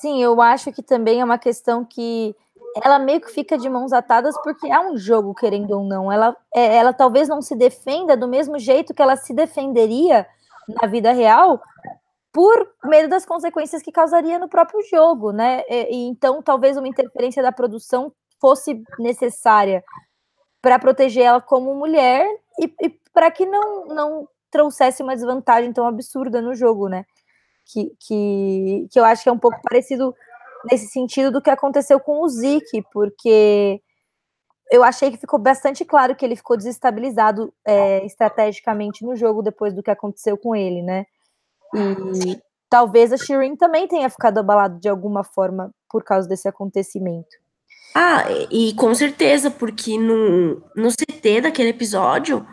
[0.02, 2.36] Sim, eu acho que também é uma questão que
[2.84, 6.11] ela meio que fica de mãos atadas porque é um jogo, querendo ou não.
[6.11, 10.27] Ela, é, ela talvez não se defenda do mesmo jeito que ela se defenderia
[10.82, 11.61] na vida real
[12.34, 15.64] por medo das consequências que causaria no próprio jogo, né?
[15.69, 18.11] E, então, talvez uma interferência da produção
[18.41, 19.82] fosse necessária
[20.65, 22.27] para proteger ela como mulher
[22.59, 27.05] e, e para que não, não trouxesse uma desvantagem tão absurda no jogo, né?
[27.63, 30.15] Que, que, que eu acho que é um pouco parecido
[30.71, 33.79] nesse sentido do que aconteceu com o Zeke, porque
[34.71, 39.71] eu achei que ficou bastante claro que ele ficou desestabilizado é, estrategicamente no jogo depois
[39.71, 41.05] do que aconteceu com ele, né?
[41.75, 47.44] E talvez a Shirin também tenha ficado abalado de alguma forma por causa desse acontecimento.
[47.97, 52.45] Ah, e com certeza, porque no, no CT daquele episódio,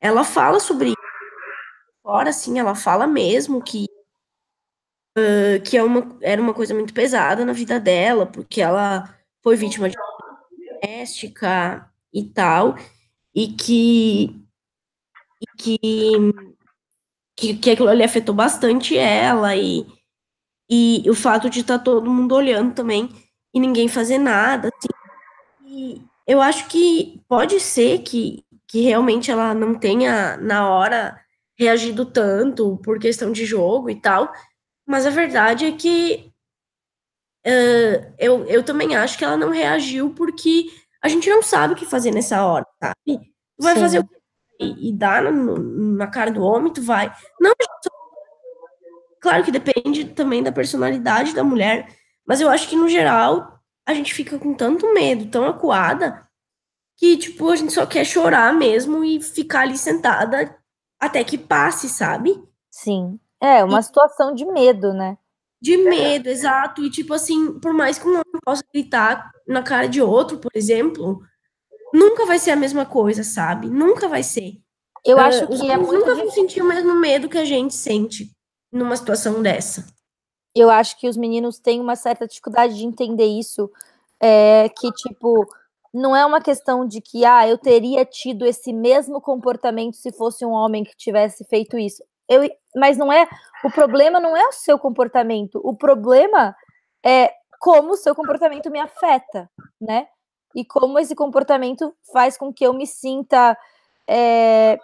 [0.00, 0.96] ela fala sobre isso.
[2.04, 3.86] Fora, assim, ela fala mesmo que,
[5.18, 9.56] uh, que é uma, era uma coisa muito pesada na vida dela, porque ela foi
[9.56, 9.96] vítima de
[10.80, 12.76] doméstica e tal,
[13.34, 14.40] e que,
[15.40, 15.78] e que,
[17.36, 19.84] que, que aquilo ali afetou bastante ela, e,
[20.70, 23.10] e o fato de estar tá todo mundo olhando também
[23.56, 24.68] e ninguém fazer nada.
[24.68, 24.88] Assim.
[25.64, 31.18] E eu acho que pode ser que, que realmente ela não tenha, na hora,
[31.58, 34.30] reagido tanto por questão de jogo e tal,
[34.86, 36.30] mas a verdade é que
[37.46, 40.66] uh, eu, eu também acho que ela não reagiu porque
[41.02, 42.96] a gente não sabe o que fazer nessa hora, sabe?
[43.56, 43.80] Tu vai Sim.
[43.80, 44.08] fazer o
[44.60, 45.58] e, e dar no,
[45.96, 47.10] na cara do homem, tu vai.
[47.40, 47.54] Não,
[49.18, 51.88] claro que depende também da personalidade da mulher,
[52.26, 56.26] mas eu acho que, no geral, a gente fica com tanto medo, tão acuada,
[56.96, 60.58] que, tipo, a gente só quer chorar mesmo e ficar ali sentada
[60.98, 62.42] até que passe, sabe?
[62.70, 63.20] Sim.
[63.40, 63.82] É, uma e...
[63.82, 65.16] situação de medo, né?
[65.60, 66.82] De medo, exato.
[66.82, 70.50] E, tipo assim, por mais que um homem possa gritar na cara de outro, por
[70.54, 71.20] exemplo,
[71.92, 73.68] nunca vai ser a mesma coisa, sabe?
[73.68, 74.54] Nunca vai ser.
[75.04, 77.74] Eu uh, acho que é muito nunca vão sentir o mesmo medo que a gente
[77.74, 78.30] sente
[78.72, 79.86] numa situação dessa
[80.60, 83.70] eu acho que os meninos têm uma certa dificuldade de entender isso,
[84.20, 85.46] é, que, tipo,
[85.92, 90.44] não é uma questão de que, ah, eu teria tido esse mesmo comportamento se fosse
[90.44, 92.02] um homem que tivesse feito isso.
[92.28, 93.28] Eu, mas não é,
[93.64, 96.54] o problema não é o seu comportamento, o problema
[97.04, 99.50] é como o seu comportamento me afeta,
[99.80, 100.08] né?
[100.54, 103.56] E como esse comportamento faz com que eu me sinta
[104.08, 104.78] é,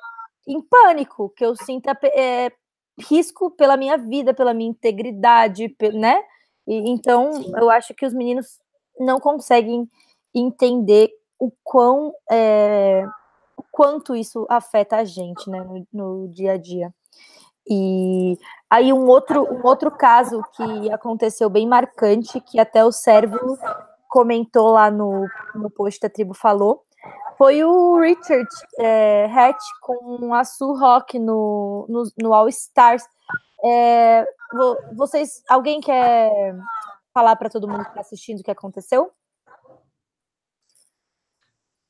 [0.46, 2.52] em pânico, que eu sinta é,
[2.98, 6.23] risco pela minha vida, pela minha integridade, né?
[6.66, 7.52] E, então, Sim.
[7.56, 8.60] eu acho que os meninos
[8.98, 9.89] não conseguem
[10.35, 13.05] entender o quão é,
[13.56, 16.94] o quanto isso afeta a gente, né, no, no dia a dia.
[17.69, 18.36] E
[18.69, 23.59] aí um outro, um outro caso que aconteceu bem marcante, que até o Servo
[24.09, 26.85] comentou lá no, no post da tribo falou,
[27.36, 28.48] foi o Richard
[28.78, 33.04] é, Hatch com a Sue Rock no, no, no All Stars.
[33.64, 34.26] É,
[34.94, 36.54] vocês, alguém quer
[37.12, 39.12] falar para todo mundo que está assistindo o que aconteceu?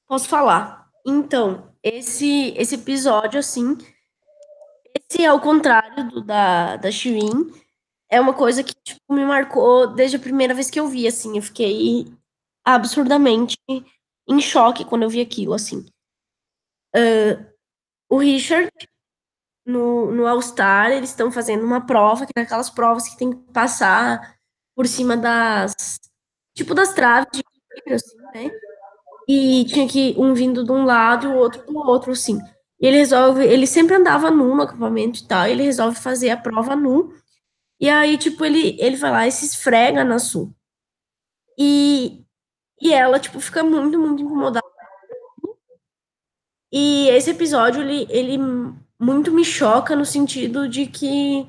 [0.06, 0.88] Posso falar.
[1.06, 3.76] Então, esse esse episódio, assim,
[4.94, 7.50] esse ao contrário do da, da Shirin,
[8.08, 11.36] é uma coisa que tipo, me marcou desde a primeira vez que eu vi, assim,
[11.36, 12.12] eu fiquei
[12.64, 13.56] absurdamente
[14.28, 15.86] em choque quando eu vi aquilo, assim.
[16.94, 17.44] Uh,
[18.08, 18.70] o Richard,
[19.64, 23.52] no, no All-Star, eles estão fazendo uma prova, que é aquelas provas que tem que
[23.52, 24.36] passar
[24.74, 25.74] por cima das.
[26.54, 28.50] Tipo, das traves de assim, né?
[29.28, 32.38] E tinha que um vindo de um lado e o outro do outro, assim.
[32.80, 33.44] E ele resolve.
[33.44, 37.14] Ele sempre andava nu no acampamento e tal, e ele resolve fazer a prova nu.
[37.80, 40.54] E aí, tipo, ele, ele vai lá e se esfrega na Sul.
[41.58, 42.21] E,
[42.82, 44.66] e ela, tipo, fica muito, muito incomodada.
[46.72, 48.36] E esse episódio, ele, ele
[48.98, 51.46] muito me choca no sentido de que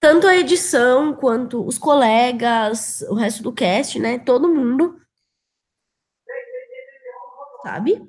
[0.00, 4.18] tanto a edição quanto os colegas, o resto do cast, né?
[4.18, 5.00] Todo mundo.
[7.62, 8.02] Sabe?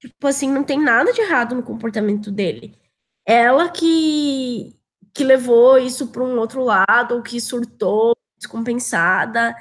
[0.00, 2.76] Tipo assim, não tem nada de errado no comportamento dele.
[3.24, 4.76] Ela que,
[5.14, 9.54] que levou isso para um outro lado, ou que surtou, descompensada.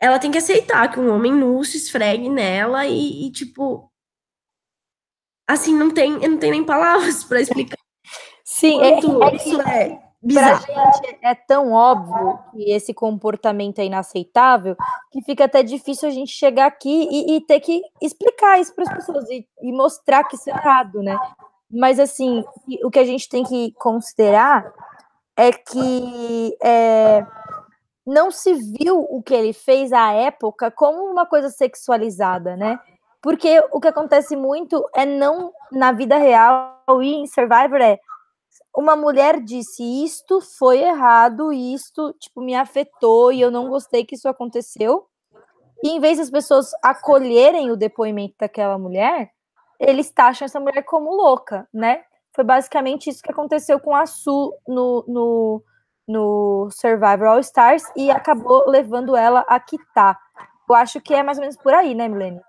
[0.00, 3.90] Ela tem que aceitar que um homem nu se esfregue nela e, e tipo.
[5.46, 7.78] Assim, não tem, não tem nem palavras para explicar.
[8.44, 14.74] Sim, é, é, isso é Pra gente é tão óbvio que esse comportamento é inaceitável
[15.10, 18.84] que fica até difícil a gente chegar aqui e, e ter que explicar isso para
[18.84, 21.18] as pessoas e, e, mostrar que isso é errado, né?
[21.70, 22.42] Mas assim,
[22.82, 24.72] o que a gente tem que considerar
[25.36, 27.26] é que é,
[28.06, 32.78] não se viu o que ele fez à época como uma coisa sexualizada, né?
[33.22, 37.98] Porque o que acontece muito é não na vida real e em Survivor é
[38.76, 44.14] uma mulher disse isto foi errado, isto tipo me afetou e eu não gostei que
[44.16, 45.06] isso aconteceu.
[45.82, 49.30] E em vez das pessoas acolherem o depoimento daquela mulher,
[49.78, 52.02] eles taxam essa mulher como louca, né?
[52.34, 55.62] Foi basicamente isso que aconteceu com a Su no, no,
[56.06, 60.18] no Survivor All Stars e acabou levando ela a quitar.
[60.68, 62.40] Eu acho que é mais ou menos por aí, né, Milene?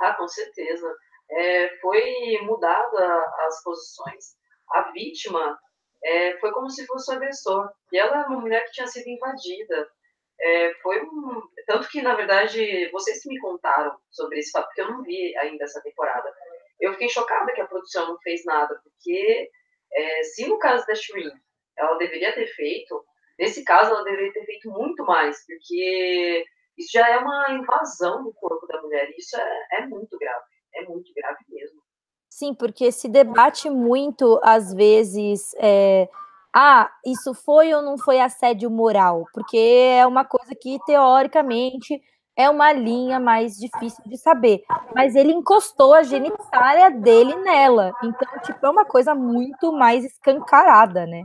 [0.00, 0.94] Ah, com certeza.
[1.30, 4.38] É, foi mudada as posições
[4.70, 5.58] a vítima
[6.04, 7.70] é, foi como se fosse o agressor.
[7.92, 9.88] E ela é uma mulher que tinha sido invadida.
[10.40, 11.42] É, foi um.
[11.66, 15.36] Tanto que, na verdade, vocês que me contaram sobre esse fato, porque eu não vi
[15.38, 16.32] ainda essa temporada.
[16.80, 19.50] Eu fiquei chocada que a produção não fez nada, porque
[19.92, 21.32] é, se no caso da Shireen
[21.78, 23.04] ela deveria ter feito,
[23.38, 26.44] nesse caso ela deveria ter feito muito mais, porque
[26.78, 29.10] isso já é uma invasão do corpo da mulher.
[29.18, 30.44] Isso é, é muito grave.
[30.74, 31.80] É muito grave mesmo.
[32.30, 36.08] Sim, porque se debate muito, às vezes, é,
[36.54, 39.24] ah, isso foi ou não foi assédio moral?
[39.34, 42.00] Porque é uma coisa que, teoricamente,
[42.36, 44.62] é uma linha mais difícil de saber.
[44.94, 47.92] Mas ele encostou a genitália dele nela.
[48.04, 51.24] Então, tipo, é uma coisa muito mais escancarada, né?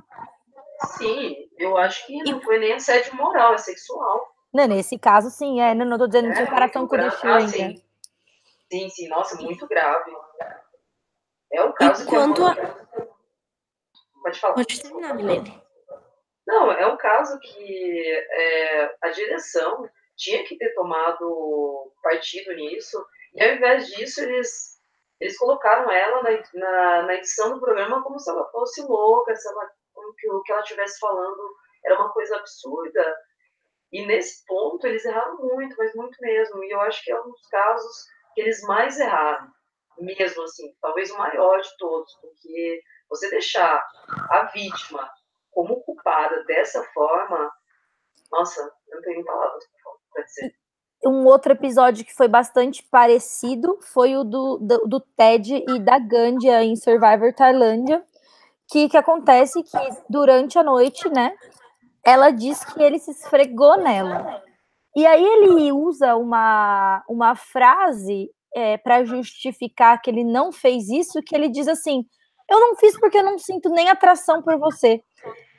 [0.98, 4.34] Sim, eu acho que não foi nem assédio moral, é sexual.
[4.54, 5.74] Não, nesse caso, sim, é.
[5.74, 7.82] Não, não tô dizendo em é, comparação com o ah, sim.
[8.72, 10.12] sim, sim, nossa, muito grave.
[11.52, 12.56] É o caso e quanto a...
[14.22, 14.54] Pode falar.
[14.54, 15.64] Pode terminar, Milene.
[16.46, 23.44] Não, é um caso que é, a direção tinha que ter tomado partido nisso, e
[23.44, 24.78] ao invés disso, eles,
[25.20, 29.48] eles colocaram ela na, na, na edição do programa como se ela fosse louca, se
[29.48, 29.72] ela,
[30.04, 31.56] como que o que ela estivesse falando
[31.86, 33.16] era uma coisa absurda.
[33.92, 36.64] E nesse ponto eles erraram muito, mas muito mesmo.
[36.64, 39.52] E eu acho que é um dos casos que eles mais erraram
[40.00, 43.86] mesmo assim, talvez o maior de todos, porque você deixar
[44.30, 45.10] a vítima
[45.52, 47.52] como culpada dessa forma,
[48.32, 49.64] nossa, eu não tenho palavras
[50.12, 50.56] para dizer.
[51.06, 56.00] Um outro episódio que foi bastante parecido foi o do, do, do Ted e da
[56.00, 58.04] Gandia em Survivor Tailândia,
[58.70, 59.78] que, que acontece que
[60.10, 61.34] durante a noite, né,
[62.04, 64.42] ela diz que ele se esfregou nela.
[64.96, 71.22] E aí ele usa uma, uma frase é, para justificar que ele não fez isso,
[71.24, 72.06] que ele diz assim:
[72.50, 75.02] eu não fiz porque eu não sinto nem atração por você.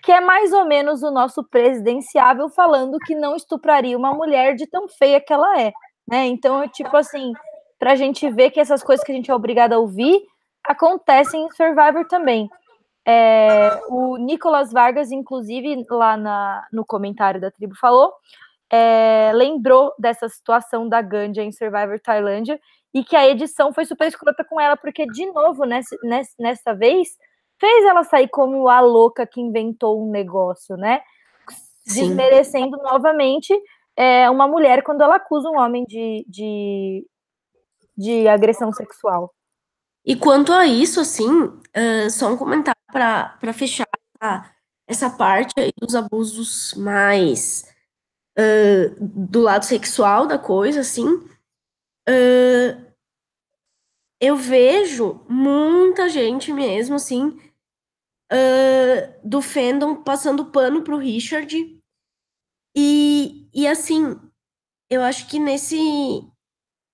[0.02, 4.66] Que é mais ou menos o nosso presidenciável falando que não estupraria uma mulher de
[4.66, 5.72] tão feia que ela é.
[6.06, 6.26] Né?
[6.26, 7.32] Então, tipo assim,
[7.78, 10.20] para a gente ver que essas coisas que a gente é obrigado a ouvir
[10.62, 12.48] acontecem em Survivor também.
[13.06, 18.12] É, o Nicolas Vargas, inclusive, lá na, no comentário da tribo, falou,
[18.70, 22.59] é, lembrou dessa situação da Ganja em Survivor Tailândia
[22.93, 25.97] e que a edição foi super escrota com ela, porque, de novo, nessa,
[26.39, 27.09] nessa vez,
[27.60, 31.01] fez ela sair como a louca que inventou um negócio, né?
[31.86, 32.09] Sim.
[32.09, 33.55] Desmerecendo novamente
[33.97, 37.06] é, uma mulher quando ela acusa um homem de, de,
[37.97, 39.32] de agressão sexual.
[40.05, 43.88] E quanto a isso, assim, uh, só um comentário para fechar
[44.86, 47.64] essa parte dos abusos mais
[48.38, 51.08] uh, do lado sexual da coisa, assim,
[52.08, 52.94] uh,
[54.20, 57.36] eu vejo muita gente mesmo, assim,
[59.22, 61.56] do fandom passando pano pro Richard.
[62.74, 64.18] E, e assim,
[64.88, 65.76] eu acho que nesse.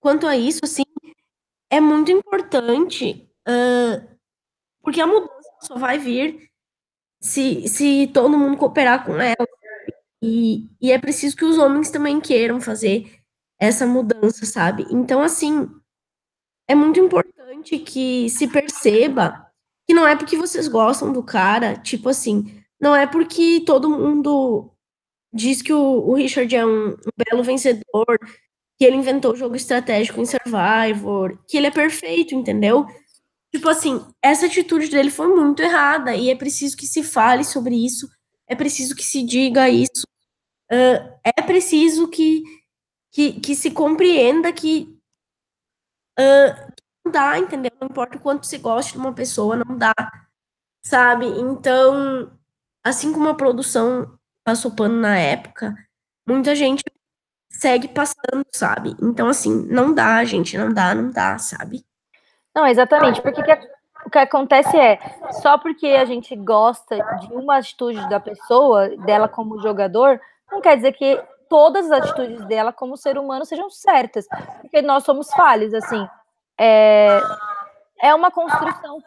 [0.01, 0.83] Quanto a isso, assim,
[1.71, 4.19] é muito importante, uh,
[4.83, 6.51] porque a mudança só vai vir
[7.21, 9.49] se, se todo mundo cooperar com ela.
[10.23, 13.21] E, e é preciso que os homens também queiram fazer
[13.59, 14.87] essa mudança, sabe?
[14.91, 15.69] Então, assim,
[16.69, 19.47] é muito importante que se perceba
[19.87, 24.71] que não é porque vocês gostam do cara, tipo assim, não é porque todo mundo
[25.33, 28.19] diz que o, o Richard é um, um belo vencedor,
[28.79, 32.87] que ele inventou o jogo estratégico em Survivor, que ele é perfeito, entendeu?
[33.53, 37.75] Tipo assim, essa atitude dele foi muito errada e é preciso que se fale sobre
[37.75, 38.09] isso,
[38.47, 40.07] é preciso que se diga isso,
[40.71, 42.43] uh, é preciso que,
[43.11, 44.97] que, que se compreenda que
[46.19, 46.73] uh,
[47.05, 47.73] não dá, entendeu?
[47.81, 49.95] Não importa o quanto você goste de uma pessoa, não dá,
[50.83, 51.27] sabe?
[51.27, 52.31] Então,
[52.85, 55.75] assim como a produção passou pano na época,
[56.27, 56.85] muita gente
[57.51, 58.97] segue passando, sabe?
[59.03, 61.85] Então, assim, não dá, gente, não dá, não dá, sabe?
[62.55, 63.53] Não, exatamente, porque que,
[64.07, 64.99] o que acontece é,
[65.41, 70.21] só porque a gente gosta de uma atitude da pessoa, dela como jogador,
[70.51, 74.27] não quer dizer que todas as atitudes dela como ser humano sejam certas,
[74.61, 76.07] porque nós somos falhos, assim.
[76.59, 77.21] É,
[78.03, 79.03] é uma construção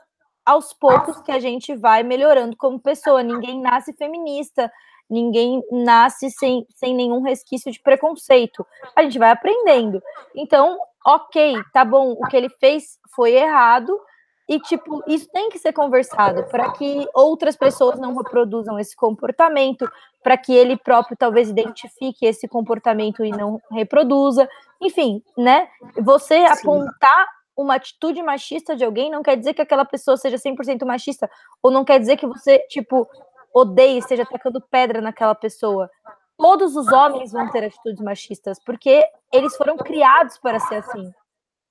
[0.46, 3.24] aos poucos que a gente vai melhorando como pessoa.
[3.24, 4.72] Ninguém nasce feminista,
[5.10, 8.66] ninguém nasce sem, sem nenhum resquício de preconceito.
[8.96, 10.02] A gente vai aprendendo.
[10.36, 14.00] Então, ok, tá bom, o que ele fez foi errado,
[14.48, 19.90] e, tipo, isso tem que ser conversado para que outras pessoas não reproduzam esse comportamento,
[20.22, 24.48] para que ele próprio talvez identifique esse comportamento e não reproduza.
[24.82, 25.70] Enfim, né?
[26.02, 26.46] Você Sim.
[26.46, 31.30] apontar uma atitude machista de alguém não quer dizer que aquela pessoa seja 100% machista,
[31.62, 33.08] ou não quer dizer que você, tipo,
[33.54, 35.90] odeie, esteja atacando pedra naquela pessoa.
[36.38, 41.12] Todos os homens vão ter atitudes machistas, porque eles foram criados para ser assim.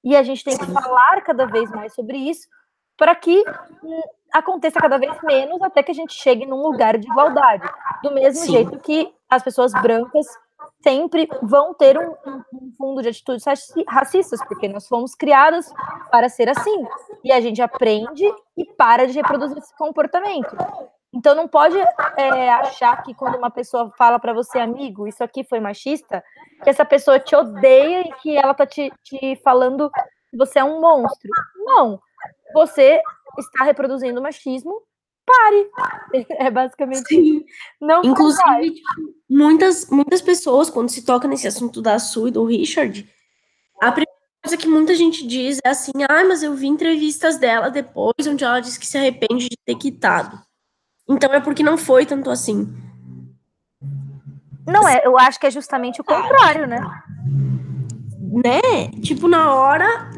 [0.04, 2.48] E a gente tem que falar cada vez mais sobre isso,
[2.96, 3.42] para que
[3.82, 4.02] hum,
[4.32, 7.68] aconteça cada vez menos, até que a gente chegue num lugar de igualdade.
[8.02, 8.52] Do mesmo Sim.
[8.52, 10.26] jeito que as pessoas brancas
[10.82, 13.44] sempre vão ter um, um, fundo de atitudes
[13.88, 15.72] racistas, porque nós fomos criadas
[16.10, 16.86] para ser assim.
[17.22, 18.24] E a gente aprende
[18.56, 20.56] e para de reproduzir esse comportamento.
[21.14, 21.76] Então não pode
[22.16, 26.24] é, achar que quando uma pessoa fala para você, amigo, isso aqui foi machista,
[26.62, 29.90] que essa pessoa te odeia e que ela tá te, te falando
[30.30, 31.30] que você é um monstro.
[31.56, 32.00] Não.
[32.54, 33.00] Você
[33.38, 34.82] está reproduzindo machismo,
[35.26, 35.70] pare.
[36.38, 37.44] É basicamente Sim.
[37.80, 38.88] Não Inclusive, tipo,
[39.28, 43.08] muitas, muitas pessoas, quando se toca nesse assunto da Sue e do Richard,
[43.80, 44.12] a primeira
[44.42, 48.44] coisa que muita gente diz é assim: ah, mas eu vi entrevistas dela depois, onde
[48.44, 50.38] ela disse que se arrepende de ter quitado.
[51.12, 52.72] Então é porque não foi tanto assim.
[54.66, 56.80] Não é, eu acho que é justamente o contrário, né?
[58.18, 58.88] Né?
[59.02, 60.10] Tipo, na hora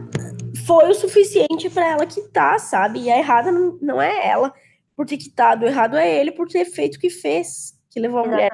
[0.66, 3.00] foi o suficiente para ela quitar, sabe?
[3.00, 4.52] E a errada não, não é ela
[4.96, 8.20] por ter quitado, o errado é ele por ter feito o que fez, que levou
[8.20, 8.52] a mulher.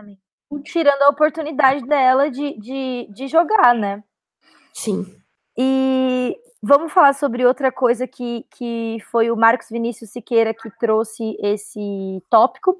[0.64, 4.02] Tirando a oportunidade dela de, de, de jogar, né?
[4.72, 5.14] Sim.
[5.56, 11.34] E Vamos falar sobre outra coisa que, que foi o Marcos Vinícius Siqueira que trouxe
[11.40, 12.76] esse tópico,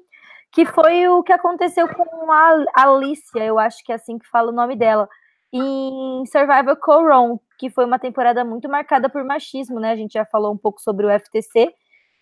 [0.51, 4.51] que foi o que aconteceu com a Alicia, eu acho que é assim que fala
[4.51, 5.09] o nome dela,
[5.51, 9.91] em Survival Coron, que foi uma temporada muito marcada por machismo, né?
[9.91, 11.73] A gente já falou um pouco sobre o FTC,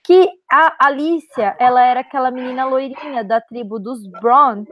[0.04, 4.64] que a Alicia, ela era aquela menina loirinha da tribo dos Braun,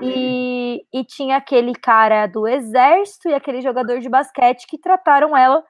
[0.00, 5.62] e, e tinha aquele cara do exército e aquele jogador de basquete que trataram ela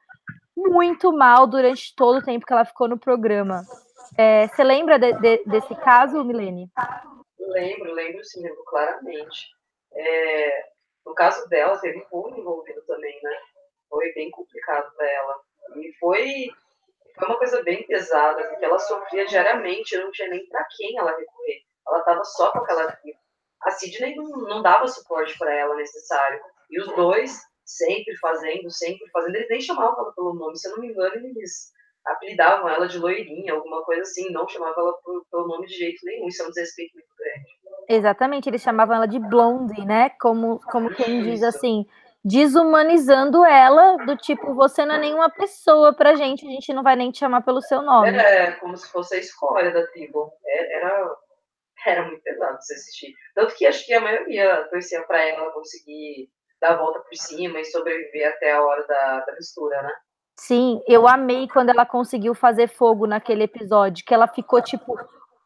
[0.70, 3.62] muito mal durante todo o tempo que ela ficou no programa.
[4.16, 6.70] É, você lembra de, de, desse caso, Milene?
[7.38, 9.48] Lembro, lembro sim, lembro claramente.
[9.94, 10.68] É,
[11.04, 13.38] no caso dela, teve um envolvido também, né?
[13.88, 15.40] Foi bem complicado para ela.
[15.76, 16.48] E foi,
[17.18, 21.16] foi uma coisa bem pesada, porque ela sofria diariamente, não tinha nem para quem ela
[21.16, 21.62] recorrer.
[21.86, 22.98] Ela estava só com aquela.
[23.62, 26.40] A Sidney não, não dava suporte para ela necessário.
[26.70, 27.40] E os dois
[27.76, 29.36] sempre fazendo, sempre fazendo.
[29.36, 31.72] Eles nem chamavam ela pelo nome, se eu não me engano, eles
[32.04, 36.04] apelidavam ela de loirinha, alguma coisa assim, não chamavam ela por, pelo nome de jeito
[36.04, 36.28] nenhum.
[36.28, 37.62] Isso é um desrespeito muito grande.
[37.88, 40.10] Exatamente, eles chamavam ela de Blondie, né?
[40.20, 41.86] Como, como quem diz assim,
[42.24, 46.96] desumanizando ela, do tipo, você não é nenhuma pessoa pra gente, a gente não vai
[46.96, 48.16] nem te chamar pelo seu nome.
[48.16, 50.32] É, como se fosse a escolha da tribo.
[50.44, 51.16] É, era,
[51.86, 53.14] era muito pesado você assistir.
[53.34, 56.28] Tanto que acho que a maioria torcia pra ela conseguir
[56.62, 59.92] dar a volta por cima e sobreviver até a hora da, da mistura, né?
[60.38, 64.96] Sim, eu amei quando ela conseguiu fazer fogo naquele episódio, que ela ficou, tipo,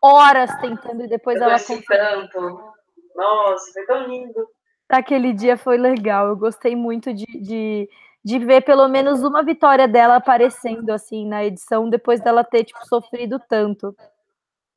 [0.00, 1.84] horas tentando e depois eu ela conseguiu.
[1.88, 2.72] tanto.
[3.14, 4.46] Nossa, foi tão lindo.
[4.88, 7.88] Aquele dia foi legal, eu gostei muito de, de,
[8.22, 12.86] de ver pelo menos uma vitória dela aparecendo, assim, na edição, depois dela ter, tipo,
[12.86, 13.96] sofrido tanto.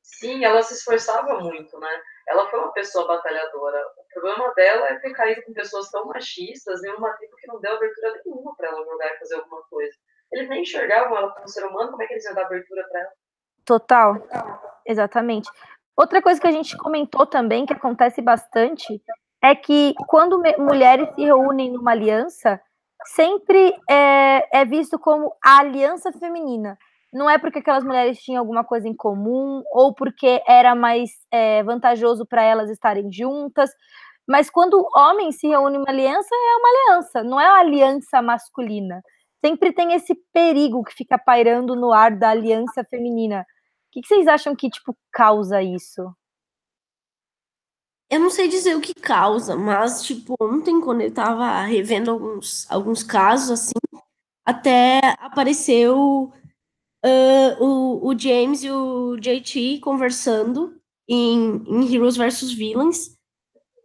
[0.02, 2.02] Sim, ela se esforçava muito, né?
[2.30, 3.84] Ela foi uma pessoa batalhadora.
[3.98, 7.60] O problema dela é ter caído com pessoas tão machistas em uma tribo que não
[7.60, 9.94] deu abertura nenhuma para ela jogar e fazer alguma coisa.
[10.32, 13.02] Eles nem enxergavam ela como ser humano, como é que eles iam dar abertura para
[13.02, 13.12] ela?
[13.66, 14.16] Total,
[14.86, 15.50] exatamente.
[15.98, 19.02] Outra coisa que a gente comentou também, que acontece bastante,
[19.44, 22.62] é que quando mulheres se reúnem numa aliança,
[23.06, 26.78] sempre é, é visto como a aliança feminina
[27.12, 31.64] não é porque aquelas mulheres tinham alguma coisa em comum ou porque era mais é,
[31.64, 33.70] vantajoso para elas estarem juntas.
[34.28, 39.02] Mas quando homens se reúnem uma aliança, é uma aliança, não é uma aliança masculina.
[39.44, 43.42] Sempre tem esse perigo que fica pairando no ar da aliança feminina.
[43.42, 43.46] O
[43.92, 46.14] que, que vocês acham que tipo causa isso?
[48.12, 52.70] Eu não sei dizer o que causa, mas tipo ontem quando eu tava revendo alguns
[52.70, 54.00] alguns casos assim,
[54.46, 56.32] até apareceu
[57.06, 63.18] uh, o, o James e o JT conversando em, em Heroes vs Villains,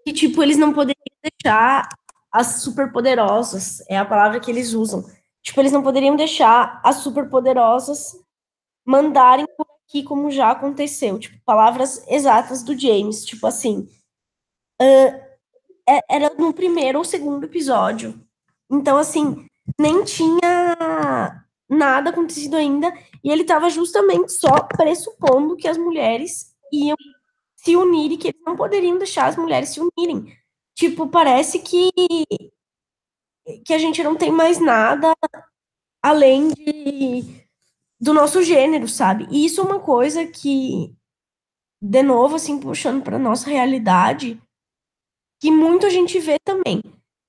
[0.04, 1.88] que, tipo, eles não poderiam deixar
[2.30, 5.04] as superpoderosas, é a palavra que eles usam.
[5.42, 8.18] Tipo, eles não poderiam deixar as superpoderosas
[8.84, 11.18] mandarem por aqui, como já aconteceu.
[11.18, 13.24] Tipo, palavras exatas do James.
[13.24, 13.88] Tipo assim.
[14.80, 15.24] Uh,
[16.10, 18.18] era no primeiro ou segundo episódio.
[18.70, 19.46] Então, assim,
[19.78, 22.92] nem tinha nada acontecido ainda,
[23.22, 26.96] e ele estava justamente só pressupondo que as mulheres iam
[27.56, 30.36] se unir e que eles não poderiam deixar as mulheres se unirem.
[30.74, 31.90] Tipo, parece que
[33.64, 35.14] que a gente não tem mais nada
[36.02, 37.44] além de
[38.00, 39.26] do nosso gênero, sabe?
[39.30, 40.94] E isso é uma coisa que
[41.80, 44.40] de novo assim puxando para nossa realidade,
[45.40, 46.82] que muito a gente vê também.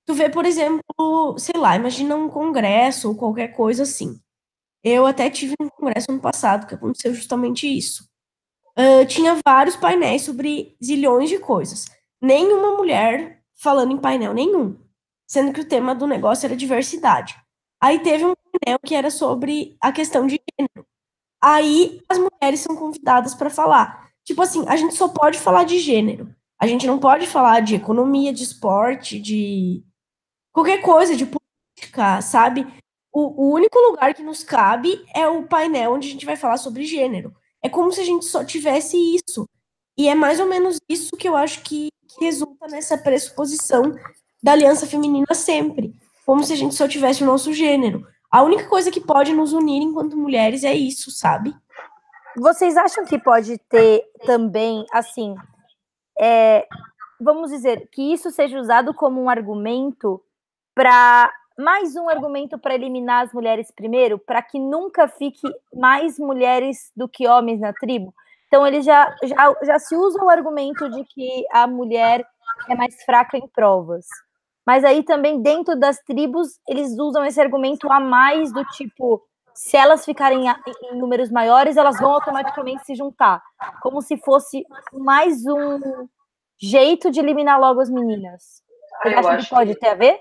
[0.06, 4.20] Tu vê, por exemplo, sei lá, imagina um congresso ou qualquer coisa assim.
[4.88, 8.08] Eu até tive um congresso ano passado que aconteceu justamente isso.
[8.78, 11.86] Uh, tinha vários painéis sobre zilhões de coisas.
[12.22, 14.80] Nenhuma mulher falando em painel nenhum,
[15.28, 17.36] sendo que o tema do negócio era diversidade.
[17.82, 20.88] Aí teve um painel que era sobre a questão de gênero.
[21.42, 24.12] Aí as mulheres são convidadas para falar.
[24.24, 26.32] Tipo assim, a gente só pode falar de gênero.
[26.60, 29.84] A gente não pode falar de economia, de esporte, de
[30.54, 32.68] qualquer coisa, de política, sabe?
[33.16, 36.58] O, o único lugar que nos cabe é o painel onde a gente vai falar
[36.58, 37.34] sobre gênero.
[37.64, 39.48] É como se a gente só tivesse isso.
[39.98, 43.96] E é mais ou menos isso que eu acho que, que resulta nessa pressuposição
[44.44, 45.96] da aliança feminina sempre.
[46.26, 48.06] Como se a gente só tivesse o nosso gênero.
[48.30, 51.56] A única coisa que pode nos unir enquanto mulheres é isso, sabe?
[52.36, 55.34] Vocês acham que pode ter também, assim,
[56.20, 56.68] é,
[57.22, 60.22] vamos dizer, que isso seja usado como um argumento
[60.76, 66.92] para mais um argumento para eliminar as mulheres primeiro, para que nunca fique mais mulheres
[66.96, 68.14] do que homens na tribo.
[68.48, 72.26] Então, eles já, já, já se usa o argumento de que a mulher
[72.70, 74.06] é mais fraca em provas.
[74.66, 79.22] Mas aí também, dentro das tribos, eles usam esse argumento a mais do tipo:
[79.54, 80.46] se elas ficarem
[80.84, 83.42] em números maiores, elas vão automaticamente se juntar.
[83.82, 86.08] Como se fosse mais um
[86.58, 88.64] jeito de eliminar logo as meninas.
[89.04, 89.80] Você ah, acha que pode que...
[89.80, 90.20] ter a ver?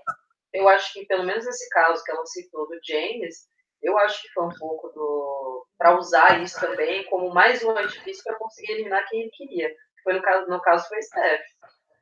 [0.54, 3.48] Eu acho que, pelo menos nesse caso que ela citou do James,
[3.82, 5.66] eu acho que foi um pouco do.
[5.76, 9.74] para usar isso também como mais um artifício para conseguir eliminar quem ele queria.
[10.04, 11.42] Foi no caso, no caso foi Steph.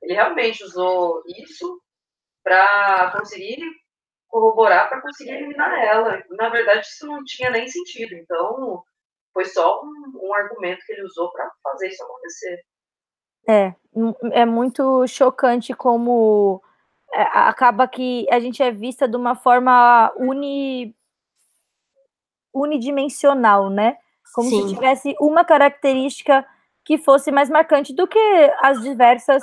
[0.03, 1.81] Ele realmente usou isso
[2.45, 3.59] para conseguir
[4.29, 6.23] corroborar, para conseguir eliminar ela.
[6.31, 8.15] Na verdade, isso não tinha nem sentido.
[8.15, 8.83] Então,
[9.33, 12.61] foi só um, um argumento que ele usou para fazer isso acontecer.
[13.49, 13.75] É,
[14.33, 16.63] é muito chocante como
[17.15, 20.95] acaba que a gente é vista de uma forma uni,
[22.55, 23.97] unidimensional, né?
[24.35, 24.69] Como Sim.
[24.69, 26.47] se tivesse uma característica
[26.85, 28.19] que fosse mais marcante do que
[28.61, 29.43] as diversas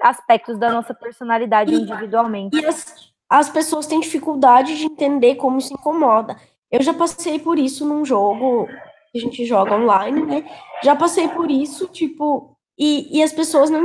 [0.00, 2.58] aspectos da nossa personalidade individualmente.
[2.58, 6.36] E as, as pessoas têm dificuldade de entender como isso incomoda.
[6.70, 8.66] Eu já passei por isso num jogo
[9.10, 10.50] que a gente joga online, né?
[10.82, 13.84] Já passei por isso, tipo, e, e as pessoas não.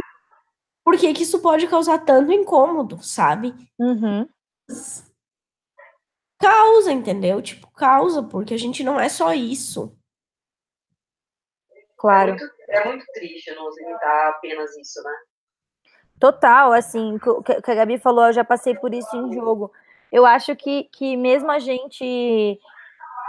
[0.87, 3.53] Por que, que isso pode causar tanto incômodo, sabe?
[3.77, 4.25] Uhum.
[6.39, 7.41] Causa, entendeu?
[7.41, 9.93] Tipo, causa, porque a gente não é só isso.
[11.97, 12.29] Claro.
[12.29, 15.11] É muito, é muito triste não limitar apenas isso, né?
[16.17, 19.73] Total, assim, o que a Gabi falou, eu já passei por isso em jogo.
[20.09, 22.57] Eu acho que, que mesmo a gente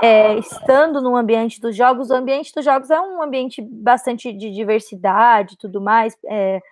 [0.01, 4.49] é, estando no ambiente dos jogos, o ambiente dos jogos é um ambiente bastante de
[4.53, 6.63] diversidade e tudo mais, é,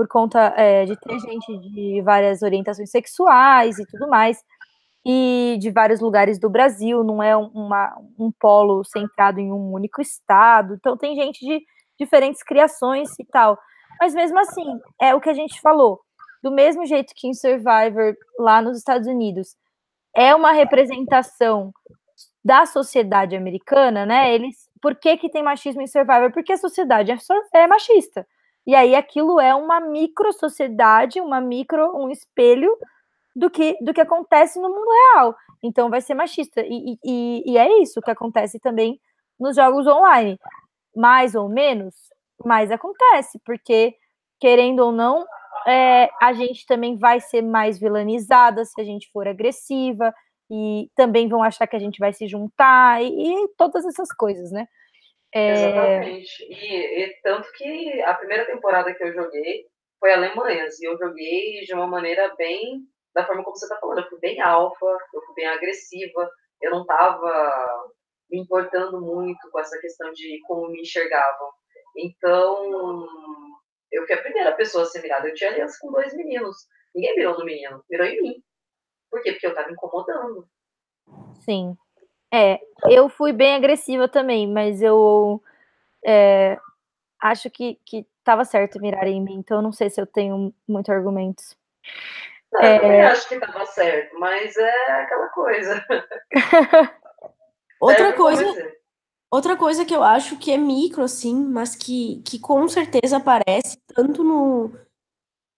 [0.00, 4.42] por conta é, de ter gente de várias orientações sexuais e tudo mais,
[5.04, 10.00] e de vários lugares do Brasil, não é uma, um polo centrado em um único
[10.00, 11.60] estado, então tem gente de
[11.98, 13.58] diferentes criações e tal.
[14.00, 16.00] Mas mesmo assim, é o que a gente falou.
[16.42, 19.54] Do mesmo jeito que em Survivor, lá nos Estados Unidos,
[20.16, 21.74] é uma representação
[22.42, 24.34] da sociedade americana, né?
[24.34, 26.32] Eles, por que, que tem machismo em Survivor?
[26.32, 27.18] Porque a sociedade é,
[27.52, 28.26] é machista.
[28.66, 32.76] E aí aquilo é uma micro sociedade, uma micro, um espelho
[33.36, 35.36] do que, do que acontece no mundo real.
[35.62, 36.62] Então vai ser machista.
[36.66, 39.00] E, e, e é isso que acontece também
[39.38, 40.38] nos jogos online.
[40.96, 41.94] Mais ou menos,
[42.44, 43.94] mais acontece, porque,
[44.40, 45.24] querendo ou não,
[45.66, 50.12] é, a gente também vai ser mais vilanizada se a gente for agressiva,
[50.50, 53.08] e também vão achar que a gente vai se juntar, e,
[53.44, 54.66] e todas essas coisas, né?
[55.32, 55.52] É...
[55.52, 56.44] Exatamente.
[56.44, 59.66] E, e, tanto que a primeira temporada que eu joguei
[59.98, 62.82] foi Alemanhas, e eu joguei de uma maneira bem,
[63.14, 66.30] da forma como você está falando, eu fui bem alfa, eu fui bem agressiva,
[66.62, 67.90] eu não estava
[68.30, 71.50] me importando muito com essa questão de como me enxergavam.
[71.96, 73.06] Então,
[73.90, 75.28] eu fui a primeira pessoa a ser mirada.
[75.28, 76.56] Eu tinha aliança com dois meninos.
[76.94, 78.42] Ninguém mirou no menino, mirou em mim.
[79.10, 79.32] Por quê?
[79.32, 80.46] Porque eu tava incomodando.
[81.44, 81.76] Sim.
[82.32, 85.42] É, eu fui bem agressiva também, mas eu
[86.04, 86.58] é,
[87.20, 90.54] acho que, que tava certo mirar em mim, então eu não sei se eu tenho
[90.66, 91.56] muitos argumentos.
[92.52, 92.76] Não, é...
[92.76, 95.84] Eu também acho que tava certo, mas é aquela coisa.
[97.80, 98.44] Outra coisa.
[99.30, 103.78] Outra coisa que eu acho que é micro, assim, mas que, que com certeza aparece
[103.94, 104.72] tanto no,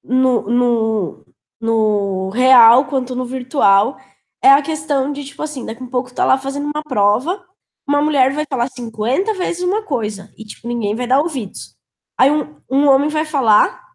[0.05, 1.27] no, no,
[1.59, 3.99] no real quanto no virtual
[4.43, 7.47] é a questão de, tipo assim, daqui a um pouco tá lá fazendo uma prova,
[7.87, 11.77] uma mulher vai falar 50 vezes uma coisa e, tipo, ninguém vai dar ouvidos.
[12.19, 13.95] Aí um, um homem vai falar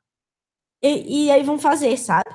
[0.82, 2.30] e, e aí vão fazer, sabe?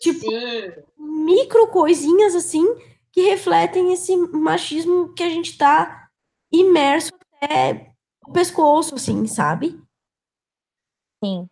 [0.00, 1.24] Tipo, Sim.
[1.24, 2.64] micro coisinhas assim
[3.12, 6.08] que refletem esse machismo que a gente tá
[6.52, 7.12] imerso
[7.42, 7.92] até
[8.26, 9.80] o pescoço, assim, sabe?
[11.22, 11.48] Sim.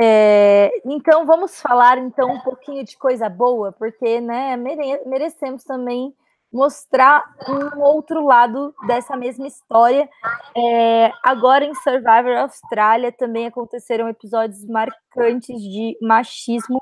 [0.00, 6.12] É, então vamos falar então um pouquinho de coisa boa, porque né, mere merecemos também
[6.52, 10.08] mostrar um outro lado dessa mesma história.
[10.56, 16.80] É, agora em Survivor Austrália também aconteceram episódios marcantes de machismo.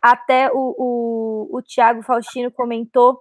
[0.00, 3.20] Até o, o, o Tiago Faustino comentou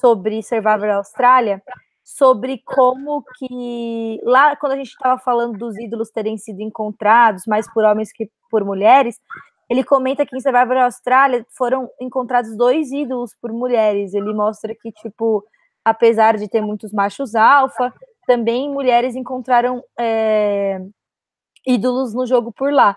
[0.00, 1.62] sobre Survivor Austrália,
[2.06, 7.68] sobre como que lá quando a gente estava falando dos ídolos terem sido encontrados mais
[7.74, 9.18] por homens que por mulheres,
[9.68, 14.14] ele comenta que em Survivor Austrália foram encontrados dois ídolos por mulheres.
[14.14, 15.44] Ele mostra que tipo,
[15.84, 17.92] apesar de ter muitos machos alfa,
[18.24, 20.78] também mulheres encontraram é,
[21.66, 22.96] ídolos no jogo por lá.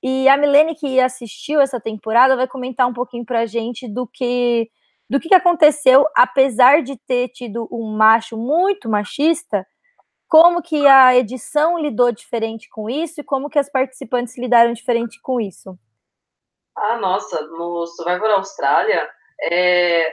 [0.00, 4.06] E a Milene que assistiu essa temporada vai comentar um pouquinho para a gente do
[4.06, 4.70] que
[5.08, 9.66] do que, que aconteceu, apesar de ter tido um macho muito machista,
[10.28, 15.20] como que a edição lidou diferente com isso e como que as participantes lidaram diferente
[15.22, 15.78] com isso?
[16.76, 19.08] Ah, nossa, no Survivor Austrália
[19.40, 20.12] é,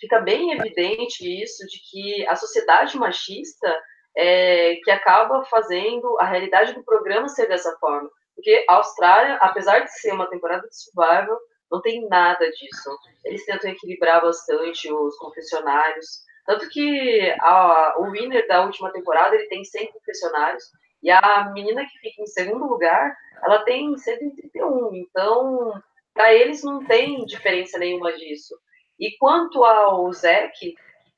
[0.00, 3.80] fica bem evidente isso de que a sociedade machista
[4.16, 8.10] é, que acaba fazendo a realidade do programa ser dessa forma.
[8.34, 11.38] Porque a Austrália, apesar de ser uma temporada de Survivor,
[11.70, 12.98] não tem nada disso.
[13.24, 16.24] Eles tentam equilibrar bastante os confessionários.
[16.46, 20.64] Tanto que a, o winner da última temporada ele tem 100 confessionários.
[21.02, 24.94] E a menina que fica em segundo lugar, ela tem 131.
[24.94, 25.80] Então,
[26.12, 28.54] para eles não tem diferença nenhuma disso.
[28.98, 30.74] E quanto ao Zack,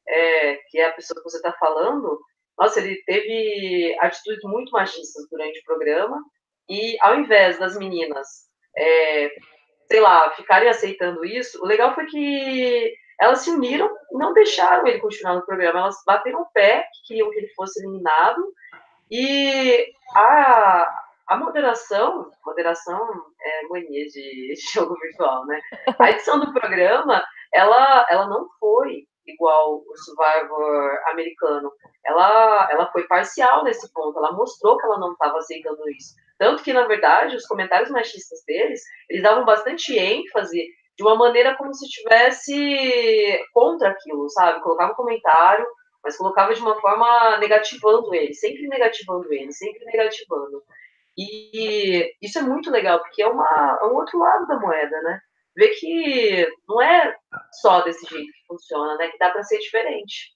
[0.06, 2.20] é, que é a pessoa que você está falando,
[2.58, 6.22] nossa, ele teve atitudes muito machistas durante o programa.
[6.68, 8.28] E ao invés das meninas,
[8.76, 9.30] é,
[9.92, 14.86] sei lá, ficarem aceitando isso, o legal foi que elas se uniram e não deixaram
[14.86, 15.80] ele continuar no programa.
[15.80, 18.42] Elas bateram o pé, que queriam que ele fosse eliminado.
[19.10, 22.98] E a, a moderação, moderação
[23.38, 25.60] é mania de jogo virtual, né?
[25.98, 31.70] A edição do programa, ela, ela não foi igual o Survivor americano.
[32.06, 36.14] Ela, ela foi parcial nesse ponto, ela mostrou que ela não estava aceitando isso.
[36.42, 40.66] Tanto que, na verdade, os comentários machistas deles, eles davam bastante ênfase
[40.96, 44.60] de uma maneira como se estivesse contra aquilo, sabe?
[44.60, 45.64] Colocava um comentário,
[46.02, 50.64] mas colocava de uma forma negativando ele, sempre negativando ele, sempre negativando.
[51.16, 55.20] E isso é muito legal, porque é, uma, é um outro lado da moeda, né?
[55.54, 57.16] Ver que não é
[57.60, 59.06] só desse jeito que funciona, né?
[59.10, 60.32] Que dá para ser diferente.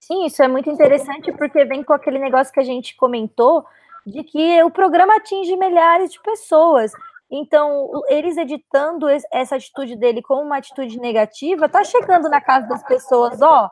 [0.00, 3.64] Sim, isso é muito interessante porque vem com aquele negócio que a gente comentou
[4.06, 6.92] de que o programa atinge milhares de pessoas.
[7.30, 12.82] Então, eles editando essa atitude dele como uma atitude negativa, tá chegando na casa das
[12.82, 13.70] pessoas, ó,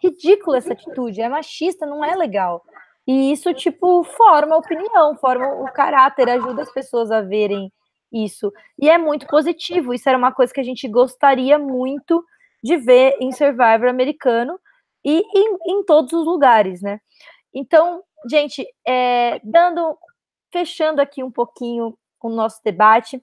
[0.00, 2.62] ridículo essa atitude, é machista, não é legal.
[3.06, 7.72] E isso, tipo, forma a opinião, forma o caráter, ajuda as pessoas a verem
[8.12, 8.52] isso.
[8.78, 12.24] E é muito positivo, isso era uma coisa que a gente gostaria muito
[12.62, 14.58] de ver em Survivor americano
[15.04, 17.00] e em, em todos os lugares, né?
[17.54, 19.96] Então, gente, é, dando,
[20.52, 23.22] fechando aqui um pouquinho o nosso debate,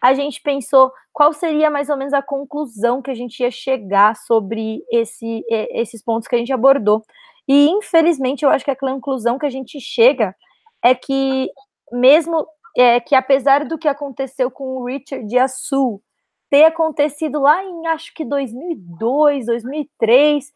[0.00, 4.14] a gente pensou qual seria mais ou menos a conclusão que a gente ia chegar
[4.14, 7.02] sobre esse, esses pontos que a gente abordou.
[7.48, 10.34] E, infelizmente, eu acho que a conclusão que a gente chega
[10.84, 11.50] é que,
[11.90, 12.46] mesmo
[12.76, 15.98] é, que apesar do que aconteceu com o Richard e a Sue
[16.50, 20.52] ter acontecido lá em, acho que 2002, 2003,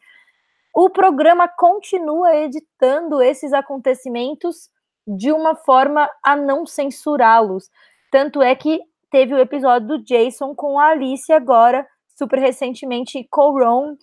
[0.73, 4.69] o programa continua editando esses acontecimentos
[5.05, 7.69] de uma forma a não censurá-los.
[8.11, 8.79] Tanto é que
[9.09, 11.85] teve o episódio do Jason com a Alice agora,
[12.17, 13.95] super recentemente, Coron,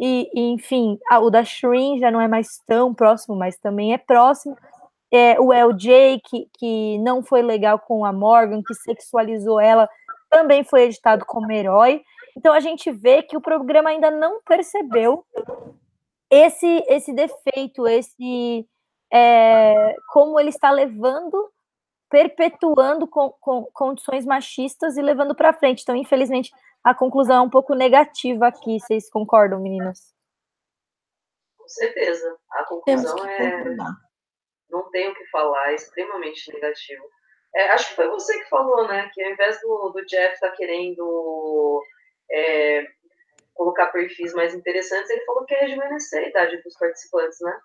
[0.00, 3.92] e, e, enfim, a, o da Shrin já não é mais tão próximo, mas também
[3.92, 4.56] é próximo.
[5.12, 9.88] É, o LJ, que, que não foi legal com a Morgan, que sexualizou ela,
[10.30, 12.02] também foi editado como herói.
[12.36, 15.24] Então a gente vê que o programa ainda não percebeu
[16.30, 18.68] esse, esse defeito, esse
[19.12, 21.50] é, como ele está levando,
[22.10, 25.82] perpetuando com, com, condições machistas e levando para frente.
[25.82, 26.50] Então, infelizmente,
[26.84, 28.78] a conclusão é um pouco negativa aqui.
[28.80, 30.14] Vocês concordam, meninas?
[31.56, 32.38] Com certeza.
[32.52, 33.76] A conclusão é.
[34.70, 37.02] Não tem o que falar, é extremamente negativo.
[37.54, 39.10] É, acho que foi você que falou, né?
[39.14, 41.82] Que ao invés do, do Jeff estar tá querendo
[42.30, 42.86] é,
[43.58, 47.58] colocar perfis mais interessantes, ele falou que é rejuvenescer a idade dos participantes, né?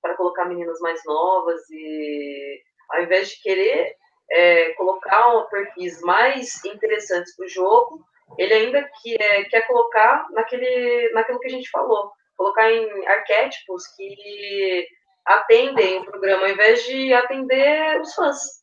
[0.00, 3.96] Para colocar meninas mais novas e ao invés de querer
[4.30, 8.04] é, colocar um, perfis mais interessantes para o jogo,
[8.38, 13.84] ele ainda que, é, quer colocar naquele, naquilo que a gente falou, colocar em arquétipos
[13.96, 14.86] que
[15.26, 18.62] atendem o programa, ao invés de atender os fãs.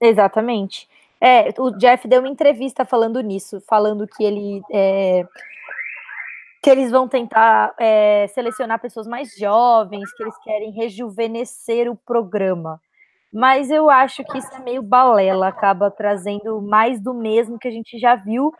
[0.00, 0.88] Exatamente.
[1.20, 5.26] É, o Jeff deu uma entrevista falando nisso, falando que ele é,
[6.62, 12.80] que eles vão tentar é, selecionar pessoas mais jovens, que eles querem rejuvenescer o programa.
[13.32, 17.70] Mas eu acho que isso é meio balela, acaba trazendo mais do mesmo que a
[17.70, 18.52] gente já viu,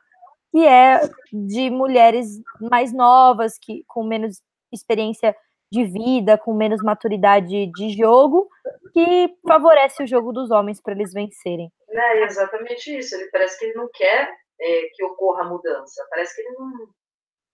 [0.53, 1.01] que é
[1.33, 4.41] de mulheres mais novas, que com menos
[4.73, 5.35] experiência
[5.71, 8.49] de vida, com menos maturidade de jogo,
[8.93, 11.71] que favorece o jogo dos homens para eles vencerem.
[11.91, 13.15] É exatamente isso.
[13.15, 14.31] Ele parece que ele não quer
[14.61, 16.07] é, que ocorra a mudança.
[16.11, 16.89] Parece que ele não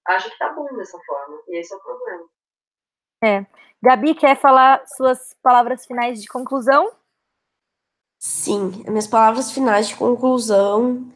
[0.06, 1.42] acha que tá bom dessa forma.
[1.48, 2.24] E esse é o problema.
[3.22, 3.46] É.
[3.82, 6.92] Gabi, quer falar suas palavras finais de conclusão?
[8.18, 11.12] Sim, minhas palavras finais de conclusão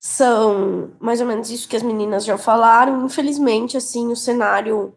[0.00, 3.04] são mais ou menos isso que as meninas já falaram.
[3.04, 4.96] Infelizmente, assim, o cenário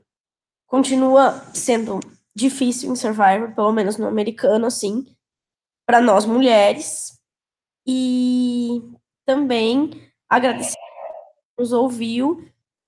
[0.73, 1.99] continua sendo
[2.35, 5.05] difícil em Survivor, pelo menos no americano, assim,
[5.85, 7.19] para nós mulheres.
[7.85, 8.81] E
[9.23, 9.91] também
[10.27, 10.75] agradecer
[11.59, 12.43] nos ouviu.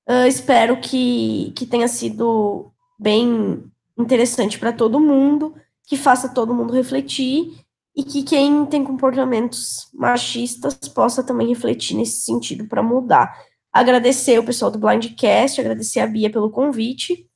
[0.09, 5.53] Uh, espero que, que tenha sido bem interessante para todo mundo,
[5.85, 7.53] que faça todo mundo refletir
[7.95, 13.39] e que quem tem comportamentos machistas possa também refletir nesse sentido para mudar.
[13.71, 17.29] Agradecer o pessoal do Blindcast, agradecer a Bia pelo convite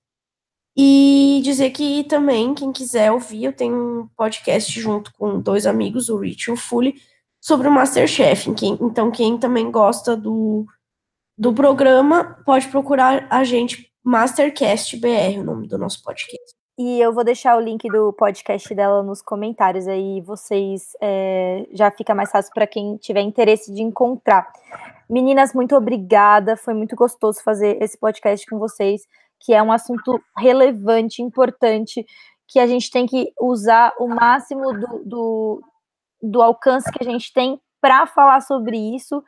[0.82, 6.08] e dizer que também, quem quiser ouvir, eu tenho um podcast junto com dois amigos,
[6.08, 6.96] o Rich e o Fully,
[7.42, 8.50] sobre o Masterchef.
[8.80, 10.66] Então, quem também gosta do,
[11.38, 16.56] do programa, pode procurar a gente, Mastercast BR, o nome do nosso podcast.
[16.78, 21.92] e eu vou deixar o link do podcast dela nos comentários, aí vocês é, já
[21.92, 24.50] fica mais fácil para quem tiver interesse de encontrar.
[25.10, 29.02] Meninas, muito obrigada, foi muito gostoso fazer esse podcast com vocês,
[29.40, 32.06] que é um assunto relevante, importante,
[32.48, 35.62] que a gente tem que usar o máximo do, do,
[36.22, 39.24] do alcance que a gente tem para falar sobre isso.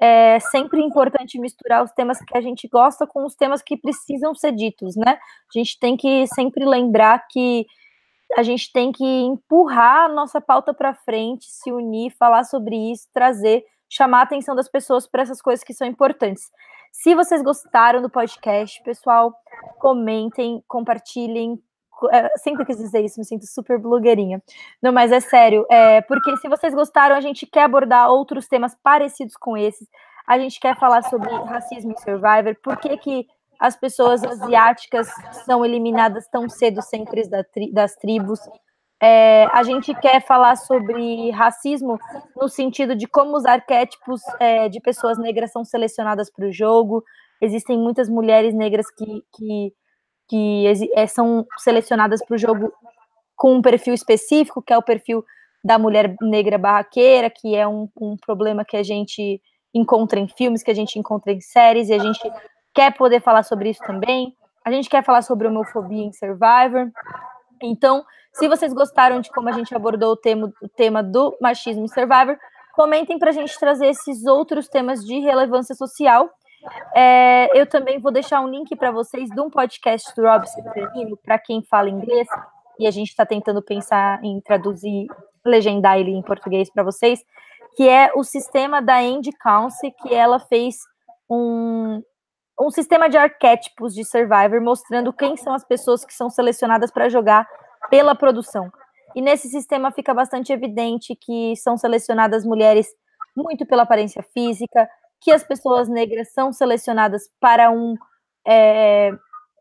[0.00, 4.34] É sempre importante misturar os temas que a gente gosta com os temas que precisam
[4.34, 5.12] ser ditos, né?
[5.14, 7.64] A gente tem que sempre lembrar que
[8.36, 13.08] a gente tem que empurrar a nossa pauta para frente, se unir, falar sobre isso,
[13.12, 16.50] trazer, chamar a atenção das pessoas para essas coisas que são importantes.
[16.92, 19.34] Se vocês gostaram do podcast, pessoal,
[19.78, 21.60] comentem, compartilhem,
[22.10, 24.42] é, sempre quis dizer isso, me sinto super blogueirinha.
[24.82, 28.76] Não, mas é sério, é, porque se vocês gostaram, a gente quer abordar outros temas
[28.82, 29.88] parecidos com esses.
[30.26, 33.26] A gente quer falar sobre racismo em Survivor, por que, que
[33.58, 35.08] as pessoas asiáticas
[35.44, 36.80] são eliminadas tão cedo
[37.30, 38.40] da tri das tribos.
[39.04, 41.98] É, a gente quer falar sobre racismo
[42.34, 47.04] no sentido de como os arquétipos é, de pessoas negras são selecionadas para o jogo.
[47.38, 49.72] Existem muitas mulheres negras que, que
[50.28, 50.64] que
[50.94, 52.72] é, são selecionadas para o jogo
[53.36, 55.24] com um perfil específico, que é o perfil
[55.62, 59.40] da mulher negra barraqueira, que é um, um problema que a gente
[59.74, 62.20] encontra em filmes, que a gente encontra em séries, e a gente
[62.74, 64.34] quer poder falar sobre isso também.
[64.64, 66.90] A gente quer falar sobre homofobia em Survivor.
[67.62, 71.88] Então, se vocês gostaram de como a gente abordou o tema, o tema do machismo
[71.88, 72.36] Survivor,
[72.74, 76.28] comentem para a gente trazer esses outros temas de relevância social.
[76.94, 81.16] É, eu também vou deixar um link para vocês de um podcast do Rob Cefferino,
[81.16, 82.26] para quem fala inglês,
[82.78, 85.06] e a gente está tentando pensar em traduzir,
[85.44, 87.20] legendar ele em português para vocês,
[87.76, 90.76] que é o sistema da Andy Council, que ela fez
[91.30, 92.02] um,
[92.60, 97.08] um sistema de arquétipos de Survivor, mostrando quem são as pessoas que são selecionadas para
[97.08, 97.48] jogar
[97.90, 98.70] pela produção.
[99.14, 102.88] E nesse sistema fica bastante evidente que são selecionadas mulheres
[103.36, 104.88] muito pela aparência física,
[105.20, 107.96] que as pessoas negras são selecionadas para um
[108.46, 109.12] é,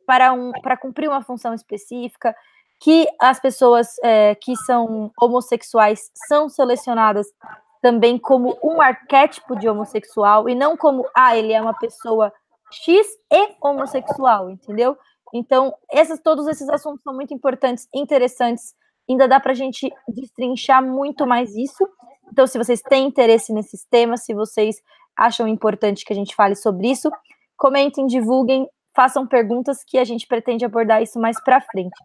[0.05, 2.35] para um para cumprir uma função específica,
[2.81, 7.27] que as pessoas é, que são homossexuais são selecionadas
[7.81, 12.31] também como um arquétipo de homossexual e não como ah ele é uma pessoa
[12.73, 14.97] X e homossexual, entendeu?
[15.33, 18.75] Então, esses, todos esses assuntos são muito importantes, interessantes.
[19.09, 21.87] Ainda dá para a gente destrinchar muito mais isso.
[22.31, 24.81] Então, se vocês têm interesse nesses temas, se vocês
[25.15, 27.11] acham importante que a gente fale sobre isso.
[27.57, 31.95] Comentem, divulguem, façam perguntas que a gente pretende abordar isso mais para frente.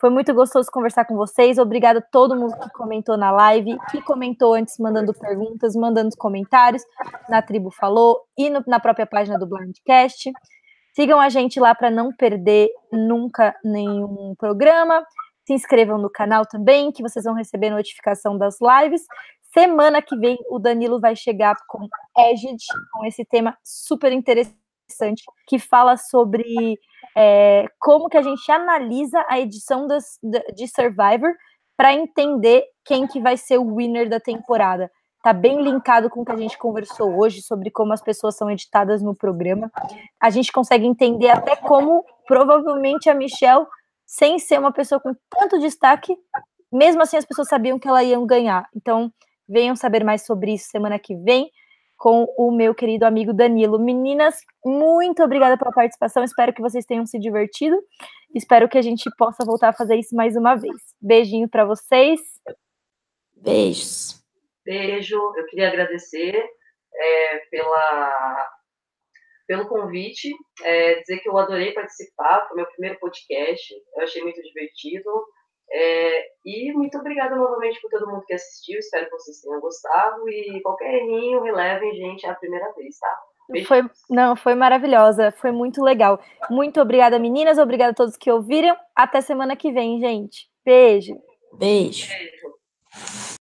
[0.00, 1.58] Foi muito gostoso conversar com vocês.
[1.58, 6.84] Obrigada a todo mundo que comentou na live, que comentou antes, mandando perguntas, mandando comentários
[7.28, 10.30] na Tribo Falou e no, na própria página do Blindcast.
[10.94, 15.04] Sigam a gente lá para não perder nunca nenhum programa.
[15.44, 19.02] Se inscrevam no canal também, que vocês vão receber notificação das lives.
[19.52, 22.62] Semana que vem o Danilo vai chegar com Egid,
[22.92, 26.78] com esse tema super interessante, que fala sobre
[27.16, 30.18] é, como que a gente analisa a edição das,
[30.54, 31.34] de Survivor
[31.76, 34.90] para entender quem que vai ser o winner da temporada.
[35.22, 38.50] Tá bem linkado com o que a gente conversou hoje sobre como as pessoas são
[38.50, 39.70] editadas no programa.
[40.20, 43.66] A gente consegue entender até como provavelmente a Michelle,
[44.06, 46.16] sem ser uma pessoa com tanto destaque,
[46.72, 48.68] mesmo assim as pessoas sabiam que ela ia ganhar.
[48.74, 49.12] Então,
[49.48, 51.50] Venham saber mais sobre isso semana que vem
[51.98, 53.78] com o meu querido amigo Danilo.
[53.78, 56.22] Meninas, muito obrigada pela participação.
[56.22, 57.76] Espero que vocês tenham se divertido.
[58.34, 60.76] Espero que a gente possa voltar a fazer isso mais uma vez.
[61.00, 62.20] Beijinho para vocês.
[63.36, 64.22] Beijos.
[64.64, 65.16] Beijo.
[65.36, 66.36] Eu queria agradecer
[66.94, 68.48] é, pela,
[69.48, 70.30] pelo convite,
[70.62, 72.46] é, dizer que eu adorei participar.
[72.46, 73.74] Foi meu primeiro podcast.
[73.96, 75.10] Eu achei muito divertido.
[75.70, 78.78] É, e muito obrigada novamente por todo mundo que assistiu.
[78.78, 80.28] Espero que vocês tenham gostado.
[80.28, 83.18] E qualquer errinho, relevem, gente, é a primeira vez, tá?
[83.66, 86.20] Foi, não, foi maravilhosa, foi muito legal.
[86.50, 87.58] Muito obrigada, meninas.
[87.58, 88.76] Obrigada a todos que ouviram.
[88.94, 90.48] Até semana que vem, gente.
[90.64, 91.14] Beijo.
[91.58, 92.08] Beijo.
[92.08, 93.37] Beijo.